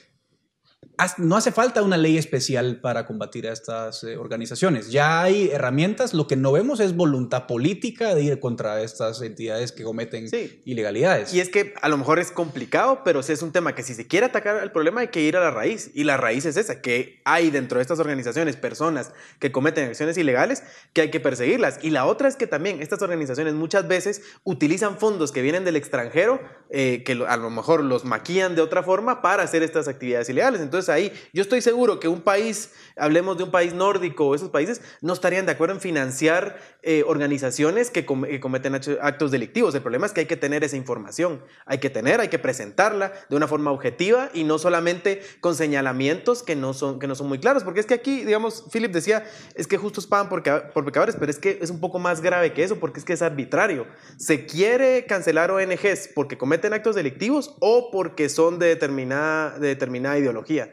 no 1.18 1.36
hace 1.36 1.52
falta 1.52 1.82
una 1.82 1.96
ley 1.96 2.18
especial 2.18 2.80
para 2.80 3.06
combatir 3.06 3.48
a 3.48 3.52
estas 3.52 4.04
eh, 4.04 4.16
organizaciones. 4.16 4.90
Ya 4.90 5.22
hay 5.22 5.50
herramientas, 5.50 6.14
lo 6.14 6.26
que 6.26 6.36
no 6.36 6.52
vemos 6.52 6.80
es 6.80 6.96
voluntad 6.96 7.46
política 7.46 8.14
de 8.14 8.22
ir 8.22 8.40
contra 8.40 8.82
estas 8.82 9.22
entidades 9.22 9.72
que 9.72 9.84
cometen 9.84 10.26
ilegalidades. 10.64 11.32
Y 11.34 11.40
es 11.40 11.48
que 11.48 11.74
a 11.80 11.88
lo 11.88 11.96
mejor 11.96 12.18
es 12.18 12.30
complicado, 12.30 13.02
pero 13.04 13.22
sí 13.22 13.32
es 13.32 13.42
un 13.42 13.52
tema 13.52 13.74
que 13.74 13.82
si 13.82 13.94
se 13.94 14.06
quiere 14.06 14.26
atacar 14.26 14.62
el 14.62 14.72
problema 14.72 15.02
hay 15.02 15.08
que 15.08 15.22
ir 15.22 15.36
a 15.36 15.40
la 15.40 15.50
raíz. 15.50 15.90
Y 15.94 16.04
la 16.04 16.16
raíz 16.16 16.44
es 16.44 16.56
esa, 16.56 16.80
que 16.80 17.20
hay 17.24 17.50
dentro 17.50 17.78
de 17.78 17.82
estas 17.82 17.98
organizaciones 17.98 18.56
personas 18.56 19.12
que 19.38 19.52
cometen 19.52 19.88
acciones 19.88 20.18
ilegales 20.18 20.62
que 20.92 21.02
hay 21.02 21.10
que 21.10 21.20
perseguirlas. 21.20 21.78
Y 21.82 21.90
la 21.90 22.06
otra 22.06 22.28
es 22.28 22.36
que 22.36 22.46
también 22.46 22.82
estas 22.82 23.02
organizaciones 23.02 23.54
muchas 23.54 23.88
veces 23.88 24.22
utilizan 24.44 24.98
fondos 24.98 25.32
que 25.32 25.42
vienen 25.42 25.64
del 25.64 25.76
extranjero, 25.76 26.40
eh, 26.70 27.02
que 27.04 27.12
a 27.26 27.36
lo 27.36 27.50
mejor 27.50 27.82
los 27.82 28.04
maquillan 28.04 28.54
de 28.54 28.62
otra 28.62 28.82
forma 28.82 29.22
para 29.22 29.42
hacer 29.42 29.62
estas 29.62 29.88
actividades 29.88 30.28
ilegales. 30.28 30.60
Entonces 30.60 30.89
ahí 30.90 31.12
yo 31.32 31.42
estoy 31.42 31.60
seguro 31.62 32.00
que 32.00 32.08
un 32.08 32.20
país, 32.20 32.70
hablemos 32.96 33.38
de 33.38 33.44
un 33.44 33.50
país 33.50 33.72
nórdico 33.72 34.26
o 34.26 34.34
esos 34.34 34.50
países, 34.50 34.80
no 35.00 35.12
estarían 35.12 35.46
de 35.46 35.52
acuerdo 35.52 35.74
en 35.74 35.80
financiar 35.80 36.58
eh, 36.82 37.04
organizaciones 37.06 37.90
que, 37.90 38.04
cometen 38.04 38.74
actos 38.74 39.30
delictivos. 39.30 39.74
El 39.74 39.82
problema 39.82 40.06
es 40.06 40.12
que 40.12 40.20
hay 40.20 40.26
que 40.26 40.36
tener 40.36 40.64
esa 40.64 40.76
información, 40.76 41.42
hay 41.66 41.78
que 41.78 41.90
tener, 41.90 42.20
hay 42.20 42.28
que 42.28 42.38
presentarla 42.38 43.12
de 43.28 43.36
una 43.36 43.46
forma 43.46 43.70
objetiva 43.70 44.30
y 44.34 44.44
no 44.44 44.58
solamente 44.58 45.22
con 45.40 45.54
señalamientos 45.54 46.42
que 46.42 46.56
no 46.56 46.74
son, 46.74 46.98
que 46.98 47.06
no 47.06 47.14
son 47.14 47.28
muy 47.28 47.38
claros, 47.38 47.64
porque 47.64 47.80
es 47.80 47.86
que 47.86 47.94
aquí, 47.94 48.24
digamos, 48.24 48.64
Philip 48.72 48.92
decía, 48.92 49.24
es 49.54 49.66
que 49.66 49.76
justos 49.76 50.06
pagan 50.06 50.28
por, 50.28 50.42
por 50.72 50.84
pecadores, 50.84 51.16
pero 51.18 51.30
es 51.30 51.38
que 51.38 51.58
es 51.60 51.70
un 51.70 51.80
poco 51.80 51.98
más 51.98 52.20
grave 52.20 52.52
que 52.52 52.64
eso, 52.64 52.78
porque 52.78 53.00
es 53.00 53.04
que 53.04 53.12
es 53.12 53.22
arbitrario. 53.22 53.86
Se 54.16 54.46
quiere 54.46 55.06
cancelar 55.06 55.50
ONGs 55.50 56.10
porque 56.14 56.38
cometen 56.38 56.72
actos 56.72 56.94
delictivos 56.94 57.56
o 57.60 57.90
porque 57.90 58.28
son 58.28 58.58
de 58.58 58.66
determinada, 58.66 59.58
de 59.58 59.68
determinada 59.68 60.18
ideología. 60.18 60.72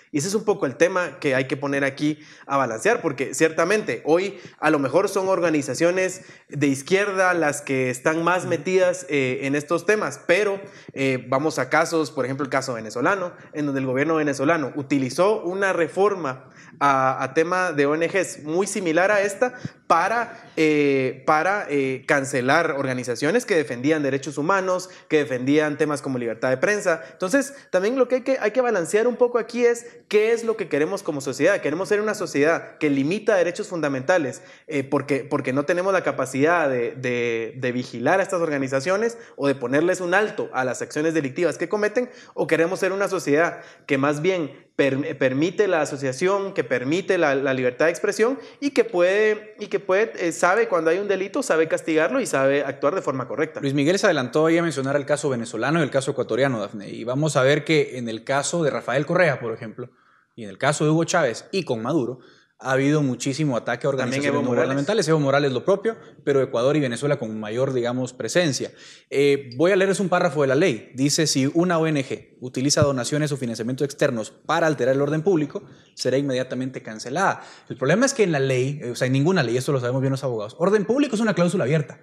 Y 0.13 0.17
ese 0.17 0.27
es 0.27 0.35
un 0.35 0.43
poco 0.43 0.65
el 0.65 0.75
tema 0.75 1.19
que 1.19 1.35
hay 1.35 1.47
que 1.47 1.55
poner 1.55 1.85
aquí 1.85 2.19
a 2.45 2.57
balancear, 2.57 3.01
porque 3.01 3.33
ciertamente 3.33 4.01
hoy 4.03 4.37
a 4.59 4.69
lo 4.69 4.77
mejor 4.77 5.07
son 5.07 5.29
organizaciones 5.29 6.23
de 6.49 6.67
izquierda 6.67 7.33
las 7.33 7.61
que 7.61 7.89
están 7.89 8.21
más 8.21 8.45
metidas 8.45 9.05
eh, 9.07 9.39
en 9.43 9.55
estos 9.55 9.85
temas, 9.85 10.19
pero 10.27 10.59
eh, 10.93 11.25
vamos 11.29 11.59
a 11.59 11.69
casos, 11.69 12.11
por 12.11 12.25
ejemplo 12.25 12.43
el 12.43 12.49
caso 12.49 12.73
venezolano, 12.73 13.31
en 13.53 13.65
donde 13.65 13.79
el 13.79 13.87
gobierno 13.87 14.15
venezolano 14.15 14.73
utilizó 14.75 15.43
una 15.43 15.71
reforma 15.71 16.49
a, 16.81 17.31
tema 17.33 17.71
de 17.71 17.85
ONGs 17.85 18.43
muy 18.43 18.67
similar 18.67 19.11
a 19.11 19.21
esta 19.21 19.53
para, 19.87 20.49
eh, 20.57 21.23
para 21.25 21.67
cancelar 22.05 22.71
organizaciones 22.71 23.45
que 23.45 23.55
defendían 23.55 24.03
derechos 24.03 24.37
humanos, 24.37 24.89
que 25.07 25.19
defendían 25.19 25.77
temas 25.77 26.01
como 26.01 26.17
libertad 26.17 26.49
de 26.49 26.57
prensa. 26.57 27.01
Entonces, 27.11 27.53
también 27.69 27.97
lo 27.97 28.07
que 28.07 28.15
hay 28.15 28.21
que, 28.21 28.37
hay 28.39 28.51
que 28.51 28.61
balancear 28.61 29.07
un 29.07 29.15
poco 29.15 29.37
aquí 29.37 29.65
es 29.65 29.85
qué 30.11 30.33
es 30.33 30.43
lo 30.43 30.57
que 30.57 30.67
queremos 30.67 31.03
como 31.03 31.21
sociedad. 31.21 31.61
Queremos 31.61 31.87
ser 31.87 32.01
una 32.01 32.15
sociedad 32.15 32.77
que 32.79 32.89
limita 32.89 33.37
derechos 33.37 33.69
fundamentales 33.69 34.41
eh, 34.67 34.83
porque, 34.83 35.23
porque 35.23 35.53
no 35.53 35.63
tenemos 35.63 35.93
la 35.93 36.03
capacidad 36.03 36.69
de, 36.69 37.53
de, 37.55 37.71
vigilar 37.71 38.19
a 38.19 38.23
estas 38.23 38.41
organizaciones 38.41 39.17
o 39.37 39.47
de 39.47 39.55
ponerles 39.55 40.01
un 40.01 40.13
alto 40.13 40.49
a 40.51 40.65
las 40.65 40.81
acciones 40.81 41.13
delictivas 41.13 41.57
que 41.57 41.69
cometen, 41.69 42.09
o 42.33 42.45
queremos 42.45 42.81
ser 42.81 42.91
una 42.91 43.07
sociedad 43.07 43.61
que 43.85 43.97
más 43.97 44.21
bien 44.21 44.51
permite 44.75 45.69
la 45.69 45.79
asociación, 45.79 46.53
que 46.53 46.65
permite 46.65 47.17
la, 47.17 47.53
libertad 47.53 47.85
de 47.85 47.91
expresión 47.91 48.37
y 48.59 48.71
que 48.71 48.83
puede, 48.83 49.55
y 49.59 49.67
que 49.67 49.79
puede 49.79 50.11
eh, 50.17 50.33
sabe 50.33 50.67
cuando 50.67 50.89
hay 50.89 50.97
un 50.97 51.07
delito, 51.07 51.41
sabe 51.41 51.69
castigarlo 51.69 52.19
y 52.19 52.25
sabe 52.25 52.65
actuar 52.65 52.95
de 52.95 53.01
forma 53.01 53.29
correcta. 53.29 53.61
Luis 53.61 53.73
Miguel 53.73 53.97
se 53.97 54.07
adelantó 54.07 54.47
ahí 54.47 54.57
a 54.57 54.63
mencionar 54.63 54.97
el 54.97 55.05
caso 55.05 55.29
venezolano 55.29 55.79
y 55.79 55.83
el 55.83 55.91
caso 55.91 56.11
ecuatoriano, 56.11 56.59
Dafne, 56.59 56.89
y 56.89 57.05
vamos 57.05 57.37
a 57.37 57.43
ver 57.43 57.63
que 57.63 57.97
en 57.97 58.09
el 58.09 58.25
caso 58.25 58.61
de 58.63 58.71
Rafael 58.71 59.05
Correa, 59.05 59.39
por 59.39 59.53
ejemplo, 59.53 59.87
y 60.35 60.43
en 60.43 60.49
el 60.49 60.57
caso 60.57 60.83
de 60.85 60.91
Hugo 60.91 61.03
Chávez 61.03 61.45
y 61.51 61.63
con 61.63 61.81
Maduro, 61.81 62.19
ha 62.61 62.73
habido 62.73 63.01
muchísimo 63.01 63.57
ataque 63.57 63.87
a 63.87 63.89
organizaciones 63.89 64.33
no 64.33 64.47
gubernamentales. 64.47 65.07
Evo 65.07 65.19
Morales 65.19 65.51
lo 65.51 65.65
propio, 65.65 65.97
pero 66.23 66.41
Ecuador 66.41 66.77
y 66.77 66.79
Venezuela 66.79 67.17
con 67.17 67.39
mayor, 67.39 67.73
digamos, 67.73 68.13
presencia. 68.13 68.71
Eh, 69.09 69.49
voy 69.57 69.71
a 69.71 69.75
leerles 69.75 69.99
un 69.99 70.09
párrafo 70.09 70.43
de 70.43 70.47
la 70.47 70.55
ley. 70.55 70.91
Dice, 70.93 71.25
si 71.25 71.49
una 71.55 71.79
ONG 71.79 72.37
utiliza 72.39 72.83
donaciones 72.83 73.31
o 73.31 73.37
financiamientos 73.37 73.85
externos 73.85 74.29
para 74.29 74.67
alterar 74.67 74.95
el 74.95 75.01
orden 75.01 75.23
público, 75.23 75.63
será 75.95 76.17
inmediatamente 76.17 76.83
cancelada. 76.83 77.41
El 77.67 77.77
problema 77.77 78.05
es 78.05 78.13
que 78.13 78.23
en 78.23 78.31
la 78.31 78.39
ley, 78.39 78.79
o 78.83 78.95
sea, 78.95 79.07
en 79.07 79.13
ninguna 79.13 79.41
ley, 79.41 79.57
esto 79.57 79.71
lo 79.71 79.79
sabemos 79.79 80.01
bien 80.01 80.11
los 80.11 80.23
abogados, 80.23 80.55
orden 80.59 80.85
público 80.85 81.15
es 81.15 81.21
una 81.21 81.33
cláusula 81.33 81.63
abierta. 81.63 81.99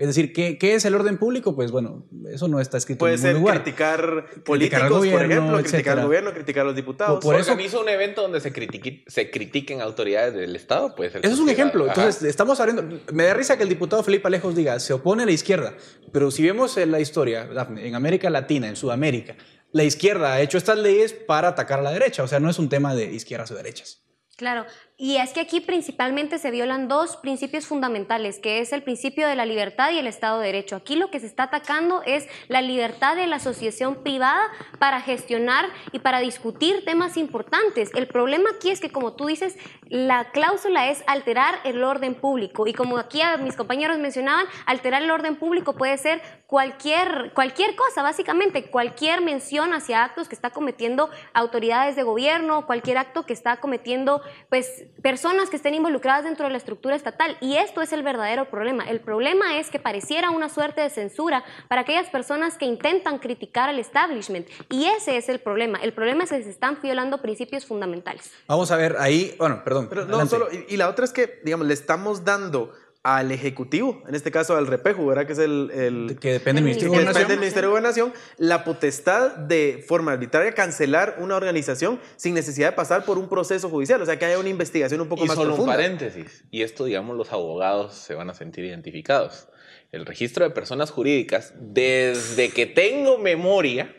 Es 0.00 0.06
decir, 0.06 0.32
¿qué, 0.32 0.56
¿qué, 0.56 0.76
es 0.76 0.86
el 0.86 0.94
orden 0.94 1.18
público? 1.18 1.54
Pues 1.54 1.70
bueno, 1.70 2.06
eso 2.30 2.48
no 2.48 2.58
está 2.58 2.78
escrito 2.78 3.00
Puede 3.00 3.16
en 3.16 3.20
ningún 3.20 3.32
ser 3.32 3.40
lugar. 3.42 3.62
criticar 3.62 4.24
políticos, 4.46 4.88
por 4.88 5.22
ejemplo, 5.22 5.62
criticar 5.62 5.98
al 5.98 6.04
gobierno, 6.06 6.32
criticar 6.32 6.62
a 6.62 6.64
los 6.64 6.74
diputados. 6.74 7.16
Por, 7.16 7.34
por 7.34 7.34
eso 7.38 7.50
organiza 7.50 7.80
un 7.80 7.88
evento 7.90 8.22
donde 8.22 8.40
se, 8.40 8.50
critique, 8.50 9.04
se 9.06 9.30
critiquen 9.30 9.82
autoridades 9.82 10.32
del 10.32 10.56
Estado, 10.56 10.94
puede 10.94 11.10
ser. 11.10 11.20
Eso 11.22 11.34
es 11.34 11.40
un 11.40 11.50
ejemplo. 11.50 11.84
Ajá. 11.84 11.92
Entonces, 11.92 12.22
estamos 12.22 12.58
hablando. 12.60 12.98
Me 13.12 13.24
da 13.24 13.34
risa 13.34 13.58
que 13.58 13.62
el 13.62 13.68
diputado 13.68 14.02
Felipe 14.02 14.26
Alejos 14.26 14.56
diga, 14.56 14.80
se 14.80 14.94
opone 14.94 15.24
a 15.24 15.26
la 15.26 15.32
izquierda. 15.32 15.74
Pero 16.10 16.30
si 16.30 16.44
vemos 16.44 16.78
en 16.78 16.92
la 16.92 17.00
historia, 17.00 17.44
Daphne, 17.44 17.86
en 17.86 17.94
América 17.94 18.30
Latina, 18.30 18.68
en 18.68 18.76
Sudamérica, 18.76 19.36
la 19.70 19.84
izquierda 19.84 20.32
ha 20.32 20.40
hecho 20.40 20.56
estas 20.56 20.78
leyes 20.78 21.12
para 21.12 21.48
atacar 21.48 21.80
a 21.80 21.82
la 21.82 21.92
derecha. 21.92 22.22
O 22.22 22.26
sea, 22.26 22.40
no 22.40 22.48
es 22.48 22.58
un 22.58 22.70
tema 22.70 22.94
de 22.94 23.12
izquierdas 23.12 23.50
o 23.50 23.54
derechas. 23.54 24.00
Claro, 24.40 24.64
y 25.02 25.16
es 25.16 25.32
que 25.32 25.40
aquí 25.40 25.60
principalmente 25.60 26.36
se 26.36 26.50
violan 26.50 26.86
dos 26.86 27.16
principios 27.16 27.66
fundamentales, 27.66 28.38
que 28.38 28.58
es 28.58 28.70
el 28.74 28.82
principio 28.82 29.26
de 29.26 29.34
la 29.34 29.46
libertad 29.46 29.92
y 29.92 29.98
el 29.98 30.06
Estado 30.06 30.38
de 30.38 30.48
Derecho. 30.48 30.76
Aquí 30.76 30.94
lo 30.94 31.10
que 31.10 31.18
se 31.18 31.26
está 31.26 31.44
atacando 31.44 32.02
es 32.04 32.28
la 32.48 32.60
libertad 32.60 33.16
de 33.16 33.26
la 33.26 33.36
asociación 33.36 34.02
privada 34.02 34.42
para 34.78 35.00
gestionar 35.00 35.70
y 35.92 36.00
para 36.00 36.20
discutir 36.20 36.84
temas 36.84 37.16
importantes. 37.16 37.90
El 37.94 38.08
problema 38.08 38.50
aquí 38.54 38.68
es 38.68 38.78
que, 38.78 38.92
como 38.92 39.14
tú 39.14 39.28
dices, 39.28 39.56
la 39.88 40.32
cláusula 40.32 40.90
es 40.90 41.02
alterar 41.06 41.60
el 41.64 41.82
orden 41.82 42.14
público. 42.14 42.66
Y 42.66 42.74
como 42.74 42.98
aquí 42.98 43.22
mis 43.42 43.56
compañeros 43.56 43.98
mencionaban, 43.98 44.44
alterar 44.66 45.02
el 45.02 45.10
orden 45.10 45.36
público 45.36 45.72
puede 45.72 45.96
ser 45.96 46.20
cualquier, 46.46 47.32
cualquier 47.32 47.74
cosa, 47.74 48.02
básicamente, 48.02 48.70
cualquier 48.70 49.22
mención 49.22 49.72
hacia 49.72 50.04
actos 50.04 50.28
que 50.28 50.34
está 50.34 50.50
cometiendo 50.50 51.08
autoridades 51.32 51.96
de 51.96 52.02
gobierno, 52.02 52.66
cualquier 52.66 52.98
acto 52.98 53.24
que 53.24 53.32
está 53.32 53.60
cometiendo, 53.60 54.20
pues, 54.50 54.89
personas 55.02 55.50
que 55.50 55.56
estén 55.56 55.74
involucradas 55.74 56.24
dentro 56.24 56.46
de 56.46 56.52
la 56.52 56.58
estructura 56.58 56.94
estatal. 56.94 57.36
Y 57.40 57.56
esto 57.56 57.82
es 57.82 57.92
el 57.92 58.02
verdadero 58.02 58.50
problema. 58.50 58.84
El 58.84 59.00
problema 59.00 59.58
es 59.58 59.70
que 59.70 59.78
pareciera 59.78 60.30
una 60.30 60.48
suerte 60.48 60.80
de 60.80 60.90
censura 60.90 61.44
para 61.68 61.82
aquellas 61.82 62.08
personas 62.08 62.58
que 62.58 62.66
intentan 62.66 63.18
criticar 63.18 63.68
al 63.68 63.78
establishment. 63.78 64.48
Y 64.68 64.86
ese 64.86 65.16
es 65.16 65.28
el 65.28 65.40
problema. 65.40 65.78
El 65.82 65.92
problema 65.92 66.24
es 66.24 66.30
que 66.30 66.42
se 66.42 66.50
están 66.50 66.78
violando 66.82 67.22
principios 67.22 67.66
fundamentales. 67.66 68.30
Vamos 68.46 68.70
a 68.70 68.76
ver 68.76 68.96
ahí, 68.98 69.34
bueno, 69.38 69.62
perdón. 69.64 69.88
Pero 69.88 70.04
no 70.04 70.26
solo, 70.26 70.48
y, 70.52 70.74
y 70.74 70.76
la 70.76 70.88
otra 70.88 71.04
es 71.04 71.12
que, 71.12 71.40
digamos, 71.44 71.66
le 71.66 71.74
estamos 71.74 72.24
dando 72.24 72.72
al 73.02 73.32
Ejecutivo, 73.32 74.02
en 74.06 74.14
este 74.14 74.30
caso 74.30 74.56
al 74.56 74.66
Repeju, 74.66 75.06
¿verdad? 75.06 75.26
Que 75.26 75.32
es 75.32 75.38
el... 75.38 75.70
el 75.72 76.18
que 76.20 76.32
depende 76.32 76.60
del 76.60 76.64
Ministerio, 76.64 76.92
que 76.92 76.98
de 76.98 77.06
depende 77.06 77.28
del 77.28 77.38
Ministerio 77.38 77.68
de 77.68 77.72
Gobernación, 77.72 78.12
la 78.36 78.62
potestad 78.62 79.36
de 79.36 79.82
forma 79.86 80.12
arbitraria 80.12 80.52
cancelar 80.52 81.16
una 81.18 81.36
organización 81.36 81.98
sin 82.16 82.34
necesidad 82.34 82.70
de 82.70 82.76
pasar 82.76 83.06
por 83.06 83.16
un 83.16 83.28
proceso 83.28 83.70
judicial, 83.70 84.02
o 84.02 84.06
sea, 84.06 84.18
que 84.18 84.26
haya 84.26 84.38
una 84.38 84.50
investigación 84.50 85.00
un 85.00 85.08
poco 85.08 85.24
y 85.24 85.28
más 85.28 85.36
solo 85.36 85.54
profunda. 85.54 85.72
un 85.72 85.78
paréntesis, 85.78 86.44
y 86.50 86.62
esto, 86.62 86.84
digamos, 86.84 87.16
los 87.16 87.32
abogados 87.32 87.94
se 87.94 88.14
van 88.14 88.28
a 88.28 88.34
sentir 88.34 88.64
identificados. 88.66 89.48
El 89.92 90.04
registro 90.04 90.44
de 90.44 90.50
personas 90.50 90.90
jurídicas, 90.90 91.54
desde 91.58 92.50
que 92.50 92.66
tengo 92.66 93.18
memoria, 93.18 93.96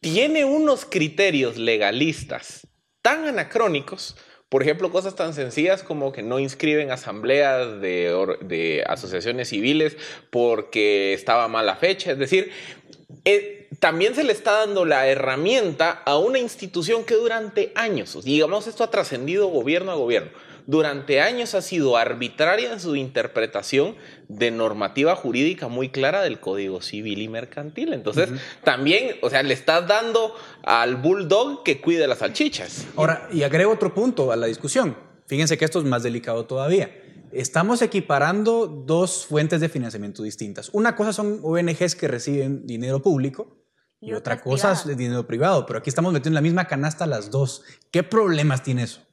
tiene 0.00 0.44
unos 0.44 0.86
criterios 0.86 1.58
legalistas 1.58 2.66
tan 3.02 3.26
anacrónicos 3.26 4.16
por 4.48 4.62
ejemplo, 4.62 4.92
cosas 4.92 5.16
tan 5.16 5.34
sencillas 5.34 5.82
como 5.82 6.12
que 6.12 6.22
no 6.22 6.38
inscriben 6.38 6.92
asambleas 6.92 7.80
de, 7.80 8.36
de 8.42 8.84
asociaciones 8.86 9.48
civiles 9.48 9.96
porque 10.30 11.12
estaba 11.14 11.48
mala 11.48 11.74
fecha. 11.74 12.12
Es 12.12 12.18
decir, 12.18 12.52
eh, 13.24 13.68
también 13.80 14.14
se 14.14 14.22
le 14.22 14.32
está 14.32 14.52
dando 14.52 14.84
la 14.84 15.08
herramienta 15.08 15.90
a 16.04 16.16
una 16.18 16.38
institución 16.38 17.04
que 17.04 17.14
durante 17.14 17.72
años, 17.74 18.22
digamos 18.24 18.66
esto 18.68 18.84
ha 18.84 18.90
trascendido 18.90 19.48
gobierno 19.48 19.90
a 19.90 19.96
gobierno, 19.96 20.30
durante 20.66 21.20
años 21.20 21.54
ha 21.54 21.62
sido 21.62 21.96
arbitraria 21.96 22.72
en 22.72 22.80
su 22.80 22.96
interpretación 22.96 23.94
de 24.28 24.50
normativa 24.50 25.14
jurídica 25.14 25.68
muy 25.68 25.88
clara 25.90 26.22
del 26.22 26.40
Código 26.40 26.82
Civil 26.82 27.22
y 27.22 27.28
Mercantil. 27.28 27.92
Entonces, 27.92 28.30
uh 28.30 28.34
-huh. 28.34 28.40
también, 28.64 29.16
o 29.22 29.30
sea, 29.30 29.42
le 29.42 29.54
estás 29.54 29.86
dando 29.86 30.34
al 30.64 30.96
bulldog 30.96 31.62
que 31.62 31.80
cuide 31.80 32.06
las 32.08 32.18
salchichas. 32.18 32.86
Ahora, 32.96 33.28
y 33.32 33.44
agrego 33.44 33.72
otro 33.72 33.94
punto 33.94 34.32
a 34.32 34.36
la 34.36 34.46
discusión. 34.46 34.96
Fíjense 35.26 35.56
que 35.56 35.64
esto 35.64 35.78
es 35.78 35.84
más 35.84 36.02
delicado 36.02 36.44
todavía. 36.46 36.90
Estamos 37.32 37.82
equiparando 37.82 38.66
dos 38.66 39.26
fuentes 39.26 39.60
de 39.60 39.68
financiamiento 39.68 40.22
distintas. 40.22 40.70
Una 40.72 40.96
cosa 40.96 41.12
son 41.12 41.40
ONGs 41.42 41.94
que 41.94 42.08
reciben 42.08 42.66
dinero 42.66 43.02
público 43.02 43.58
y, 44.00 44.10
y 44.10 44.12
otra 44.14 44.40
cosa 44.40 44.72
es 44.72 44.96
dinero 44.96 45.26
privado, 45.26 45.66
pero 45.66 45.78
aquí 45.80 45.90
estamos 45.90 46.12
metiendo 46.12 46.38
en 46.38 46.42
la 46.42 46.48
misma 46.48 46.66
canasta 46.66 47.06
las 47.06 47.30
dos. 47.30 47.62
¿Qué 47.90 48.02
problemas 48.02 48.62
tiene 48.62 48.84
eso? 48.84 49.06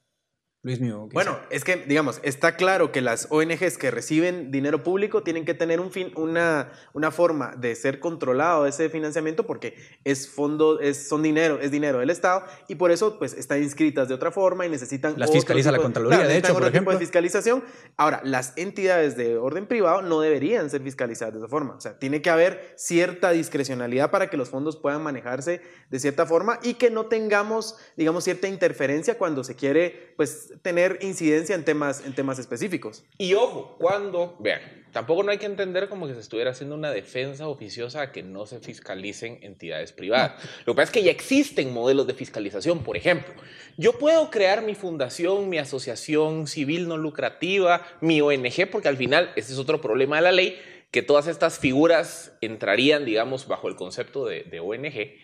Luis 0.64 0.80
mío. 0.80 1.09
Bueno, 1.11 1.38
es 1.49 1.66
que, 1.66 1.76
digamos, 1.76 2.22
está 2.24 2.55
claro 2.55 2.93
que 2.93 3.01
las 3.01 3.28
ONGs 3.30 3.78
que 3.78 3.91
reciben 3.91 4.49
dinero 4.49 4.82
público 4.82 5.22
tienen 5.22 5.43
que 5.43 5.53
tener 5.53 5.82
un 5.82 5.91
fin, 5.91 6.14
una, 6.16 6.72
una 6.93 7.11
forma 7.11 7.53
de 7.57 7.76
ser 7.76 7.99
controlado 7.99 8.66
ese 8.66 8.89
financiamiento 8.89 9.45
porque 9.45 9.76
es 10.05 10.30
fondo, 10.30 10.80
es, 10.80 11.09
son 11.09 11.22
dinero, 11.22 11.59
es 11.59 11.70
dinero 11.70 11.99
del 11.99 12.09
Estado 12.09 12.45
y 12.70 12.76
por 12.76 12.91
eso 12.91 13.20
pues 13.20 13.34
están 13.34 13.61
inscritas 13.61 14.07
de 14.07 14.14
otra 14.14 14.32
forma 14.32 14.66
y 14.66 14.70
necesitan... 14.70 15.16
Las 15.18 15.32
fiscaliza 15.32 15.70
la 15.70 15.80
Contraloría, 15.80 16.20
claro, 16.20 16.32
de 16.32 16.38
hecho, 16.38 16.53
por 16.53 16.66
ejemplo. 16.66 16.93
de 16.93 16.99
fiscalización. 16.99 17.61
Ahora, 17.97 18.22
las 18.24 18.53
entidades 18.55 19.18
de 19.18 19.38
orden 19.38 19.68
privado 19.68 20.01
no 20.01 20.22
deberían 20.22 20.70
ser 20.70 20.82
fiscalizadas 20.82 21.34
de 21.34 21.41
esa 21.41 21.49
forma. 21.49 21.76
O 21.76 21.82
sea, 21.82 21.99
tiene 21.99 22.22
que 22.22 22.30
haber 22.30 22.74
cierta 22.78 23.32
discrecionalidad 23.32 24.11
para 24.11 24.30
que 24.30 24.38
los 24.38 24.47
fondos 24.47 24.78
puedan 24.78 25.03
manejarse 25.03 25.59
de 25.89 25.99
cierta 25.99 26.26
forma 26.26 26.59
y 26.64 26.76
que 26.76 26.89
no 26.89 27.07
tengamos, 27.07 27.76
digamos, 27.97 28.24
cierta 28.24 28.47
interferencia 28.47 29.18
cuando 29.18 29.43
se 29.43 29.57
quiere, 29.57 30.14
pues, 30.16 30.52
tener 30.61 30.99
incidencia 31.01 31.55
en 31.55 31.65
temas, 31.65 32.05
en 32.05 32.13
temas 32.13 32.39
específicos. 32.39 33.03
Y 33.17 33.33
ojo, 33.33 33.75
cuando, 33.79 34.37
vean, 34.39 34.61
tampoco 34.91 35.23
no 35.23 35.31
hay 35.31 35.37
que 35.37 35.45
entender 35.45 35.89
como 35.89 36.07
que 36.07 36.13
se 36.13 36.19
estuviera 36.19 36.51
haciendo 36.51 36.75
una 36.75 36.91
defensa 36.91 37.47
oficiosa 37.47 38.01
a 38.01 38.11
que 38.11 38.23
no 38.23 38.45
se 38.45 38.59
fiscalicen 38.59 39.39
entidades 39.41 39.91
privadas. 39.91 40.33
Lo 40.65 40.73
que 40.73 40.77
pasa 40.77 40.83
es 40.83 40.91
que 40.91 41.03
ya 41.03 41.11
existen 41.11 41.73
modelos 41.73 42.07
de 42.07 42.13
fiscalización. 42.13 42.83
Por 42.83 42.97
ejemplo, 42.97 43.33
yo 43.77 43.93
puedo 43.93 44.29
crear 44.29 44.61
mi 44.61 44.75
fundación, 44.75 45.49
mi 45.49 45.57
asociación 45.57 46.47
civil 46.47 46.87
no 46.87 46.97
lucrativa, 46.97 47.85
mi 48.01 48.21
ONG, 48.21 48.69
porque 48.71 48.87
al 48.87 48.97
final, 48.97 49.31
ese 49.35 49.53
es 49.53 49.59
otro 49.59 49.81
problema 49.81 50.17
de 50.17 50.21
la 50.21 50.31
ley, 50.31 50.59
que 50.91 51.01
todas 51.01 51.25
estas 51.25 51.57
figuras 51.57 52.33
entrarían, 52.41 53.03
digamos, 53.03 53.47
bajo 53.47 53.67
el 53.67 53.75
concepto 53.75 54.25
de, 54.25 54.43
de 54.43 54.59
ONG. 54.59 55.17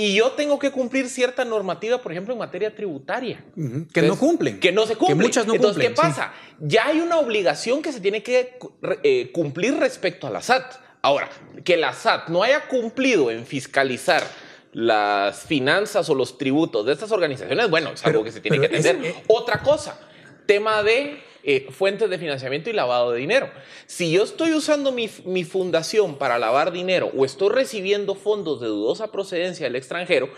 Y 0.00 0.14
yo 0.14 0.30
tengo 0.32 0.58
que 0.58 0.70
cumplir 0.70 1.10
cierta 1.10 1.44
normativa, 1.44 1.98
por 2.00 2.10
ejemplo, 2.10 2.32
en 2.32 2.38
materia 2.38 2.74
tributaria. 2.74 3.44
Uh 3.54 3.60
-huh. 3.60 3.70
Que 3.92 4.00
Entonces, 4.00 4.08
no 4.08 4.16
cumplen. 4.18 4.58
Que 4.58 4.72
no 4.72 4.86
se 4.86 4.96
cumplen. 4.96 5.18
Que 5.18 5.24
muchas 5.24 5.46
no 5.46 5.54
Entonces, 5.54 5.84
cumplen. 5.84 5.94
¿qué 5.94 6.14
pasa? 6.14 6.32
Sí. 6.58 6.64
Ya 6.68 6.86
hay 6.86 7.00
una 7.00 7.18
obligación 7.18 7.82
que 7.82 7.92
se 7.92 8.00
tiene 8.00 8.22
que 8.22 8.56
eh, 9.02 9.30
cumplir 9.30 9.76
respecto 9.76 10.26
a 10.26 10.30
la 10.30 10.40
SAT. 10.40 10.64
Ahora, 11.02 11.28
que 11.64 11.76
la 11.76 11.92
SAT 11.92 12.28
no 12.28 12.42
haya 12.42 12.66
cumplido 12.66 13.30
en 13.30 13.44
fiscalizar 13.44 14.22
las 14.72 15.42
finanzas 15.44 16.08
o 16.08 16.14
los 16.14 16.38
tributos 16.38 16.86
de 16.86 16.92
estas 16.94 17.12
organizaciones, 17.12 17.68
bueno, 17.68 17.90
es 17.90 18.06
algo 18.06 18.24
que 18.24 18.32
se 18.32 18.40
tiene 18.40 18.58
que 18.58 18.66
atender. 18.66 18.96
Es, 19.04 19.16
eh, 19.16 19.24
Otra 19.26 19.62
cosa, 19.62 19.98
tema 20.46 20.82
de 20.82 21.20
eh, 21.42 21.68
fuentes 21.70 22.10
de 22.10 22.18
financiamiento 22.18 22.70
y 22.70 22.72
lavado 22.72 23.12
de 23.12 23.18
dinero. 23.18 23.50
Si 23.86 24.10
yo 24.10 24.24
estoy 24.24 24.52
usando 24.52 24.92
mi, 24.92 25.08
mi, 25.24 25.44
fundación 25.44 26.16
para 26.16 26.38
lavar 26.38 26.70
dinero 26.70 27.10
o 27.16 27.24
estoy 27.24 27.48
recibiendo 27.48 28.14
fondos 28.14 28.60
de 28.60 28.66
dudosa 28.66 29.10
procedencia 29.10 29.66
del 29.66 29.76
extranjero, 29.76 30.28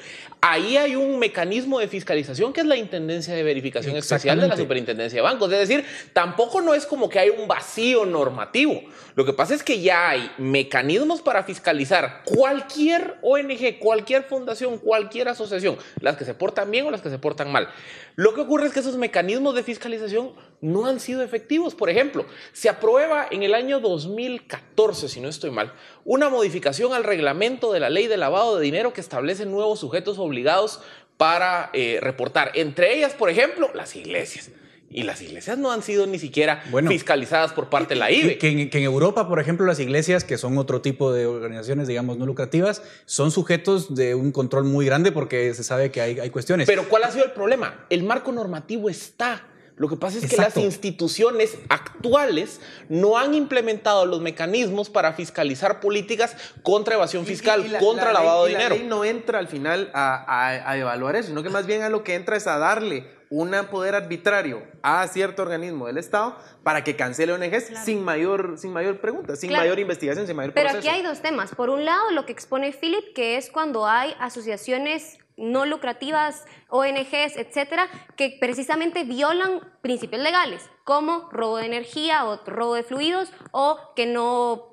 ahí 0.40 0.76
hay 0.76 0.94
un 0.94 1.18
mecanismo 1.18 1.80
de 1.80 1.88
fiscalización 1.88 2.53
que 2.53 2.61
es 2.61 2.66
la 2.66 2.76
Intendencia 2.76 3.34
de 3.34 3.42
Verificación 3.42 3.96
Especial 3.96 4.40
de 4.40 4.48
la 4.48 4.57
Superintendencia 4.57 5.16
de 5.16 5.22
Bancos. 5.22 5.53
Es 5.53 5.68
decir, 5.68 5.84
tampoco 6.12 6.61
no 6.61 6.74
es 6.74 6.86
como 6.86 7.09
que 7.09 7.18
hay 7.18 7.30
un 7.30 7.48
vacío 7.48 8.07
normativo. 8.07 8.82
Lo 9.14 9.24
que 9.24 9.32
pasa 9.32 9.55
es 9.55 9.62
que 9.62 9.80
ya 9.80 10.11
hay 10.11 10.30
mecanismos 10.38 11.20
para 11.20 11.42
fiscalizar 11.44 12.22
cualquier 12.24 13.16
ONG, 13.22 13.78
cualquier 13.78 14.22
fundación, 14.22 14.78
cualquier 14.78 15.28
asociación, 15.28 15.76
las 16.00 16.16
que 16.16 16.24
se 16.24 16.34
portan 16.34 16.70
bien 16.70 16.86
o 16.86 16.90
las 16.90 17.03
que 17.03 17.11
se 17.11 17.18
portan 17.18 17.50
mal. 17.50 17.68
Lo 18.15 18.35
que 18.35 18.43
ocurre 18.43 18.67
es 18.67 18.73
que 18.73 18.81
esos 18.81 18.97
mecanismos 18.97 19.55
de 19.55 19.63
fiscalización 19.63 20.33
no 20.61 20.87
han 20.87 21.01
sido 21.01 21.23
efectivos. 21.23 21.75
Por 21.75 21.91
ejemplo, 21.91 22.27
se 22.53 22.69
aprueba 22.69 23.27
en 23.31 23.43
el 23.43 23.55
año 23.55 23.81
2014, 23.81 25.09
si 25.09 25.21
no 25.21 25.29
estoy 25.29 25.51
mal, 25.51 25.73
una 26.05 26.29
modificación 26.29 26.93
al 26.93 27.05
reglamento 27.05 27.73
de 27.73 27.81
la 27.81 27.91
ley 27.91 28.07
de 28.07 28.17
lavado 28.17 28.57
de 28.57 28.65
dinero 28.65 28.93
que 28.93 29.01
establece 29.01 29.47
nuevos 29.47 29.81
sujetos 29.81 30.19
obligados 30.19 30.81
para 31.17 31.71
eh, 31.73 31.99
reportar. 32.01 32.53
Entre 32.55 32.97
ellas, 32.97 33.15
por 33.15 33.31
ejemplo, 33.31 33.71
las 33.75 33.97
iglesias. 33.97 34.51
Y 34.93 35.05
las 35.05 35.22
iglesias 35.22 35.59
no 35.59 35.72
han 35.72 35.82
sido 35.82 36.07
ni 36.07 36.18
siquiera 36.18 36.62
bueno, 36.70 36.90
fiscalizadas 36.90 37.53
por 37.53 37.68
parte 37.68 37.95
de 37.95 38.01
la 38.01 38.11
IBE. 38.11 38.38
Que, 38.38 38.68
en 38.72 38.84
Europa, 38.84 39.28
por 39.28 39.40
ejemplo, 39.40 39.66
las 39.66 39.80
iglesias, 39.80 40.24
que 40.24 40.38
son 40.38 40.59
otro 40.59 40.80
tipo 40.80 41.12
de 41.12 41.26
organizaciones, 41.26 41.88
digamos, 41.88 42.18
no 42.18 42.26
lucrativas, 42.26 42.82
son 43.07 43.30
sujetos 43.30 43.95
de 43.95 44.14
un 44.14 44.32
control 44.32 44.64
muy 44.64 44.86
grande 44.86 45.12
porque 45.12 45.55
se 45.55 45.64
sabe 45.64 45.90
que 45.90 46.01
hay, 46.01 46.20
hay 46.20 46.30
cuestiones. 46.30 46.66
Pero 46.66 46.88
¿cuál 46.88 47.05
ha 47.05 47.11
sido 47.11 47.24
el 47.24 47.32
problema? 47.32 47.86
El 47.90 48.03
marco 48.03 48.32
normativo 48.32 48.88
está. 48.88 49.47
Lo 49.76 49.88
que 49.88 49.97
pasa 49.97 50.18
es 50.18 50.24
Exacto. 50.24 50.55
que 50.55 50.61
las 50.61 50.64
instituciones 50.64 51.59
actuales 51.68 52.61
no 52.88 53.18
han 53.18 53.34
implementado 53.34 54.05
los 54.05 54.20
mecanismos 54.20 54.90
para 54.90 55.14
fiscalizar 55.14 55.80
políticas 55.80 56.36
contra 56.62 56.95
evasión 56.95 57.24
fiscal, 57.24 57.62
y, 57.62 57.66
y 57.66 57.68
la, 57.70 57.78
contra 57.78 58.12
la 58.12 58.20
lavado 58.20 58.47
ley, 58.47 58.55
de 58.55 58.59
dinero. 58.59 58.74
La 58.74 58.80
ley 58.80 58.88
no 58.88 59.05
entra 59.05 59.38
al 59.38 59.49
final 59.49 59.90
a, 59.95 60.14
a, 60.14 60.70
a, 60.70 60.78
evaluar 60.78 61.16
eso, 61.16 61.28
sino 61.28 61.43
que 61.43 61.49
más 61.49 61.66
bien 61.66 61.82
a 61.82 61.88
lo 61.88 62.05
que 62.05 62.14
entra 62.14 62.36
es 62.36 62.47
a 62.47 62.59
darle 62.59 63.07
un 63.33 63.51
poder 63.70 63.95
arbitrario 63.95 64.62
a 64.83 65.09
cierto 65.09 65.41
organismo 65.41 65.87
del 65.87 65.97
Estado 65.97 66.37
para 66.62 66.85
que 66.85 66.97
cancele 66.97 67.33
ONGs 67.33 67.83
sin 67.83 68.05
mayor 68.05 68.59
sin 68.59 68.74
mayor 68.74 69.01
pregunta, 69.01 69.37
sin 69.37 69.51
mayor 69.53 69.78
investigación, 69.78 70.26
sin 70.26 70.37
mayor 70.37 70.53
Pero 70.53 70.68
proceso. 70.68 70.87
aquí 70.87 70.99
hay 70.99 71.03
dos 71.03 71.22
temas. 71.22 71.55
Por 71.55 71.70
un 71.70 71.87
lado, 71.87 72.11
lo 72.11 72.26
que 72.26 72.33
expone 72.33 72.72
Philip, 72.72 73.14
que 73.14 73.39
es 73.39 73.51
cuando 73.51 73.87
hay 73.87 74.14
asociaciones 74.20 75.18
no 75.39 75.64
lucrativas, 75.64 76.45
ONGs, 76.68 77.37
etcétera, 77.37 77.89
que 78.16 78.37
precisamente 78.39 79.05
violan 79.05 79.61
principios 79.80 80.20
legales, 80.20 80.68
como 80.85 81.30
robo 81.30 81.57
de 81.57 81.64
energía 81.64 82.26
o 82.26 82.37
robo 82.45 82.74
de 82.74 82.83
fluidos 82.83 83.33
o 83.51 83.78
que 83.97 84.05
no 84.05 84.72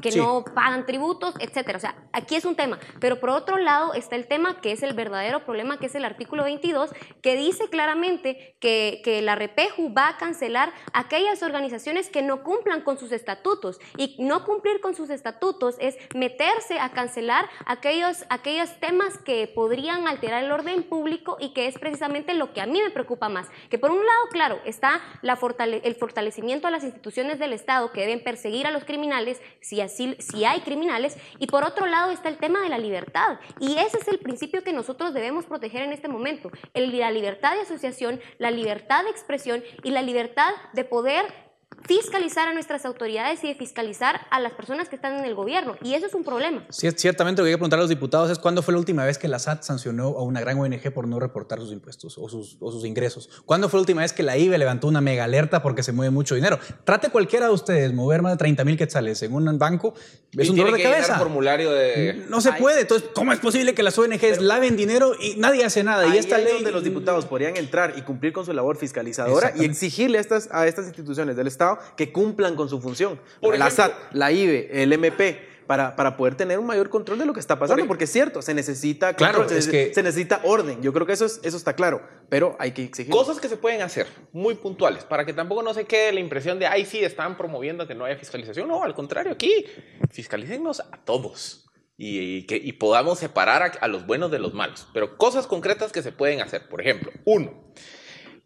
que 0.00 0.12
Sí. 0.12 0.18
no 0.18 0.44
pagan 0.44 0.86
tributos, 0.86 1.34
etcétera. 1.40 1.78
O 1.78 1.80
sea, 1.80 1.94
aquí 2.12 2.36
es 2.36 2.44
un 2.44 2.56
tema. 2.56 2.78
Pero 3.00 3.20
por 3.20 3.30
otro 3.30 3.56
lado 3.58 3.94
está 3.94 4.16
el 4.16 4.26
tema 4.26 4.60
que 4.60 4.72
es 4.72 4.82
el 4.82 4.94
verdadero 4.94 5.44
problema, 5.44 5.78
que 5.78 5.86
es 5.86 5.94
el 5.94 6.04
artículo 6.04 6.44
22, 6.44 6.90
que 7.22 7.36
dice 7.36 7.68
claramente 7.68 8.56
que, 8.60 9.00
que 9.04 9.22
la 9.22 9.34
REPEJU 9.34 9.92
va 9.94 10.08
a 10.08 10.16
cancelar 10.16 10.72
aquellas 10.92 11.42
organizaciones 11.42 12.08
que 12.08 12.22
no 12.22 12.42
cumplan 12.42 12.82
con 12.82 12.98
sus 12.98 13.12
estatutos. 13.12 13.78
Y 13.96 14.16
no 14.18 14.44
cumplir 14.44 14.80
con 14.80 14.94
sus 14.94 15.10
estatutos 15.10 15.76
es 15.80 15.96
meterse 16.14 16.78
a 16.78 16.90
cancelar 16.92 17.48
aquellos, 17.66 18.24
aquellos 18.30 18.70
temas 18.80 19.18
que 19.18 19.46
podrían 19.54 20.06
alterar 20.08 20.42
el 20.44 20.52
orden 20.52 20.82
público 20.84 21.36
y 21.40 21.52
que 21.52 21.66
es 21.66 21.78
precisamente 21.78 22.34
lo 22.34 22.52
que 22.52 22.60
a 22.60 22.66
mí 22.66 22.80
me 22.82 22.90
preocupa 22.90 23.28
más. 23.28 23.48
Que 23.68 23.78
por 23.78 23.90
un 23.90 23.98
lado, 23.98 24.20
claro, 24.30 24.60
está 24.64 25.00
la 25.22 25.36
fortale- 25.36 25.80
el 25.84 25.94
fortalecimiento 25.94 26.66
a 26.66 26.70
las 26.70 26.84
instituciones 26.84 27.38
del 27.38 27.52
Estado 27.52 27.92
que 27.92 28.00
deben 28.00 28.22
perseguir 28.22 28.66
a 28.66 28.70
los 28.70 28.84
criminales 28.84 29.40
si 29.60 29.80
así 29.80 29.89
si 29.96 30.44
hay 30.44 30.60
criminales. 30.60 31.16
Y 31.38 31.46
por 31.46 31.64
otro 31.64 31.86
lado 31.86 32.10
está 32.10 32.28
el 32.28 32.38
tema 32.38 32.60
de 32.60 32.68
la 32.68 32.78
libertad. 32.78 33.38
Y 33.58 33.76
ese 33.78 33.98
es 33.98 34.08
el 34.08 34.18
principio 34.18 34.62
que 34.64 34.72
nosotros 34.72 35.12
debemos 35.14 35.44
proteger 35.46 35.82
en 35.82 35.92
este 35.92 36.08
momento, 36.08 36.50
el- 36.74 36.98
la 36.98 37.10
libertad 37.10 37.54
de 37.54 37.62
asociación, 37.62 38.20
la 38.38 38.50
libertad 38.50 39.04
de 39.04 39.10
expresión 39.10 39.62
y 39.82 39.90
la 39.90 40.02
libertad 40.02 40.50
de 40.72 40.84
poder 40.84 41.49
fiscalizar 41.86 42.46
a 42.48 42.52
nuestras 42.52 42.84
autoridades 42.84 43.42
y 43.42 43.48
de 43.48 43.54
fiscalizar 43.54 44.20
a 44.30 44.38
las 44.38 44.52
personas 44.52 44.88
que 44.88 44.96
están 44.96 45.18
en 45.18 45.24
el 45.24 45.34
gobierno 45.34 45.76
y 45.82 45.94
eso 45.94 46.06
es 46.06 46.14
un 46.14 46.24
problema. 46.24 46.64
Sí, 46.68 46.88
ciertamente 46.92 47.40
lo 47.40 47.44
que 47.46 47.48
hay 47.50 47.54
que 47.54 47.58
preguntar 47.58 47.78
a 47.78 47.82
los 47.82 47.88
diputados 47.88 48.30
es 48.30 48.38
cuándo 48.38 48.62
fue 48.62 48.72
la 48.72 48.78
última 48.78 49.04
vez 49.04 49.18
que 49.18 49.28
la 49.28 49.38
SAT 49.38 49.62
sancionó 49.62 50.08
a 50.08 50.22
una 50.22 50.40
gran 50.40 50.58
ONG 50.58 50.92
por 50.92 51.08
no 51.08 51.18
reportar 51.18 51.58
sus 51.58 51.72
impuestos 51.72 52.18
o 52.18 52.28
sus, 52.28 52.56
o 52.60 52.70
sus 52.70 52.84
ingresos. 52.84 53.28
¿Cuándo 53.46 53.68
fue 53.68 53.78
la 53.78 53.82
última 53.82 54.02
vez 54.02 54.12
que 54.12 54.22
la 54.22 54.36
IBE 54.36 54.58
levantó 54.58 54.88
una 54.88 55.00
mega 55.00 55.24
alerta 55.24 55.62
porque 55.62 55.82
se 55.82 55.92
mueve 55.92 56.10
mucho 56.10 56.34
dinero? 56.34 56.58
Trate 56.84 57.08
cualquiera 57.10 57.46
de 57.46 57.52
ustedes 57.52 57.92
mover 57.92 58.22
más 58.22 58.32
de 58.32 58.38
30 58.38 58.64
mil 58.64 58.76
quetzales 58.76 59.22
en 59.22 59.32
un 59.32 59.58
banco, 59.58 59.94
es 60.36 60.46
Y 60.48 60.50
un 60.50 60.56
dolor 60.56 60.72
de 60.72 60.78
que 60.78 60.84
cabeza. 60.84 61.18
formulario 61.18 61.70
de... 61.70 62.24
No 62.28 62.40
se 62.40 62.52
puede. 62.52 62.82
Entonces, 62.82 63.08
¿cómo 63.14 63.32
es 63.32 63.38
posible 63.38 63.74
que 63.74 63.82
las 63.82 63.98
ONGs 63.98 64.40
laven 64.40 64.76
dinero 64.76 65.12
y 65.20 65.36
nadie 65.36 65.64
hace 65.64 65.82
nada? 65.82 66.02
Ahí 66.02 66.16
y 66.16 66.18
esta 66.18 66.38
es 66.38 66.44
ley. 66.44 66.54
donde 66.54 66.72
los 66.72 66.84
diputados 66.84 67.26
podrían 67.26 67.56
entrar 67.56 67.94
y 67.96 68.02
cumplir 68.02 68.32
con 68.32 68.44
su 68.44 68.52
labor 68.52 68.76
fiscalizadora 68.76 69.52
y 69.56 69.64
exigirle 69.64 70.18
a 70.18 70.20
estas, 70.20 70.48
a 70.52 70.66
estas 70.66 70.86
instituciones 70.86 71.36
del 71.36 71.46
Estado 71.46 71.59
que 71.96 72.12
cumplan 72.12 72.56
con 72.56 72.68
su 72.68 72.80
función. 72.80 73.20
Por 73.40 73.56
la 73.58 73.66
ejemplo- 73.68 73.84
SAT, 73.84 74.12
la 74.14 74.32
IBE, 74.32 74.82
el 74.82 74.92
MP. 74.92 75.48
Para, 75.70 75.94
para 75.94 76.16
poder 76.16 76.34
tener 76.34 76.58
un 76.58 76.66
mayor 76.66 76.90
control 76.90 77.16
de 77.20 77.24
lo 77.24 77.32
que 77.32 77.38
está 77.38 77.56
pasando, 77.56 77.86
porque 77.86 78.02
es 78.02 78.10
cierto, 78.10 78.42
se 78.42 78.54
necesita 78.54 79.14
Claro, 79.14 79.38
control, 79.38 79.56
es 79.56 79.66
se, 79.66 79.70
que- 79.70 79.94
se 79.94 80.02
necesita 80.02 80.40
orden. 80.42 80.82
Yo 80.82 80.92
creo 80.92 81.06
que 81.06 81.12
eso, 81.12 81.24
es, 81.26 81.38
eso 81.44 81.56
está 81.56 81.74
claro, 81.76 82.02
pero 82.28 82.56
hay 82.58 82.72
que 82.72 82.82
exigir. 82.82 83.12
Cosas 83.12 83.38
que 83.38 83.48
se 83.48 83.56
pueden 83.56 83.80
hacer 83.80 84.08
muy 84.32 84.56
puntuales 84.56 85.04
para 85.04 85.24
que 85.24 85.32
tampoco 85.32 85.62
no 85.62 85.72
se 85.72 85.84
quede 85.84 86.12
la 86.12 86.18
impresión 86.18 86.58
de, 86.58 86.66
ay, 86.66 86.84
sí, 86.86 87.04
están 87.04 87.36
promoviendo 87.36 87.86
que 87.86 87.94
no 87.94 88.04
haya 88.04 88.16
fiscalización. 88.16 88.66
No, 88.66 88.82
al 88.82 88.96
contrario, 88.96 89.30
aquí 89.30 89.64
fiscalícennos 90.10 90.80
a 90.80 91.04
todos 91.04 91.66
y, 91.96 92.18
y 92.38 92.46
que, 92.46 92.56
y 92.56 92.72
podamos 92.72 93.20
separar 93.20 93.62
a, 93.62 93.66
a 93.66 93.86
los 93.86 94.04
buenos 94.06 94.32
de 94.32 94.40
los 94.40 94.52
malos. 94.54 94.88
Pero 94.92 95.16
cosas 95.18 95.46
concretas 95.46 95.92
que 95.92 96.02
se 96.02 96.10
pueden 96.10 96.40
hacer. 96.40 96.68
Por 96.68 96.80
ejemplo, 96.80 97.12
uno, 97.24 97.70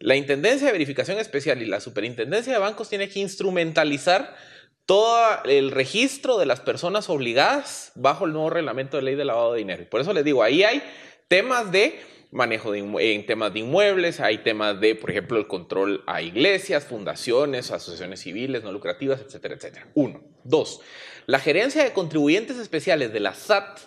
la 0.04 0.16
Intendencia 0.16 0.66
de 0.66 0.72
Verificación 0.74 1.18
Especial 1.18 1.62
y 1.62 1.64
la 1.64 1.80
Superintendencia 1.80 2.52
de 2.52 2.58
Bancos 2.58 2.90
tiene 2.90 3.08
que 3.08 3.20
instrumentalizar 3.20 4.36
todo 4.84 5.18
el 5.46 5.70
registro 5.70 6.36
de 6.36 6.44
las 6.44 6.60
personas 6.60 7.08
obligadas 7.08 7.90
bajo 7.94 8.26
el 8.26 8.34
nuevo 8.34 8.50
reglamento 8.50 8.98
de 8.98 9.02
ley 9.02 9.14
de 9.14 9.24
lavado 9.24 9.54
de 9.54 9.60
dinero. 9.60 9.82
Y 9.82 9.86
por 9.86 10.02
eso 10.02 10.12
les 10.12 10.22
digo, 10.22 10.42
ahí 10.42 10.62
hay 10.62 10.82
temas 11.28 11.72
de 11.72 11.98
manejo 12.32 12.74
en 12.74 13.24
temas 13.24 13.54
de 13.54 13.60
inmuebles, 13.60 14.20
hay 14.20 14.38
temas 14.38 14.78
de, 14.78 14.94
por 14.94 15.10
ejemplo, 15.10 15.38
el 15.38 15.46
control 15.46 16.04
a 16.06 16.20
iglesias, 16.20 16.84
fundaciones, 16.84 17.70
asociaciones 17.70 18.20
civiles 18.20 18.62
no 18.62 18.72
lucrativas, 18.72 19.22
etcétera, 19.22 19.54
etcétera. 19.54 19.88
Uno. 19.94 20.22
Dos, 20.42 20.82
la 21.24 21.38
gerencia 21.38 21.82
de 21.82 21.94
contribuyentes 21.94 22.58
especiales 22.58 23.10
de 23.14 23.20
la 23.20 23.32
SAT 23.32 23.80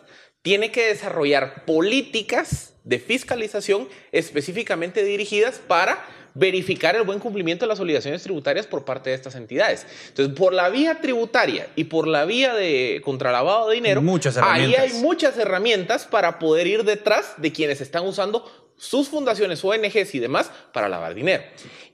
tiene 0.48 0.72
que 0.72 0.88
desarrollar 0.88 1.66
políticas 1.66 2.74
de 2.86 3.00
fiscalización 3.00 3.89
específicamente 4.14 5.04
dirigidas 5.04 5.60
para 5.60 6.06
verificar 6.36 6.95
el 6.95 7.04
buen 7.04 7.20
cumplimiento 7.20 7.66
de 7.66 7.68
las 7.68 7.82
obligaciones 7.82 8.24
tributarias 8.24 8.66
por 8.66 8.86
parte 8.86 9.10
de 9.10 9.18
estas 9.18 9.36
entidades. 9.36 9.86
Entonces, 10.08 10.34
por 10.38 10.54
la 10.54 10.70
vía 10.70 11.02
tributaria 11.02 11.68
y 11.76 11.84
por 11.84 12.08
la 12.08 12.24
vía 12.24 12.54
de 12.54 13.02
contralavado 13.04 13.68
de 13.68 13.76
dinero, 13.76 14.02
Muchas 14.02 14.38
ahí 14.38 14.74
hay 14.76 14.93
muchas 15.02 15.38
herramientas 15.38 16.06
para 16.06 16.39
poder 16.39 16.66
ir 16.66 16.86
detrás 16.86 17.34
de 17.36 17.52
quienes 17.52 17.82
están 17.82 18.08
usando 18.08 18.50
sus 18.78 19.10
fundaciones, 19.10 19.62
ONGs 19.66 20.16
y 20.16 20.20
demás 20.20 20.50
para 20.72 20.88
lavar 20.88 21.14
dinero. 21.14 21.43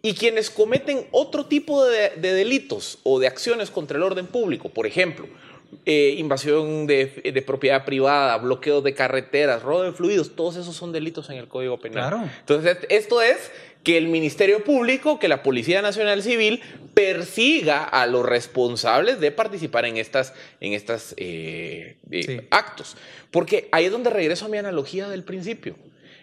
Y 0.04 0.14
quienes 0.14 0.52
cometen 0.52 1.08
otro 1.10 1.48
tipo 1.48 1.84
de, 1.86 2.12
de 2.18 2.34
delitos 2.34 3.00
o 3.02 3.18
de 3.20 3.26
acciones 3.26 3.72
contra 3.72 3.98
el 3.98 4.04
orden 4.04 4.28
público, 4.28 4.70
por 4.70 4.86
ejemplo, 4.86 5.28
eh, 5.86 6.16
invasión 6.18 6.88
de, 6.88 7.06
de 7.34 7.42
propiedad 7.42 7.86
privada, 7.86 8.38
bloqueos 8.38 8.84
de 8.84 8.94
carreteras, 8.94 9.62
robo 9.64 9.84
de 9.84 9.92
fluidos, 9.92 10.36
todos 10.36 10.56
esos 10.56 10.76
son 10.76 10.92
delitos 10.92 11.30
en 11.30 11.38
el 11.38 11.48
Código 11.48 11.80
Penal. 11.80 12.10
Claro. 12.10 12.30
Entonces, 12.40 12.78
esto 12.90 13.22
es 13.22 13.52
que 13.84 13.98
el 13.98 14.08
Ministerio 14.08 14.64
Público, 14.64 15.20
que 15.20 15.28
la 15.28 15.44
Policía 15.44 15.82
Nacional 15.82 16.24
Civil 16.24 16.62
persiga 16.94 17.84
a 17.84 18.06
los 18.08 18.26
responsables 18.26 19.20
de 19.20 19.32
participar 19.32 19.86
en 19.86 19.98
estas, 19.98 20.34
en 20.62 20.74
estas 20.74 21.14
eh, 21.18 21.98
eh, 22.12 22.24
Sí. 22.24 22.42
actos. 22.50 22.96
Porque 23.30 23.68
ahí 23.72 23.86
es 23.86 23.92
donde 23.92 24.10
regreso 24.10 24.46
a 24.46 24.48
mi 24.50 24.58
analogía 24.58 25.10
del 25.10 25.24
principio. 25.24 25.76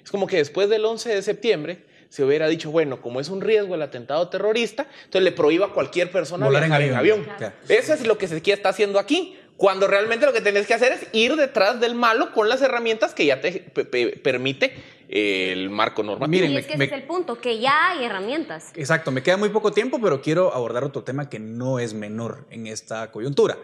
Es 0.02 0.10
como 0.10 0.26
que 0.26 0.38
después 0.38 0.68
del 0.70 0.84
11 0.84 1.14
de 1.14 1.22
septiembre 1.22 1.78
se 2.08 2.24
hubiera 2.24 2.48
dicho, 2.48 2.70
bueno, 2.70 3.00
como 3.02 3.20
es 3.20 3.28
un 3.28 3.40
riesgo 3.40 3.74
el 3.74 3.82
atentado 3.82 4.26
terrorista, 4.28 4.86
entonces 5.04 5.22
le 5.22 5.32
prohíba 5.32 5.66
a 5.66 5.72
cualquier 5.72 6.10
persona 6.10 6.46
Volar 6.46 6.64
en 6.64 6.72
avión. 6.72 6.96
avión. 6.96 7.24
Claro. 7.38 7.54
Eso 7.68 7.92
es 7.94 8.06
lo 8.06 8.18
que 8.18 8.26
se 8.26 8.38
está 8.44 8.70
haciendo 8.70 8.98
aquí. 8.98 9.36
Cuando 9.60 9.86
realmente 9.86 10.24
lo 10.24 10.32
que 10.32 10.40
tenés 10.40 10.66
que 10.66 10.72
hacer 10.72 10.90
es 10.92 11.06
ir 11.12 11.36
detrás 11.36 11.80
del 11.80 11.94
malo 11.94 12.32
con 12.32 12.48
las 12.48 12.62
herramientas 12.62 13.12
que 13.12 13.26
ya 13.26 13.42
te 13.42 13.52
pe- 13.60 13.84
pe- 13.84 14.16
permite 14.16 14.72
eh, 15.10 15.52
el 15.52 15.68
marco 15.68 16.02
normativo. 16.02 16.30
Miren, 16.30 16.52
y 16.52 16.56
es 16.56 16.66
que 16.66 16.78
me- 16.78 16.86
ese 16.86 16.94
es 16.94 17.00
el 17.02 17.06
punto, 17.06 17.38
que 17.38 17.58
ya 17.58 17.90
hay 17.90 18.04
herramientas. 18.06 18.70
Exacto, 18.74 19.10
me 19.10 19.22
queda 19.22 19.36
muy 19.36 19.50
poco 19.50 19.70
tiempo, 19.70 20.00
pero 20.00 20.22
quiero 20.22 20.54
abordar 20.54 20.82
otro 20.82 21.04
tema 21.04 21.28
que 21.28 21.38
no 21.40 21.78
es 21.78 21.92
menor 21.92 22.46
en 22.48 22.66
esta 22.68 23.10
coyuntura. 23.10 23.58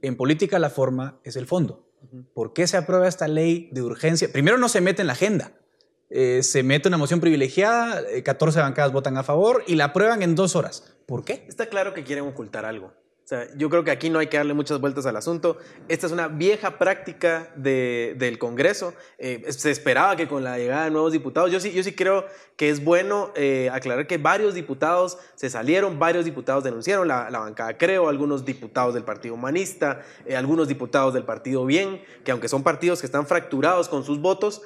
En 0.00 0.16
política 0.16 0.58
la 0.58 0.70
forma 0.70 1.20
es 1.22 1.36
el 1.36 1.46
fondo. 1.46 1.86
¿Por 2.34 2.52
qué 2.52 2.66
se 2.66 2.76
aprueba 2.76 3.06
esta 3.06 3.28
ley 3.28 3.68
de 3.70 3.82
urgencia? 3.82 4.28
Primero 4.32 4.58
no 4.58 4.68
se 4.68 4.80
mete 4.80 5.02
en 5.02 5.06
la 5.06 5.12
agenda. 5.12 5.52
Eh, 6.10 6.42
se 6.42 6.64
mete 6.64 6.88
una 6.88 6.98
moción 6.98 7.20
privilegiada, 7.20 8.02
eh, 8.10 8.24
14 8.24 8.58
bancadas 8.58 8.90
votan 8.90 9.16
a 9.18 9.22
favor 9.22 9.62
y 9.68 9.76
la 9.76 9.84
aprueban 9.84 10.20
en 10.24 10.34
dos 10.34 10.56
horas. 10.56 10.96
¿Por 11.06 11.24
qué? 11.24 11.44
Está 11.48 11.66
claro 11.66 11.94
que 11.94 12.02
quieren 12.02 12.24
ocultar 12.26 12.64
algo. 12.64 12.92
Yo 13.56 13.70
creo 13.70 13.84
que 13.84 13.90
aquí 13.90 14.10
no 14.10 14.18
hay 14.18 14.26
que 14.26 14.36
darle 14.36 14.54
muchas 14.54 14.80
vueltas 14.80 15.06
al 15.06 15.16
asunto. 15.16 15.56
Esta 15.88 16.06
es 16.06 16.12
una 16.12 16.28
vieja 16.28 16.78
práctica 16.78 17.50
de- 17.56 18.14
del 18.18 18.38
Congreso. 18.38 18.94
Eh, 19.18 19.44
se 19.50 19.70
esperaba 19.70 20.16
que 20.16 20.28
con 20.28 20.44
la 20.44 20.58
llegada 20.58 20.84
de 20.84 20.90
nuevos 20.90 21.12
diputados, 21.12 21.50
yo 21.50 21.60
sí, 21.60 21.70
creo 21.94 22.26
que 22.56 22.68
es 22.70 22.84
bueno 22.84 23.30
eh, 23.34 23.70
aclarar 23.72 24.06
que 24.06 24.18
varios 24.18 24.54
diputados 24.54 25.18
se 25.34 25.50
salieron, 25.50 25.98
varios 25.98 26.24
diputados 26.24 26.64
denunciaron, 26.64 27.08
la, 27.08 27.28
bancada 27.30 27.76
creo, 27.78 28.08
algunos 28.08 28.44
diputados 28.44 28.94
del 28.94 29.04
Partido 29.04 29.34
Humanista, 29.34 30.02
eh, 30.26 30.36
algunos 30.36 30.68
diputados 30.68 31.14
del 31.14 31.24
Partido 31.24 31.64
Bien, 31.66 32.02
que 32.24 32.30
aunque 32.32 32.48
son 32.48 32.62
partidos 32.62 33.00
que 33.00 33.06
están 33.06 33.26
fracturados 33.26 33.88
con 33.88 34.04
sus 34.04 34.20
votos, 34.20 34.62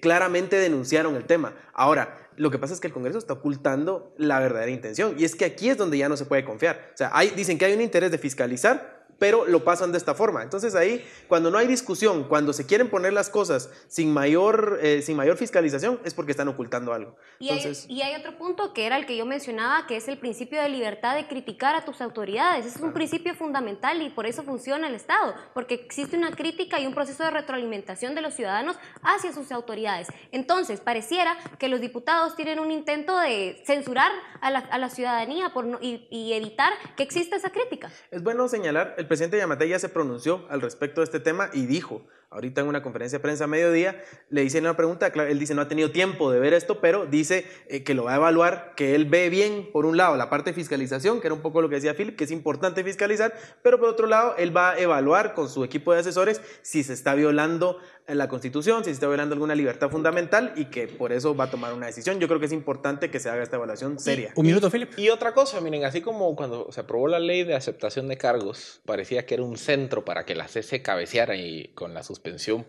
claramente 0.00 0.56
denunciaron 0.56 1.16
el 1.16 1.24
tema. 1.24 1.52
Ahora, 1.72 2.27
lo 2.38 2.50
que 2.50 2.58
pasa 2.58 2.74
es 2.74 2.80
que 2.80 2.86
el 2.86 2.92
Congreso 2.92 3.18
está 3.18 3.34
ocultando 3.34 4.14
la 4.16 4.40
verdadera 4.40 4.70
intención. 4.70 5.14
Y 5.18 5.24
es 5.24 5.34
que 5.34 5.44
aquí 5.44 5.68
es 5.68 5.76
donde 5.76 5.98
ya 5.98 6.08
no 6.08 6.16
se 6.16 6.24
puede 6.24 6.44
confiar. 6.44 6.90
O 6.94 6.96
sea, 6.96 7.10
hay, 7.12 7.30
dicen 7.30 7.58
que 7.58 7.64
hay 7.64 7.74
un 7.74 7.80
interés 7.80 8.10
de 8.10 8.18
fiscalizar, 8.18 8.97
pero 9.18 9.46
lo 9.46 9.64
pasan 9.64 9.92
de 9.92 9.98
esta 9.98 10.14
forma. 10.14 10.42
Entonces 10.42 10.74
ahí, 10.74 11.04
cuando 11.26 11.50
no 11.50 11.58
hay 11.58 11.66
discusión, 11.66 12.24
cuando 12.24 12.52
se 12.52 12.66
quieren 12.66 12.88
poner 12.88 13.12
las 13.12 13.30
cosas 13.30 13.70
sin 13.88 14.12
mayor, 14.12 14.78
eh, 14.82 15.02
sin 15.02 15.16
mayor 15.16 15.36
fiscalización, 15.36 16.00
es 16.04 16.14
porque 16.14 16.30
están 16.32 16.48
ocultando 16.48 16.92
algo. 16.92 17.16
Y, 17.38 17.48
hay, 17.50 17.58
Entonces, 17.58 17.86
y 17.88 18.02
hay 18.02 18.14
otro 18.14 18.36
punto 18.38 18.72
que 18.72 18.86
era 18.86 18.96
el 18.96 19.06
que 19.06 19.16
yo 19.16 19.26
mencionaba, 19.26 19.86
que 19.86 19.96
es 19.96 20.06
el 20.08 20.18
principio 20.18 20.62
de 20.62 20.68
libertad 20.68 21.16
de 21.16 21.26
criticar 21.26 21.74
a 21.74 21.84
tus 21.84 22.00
autoridades. 22.00 22.64
Es 22.66 22.76
un 22.76 22.92
principio 22.92 23.34
fundamental 23.34 24.00
y 24.02 24.10
por 24.10 24.26
eso 24.26 24.42
funciona 24.44 24.86
el 24.86 24.94
Estado, 24.94 25.34
porque 25.54 25.74
existe 25.74 26.16
una 26.16 26.30
crítica 26.30 26.78
y 26.78 26.86
un 26.86 26.94
proceso 26.94 27.24
de 27.24 27.30
retroalimentación 27.30 28.14
de 28.14 28.20
los 28.20 28.34
ciudadanos 28.34 28.76
hacia 29.02 29.32
sus 29.32 29.50
autoridades. 29.50 30.08
Entonces, 30.30 30.80
pareciera 30.80 31.36
que 31.58 31.68
los 31.68 31.80
diputados 31.80 32.36
tienen 32.36 32.60
un 32.60 32.70
intento 32.70 33.18
de 33.18 33.60
censurar 33.66 34.12
a 34.40 34.50
la, 34.50 34.60
a 34.60 34.78
la 34.78 34.90
ciudadanía 34.90 35.52
por 35.52 35.64
no- 35.64 35.78
y, 35.80 36.06
y 36.10 36.34
evitar 36.34 36.72
que 36.96 37.02
exista 37.02 37.34
esa 37.36 37.50
crítica. 37.50 37.90
es 38.12 38.22
bueno 38.22 38.46
señalar 38.48 38.94
el 38.98 39.07
presidente 39.08 39.38
Yamatei 39.38 39.70
ya 39.70 39.78
se 39.78 39.88
pronunció 39.88 40.44
al 40.48 40.60
respecto 40.60 41.00
de 41.00 41.06
este 41.06 41.20
tema 41.20 41.50
y 41.52 41.66
dijo, 41.66 42.06
ahorita 42.30 42.60
en 42.60 42.68
una 42.68 42.82
conferencia 42.82 43.18
de 43.18 43.22
prensa 43.22 43.44
a 43.44 43.46
mediodía, 43.46 44.02
le 44.28 44.42
dicen 44.42 44.64
una 44.64 44.76
pregunta, 44.76 45.06
él 45.06 45.38
dice 45.38 45.54
no 45.54 45.62
ha 45.62 45.68
tenido 45.68 45.90
tiempo 45.90 46.30
de 46.30 46.38
ver 46.38 46.52
esto, 46.52 46.80
pero 46.80 47.06
dice 47.06 47.46
eh, 47.68 47.82
que 47.84 47.94
lo 47.94 48.04
va 48.04 48.12
a 48.12 48.16
evaluar, 48.16 48.74
que 48.76 48.94
él 48.94 49.06
ve 49.06 49.30
bien, 49.30 49.70
por 49.72 49.86
un 49.86 49.96
lado, 49.96 50.16
la 50.16 50.28
parte 50.28 50.50
de 50.50 50.54
fiscalización, 50.54 51.20
que 51.20 51.28
era 51.28 51.34
un 51.34 51.40
poco 51.40 51.62
lo 51.62 51.68
que 51.68 51.76
decía 51.76 51.94
Philip, 51.94 52.16
que 52.16 52.24
es 52.24 52.30
importante 52.30 52.84
fiscalizar, 52.84 53.34
pero 53.62 53.78
por 53.78 53.88
otro 53.88 54.06
lado, 54.06 54.34
él 54.36 54.54
va 54.54 54.72
a 54.72 54.78
evaluar 54.78 55.34
con 55.34 55.48
su 55.48 55.64
equipo 55.64 55.92
de 55.92 56.00
asesores 56.00 56.42
si 56.62 56.82
se 56.82 56.92
está 56.92 57.14
violando 57.14 57.78
la 58.06 58.28
Constitución, 58.28 58.84
si 58.84 58.90
se 58.90 58.94
está 58.94 59.06
violando 59.06 59.34
alguna 59.34 59.54
libertad 59.54 59.90
fundamental 59.90 60.52
y 60.56 60.66
que 60.66 60.86
por 60.86 61.12
eso 61.12 61.34
va 61.34 61.44
a 61.44 61.50
tomar 61.50 61.74
una 61.74 61.86
decisión. 61.86 62.18
Yo 62.20 62.26
creo 62.26 62.40
que 62.40 62.46
es 62.46 62.52
importante 62.52 63.10
que 63.10 63.20
se 63.20 63.28
haga 63.28 63.42
esta 63.42 63.56
evaluación 63.56 63.98
seria. 63.98 64.32
Un 64.34 64.46
minuto, 64.46 64.70
Philip. 64.70 64.98
Y 64.98 65.10
otra 65.10 65.34
cosa, 65.34 65.60
miren, 65.60 65.84
así 65.84 66.00
como 66.00 66.34
cuando 66.34 66.72
se 66.72 66.80
aprobó 66.80 67.08
la 67.08 67.18
ley 67.18 67.44
de 67.44 67.54
aceptación 67.54 68.08
de 68.08 68.16
cargos, 68.16 68.80
parecía 68.86 69.26
que 69.26 69.34
era 69.34 69.42
un 69.42 69.58
centro 69.58 70.04
para 70.04 70.24
que 70.24 70.34
la 70.34 70.48
CC 70.48 70.80
cabeceara 70.80 71.36
y 71.36 71.68
con 71.74 71.92
la 71.92 72.02
suspensión 72.02 72.17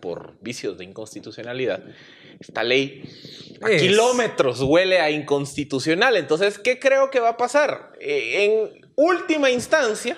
por 0.00 0.36
vicios 0.40 0.78
de 0.78 0.84
inconstitucionalidad, 0.84 1.82
esta 2.38 2.62
ley 2.62 3.04
a 3.60 3.68
kilómetros 3.68 4.60
huele 4.62 5.00
a 5.00 5.10
inconstitucional. 5.10 6.16
Entonces, 6.16 6.58
¿qué 6.58 6.78
creo 6.78 7.10
que 7.10 7.20
va 7.20 7.30
a 7.30 7.36
pasar? 7.36 7.92
Eh, 8.00 8.44
en 8.44 8.86
última 8.96 9.50
instancia, 9.50 10.16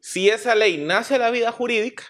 si 0.00 0.28
esa 0.28 0.54
ley 0.54 0.78
nace 0.78 1.16
a 1.16 1.18
la 1.18 1.30
vida 1.30 1.52
jurídica, 1.52 2.04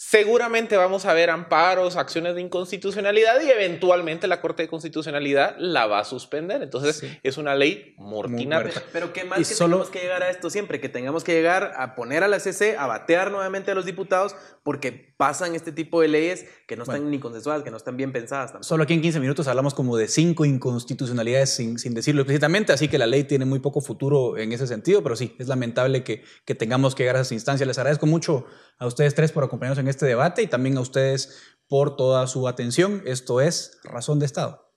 seguramente 0.00 0.78
vamos 0.78 1.04
a 1.04 1.12
ver 1.12 1.28
amparos, 1.28 1.96
acciones 1.96 2.34
de 2.34 2.40
inconstitucionalidad 2.40 3.38
y 3.42 3.50
eventualmente 3.50 4.28
la 4.28 4.40
Corte 4.40 4.62
de 4.62 4.68
Constitucionalidad 4.68 5.56
la 5.58 5.86
va 5.86 5.98
a 5.98 6.04
suspender. 6.04 6.62
Entonces 6.62 7.04
es 7.22 7.36
una 7.36 7.54
ley 7.54 7.94
mortina. 7.98 8.64
Pero 8.94 9.12
qué 9.12 9.24
mal 9.24 9.46
que 9.46 9.54
tenemos 9.54 9.90
que 9.90 9.98
llegar 10.00 10.22
a 10.22 10.30
esto 10.30 10.48
siempre, 10.48 10.80
que 10.80 10.88
tengamos 10.88 11.22
que 11.22 11.32
llegar 11.32 11.74
a 11.76 11.94
poner 11.94 12.24
a 12.24 12.28
la 12.28 12.40
CC, 12.40 12.78
a 12.78 12.86
batear 12.86 13.30
nuevamente 13.30 13.72
a 13.72 13.74
los 13.74 13.84
diputados, 13.84 14.34
porque 14.62 15.10
pasan 15.18 15.54
este 15.54 15.70
tipo 15.70 16.00
de 16.00 16.08
leyes 16.08 16.46
que 16.66 16.76
no 16.76 16.84
están 16.84 17.10
ni 17.10 17.18
consensuadas, 17.18 17.62
que 17.62 17.70
no 17.70 17.76
están 17.76 17.98
bien 17.98 18.10
pensadas. 18.10 18.54
Solo 18.66 18.84
aquí 18.84 18.94
en 18.94 19.02
15 19.02 19.20
minutos 19.20 19.48
hablamos 19.48 19.74
como 19.74 19.98
de 19.98 20.08
cinco 20.08 20.46
inconstitucionalidades 20.46 21.50
sin, 21.50 21.78
sin, 21.78 21.92
decirlo 21.92 22.22
explícitamente, 22.22 22.72
así 22.72 22.88
que 22.88 22.96
la 22.96 23.06
ley 23.06 23.24
tiene 23.24 23.44
muy 23.44 23.58
poco 23.58 23.82
futuro 23.82 24.38
en 24.38 24.52
ese 24.52 24.66
sentido, 24.66 25.02
pero 25.02 25.14
sí, 25.14 25.36
es 25.38 25.46
lamentable 25.46 26.04
que, 26.04 26.22
que 26.46 26.54
tengamos 26.54 26.94
que 26.94 27.02
llegar 27.02 27.16
a 27.16 27.20
esa 27.20 27.34
instancia. 27.34 27.66
Les 27.66 27.76
agradezco 27.76 28.06
mucho 28.06 28.46
a 28.78 28.86
ustedes 28.86 29.14
tres 29.14 29.30
por 29.30 29.44
acompañarnos 29.44 29.78
en 29.78 29.89
este 29.90 30.06
debate 30.06 30.42
y 30.42 30.46
también 30.46 30.76
a 30.76 30.80
ustedes 30.80 31.38
por 31.68 31.96
toda 31.96 32.26
su 32.26 32.48
atención. 32.48 33.02
Esto 33.06 33.40
es 33.40 33.78
Razón 33.84 34.18
de 34.18 34.26
Estado. 34.26 34.70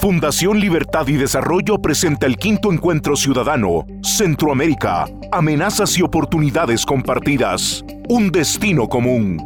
Fundación 0.00 0.60
Libertad 0.60 1.08
y 1.08 1.14
Desarrollo 1.14 1.78
presenta 1.78 2.26
el 2.26 2.36
quinto 2.36 2.72
encuentro 2.72 3.16
ciudadano, 3.16 3.84
Centroamérica, 4.02 5.06
amenazas 5.32 5.96
y 5.98 6.02
oportunidades 6.02 6.84
compartidas, 6.84 7.84
un 8.08 8.30
destino 8.30 8.88
común. 8.88 9.40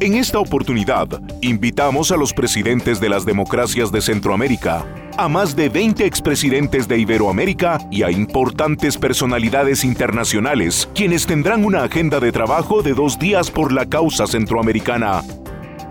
En 0.00 0.14
esta 0.14 0.38
oportunidad, 0.38 1.08
invitamos 1.40 2.10
a 2.10 2.16
los 2.16 2.32
presidentes 2.32 3.00
de 3.00 3.08
las 3.10 3.24
democracias 3.24 3.92
de 3.92 4.00
Centroamérica, 4.00 4.84
a 5.20 5.28
más 5.28 5.54
de 5.54 5.68
20 5.68 6.06
expresidentes 6.06 6.88
de 6.88 6.98
Iberoamérica 6.98 7.78
y 7.90 8.04
a 8.04 8.10
importantes 8.10 8.96
personalidades 8.96 9.84
internacionales, 9.84 10.88
quienes 10.94 11.26
tendrán 11.26 11.66
una 11.66 11.82
agenda 11.82 12.20
de 12.20 12.32
trabajo 12.32 12.82
de 12.82 12.94
dos 12.94 13.18
días 13.18 13.50
por 13.50 13.70
la 13.70 13.84
causa 13.84 14.26
centroamericana. 14.26 15.22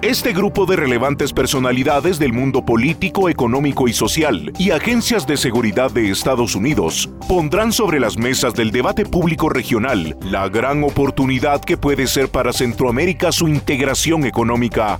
Este 0.02 0.34
grupo 0.34 0.66
de 0.66 0.78
relevantes 0.78 1.32
personalidades 1.32 2.18
del 2.18 2.34
mundo 2.34 2.66
político, 2.66 3.30
económico 3.30 3.88
y 3.88 3.94
social 3.94 4.52
y 4.58 4.72
agencias 4.72 5.28
de 5.28 5.38
seguridad 5.38 5.92
de 5.92 6.10
Estados 6.10 6.56
Unidos 6.56 7.08
pondrán 7.28 7.72
sobre 7.72 8.00
las 8.00 8.18
mesas 8.18 8.56
del 8.56 8.72
debate 8.72 9.06
público 9.06 9.50
regional 9.50 10.18
la 10.24 10.50
gran 10.50 10.84
oportunidad 10.84 11.64
que 11.64 11.78
puede 11.78 12.08
ser 12.08 12.30
para 12.30 12.52
Centroamérica 12.52 13.32
su 13.32 13.48
integración 13.48 14.26
económica. 14.26 15.00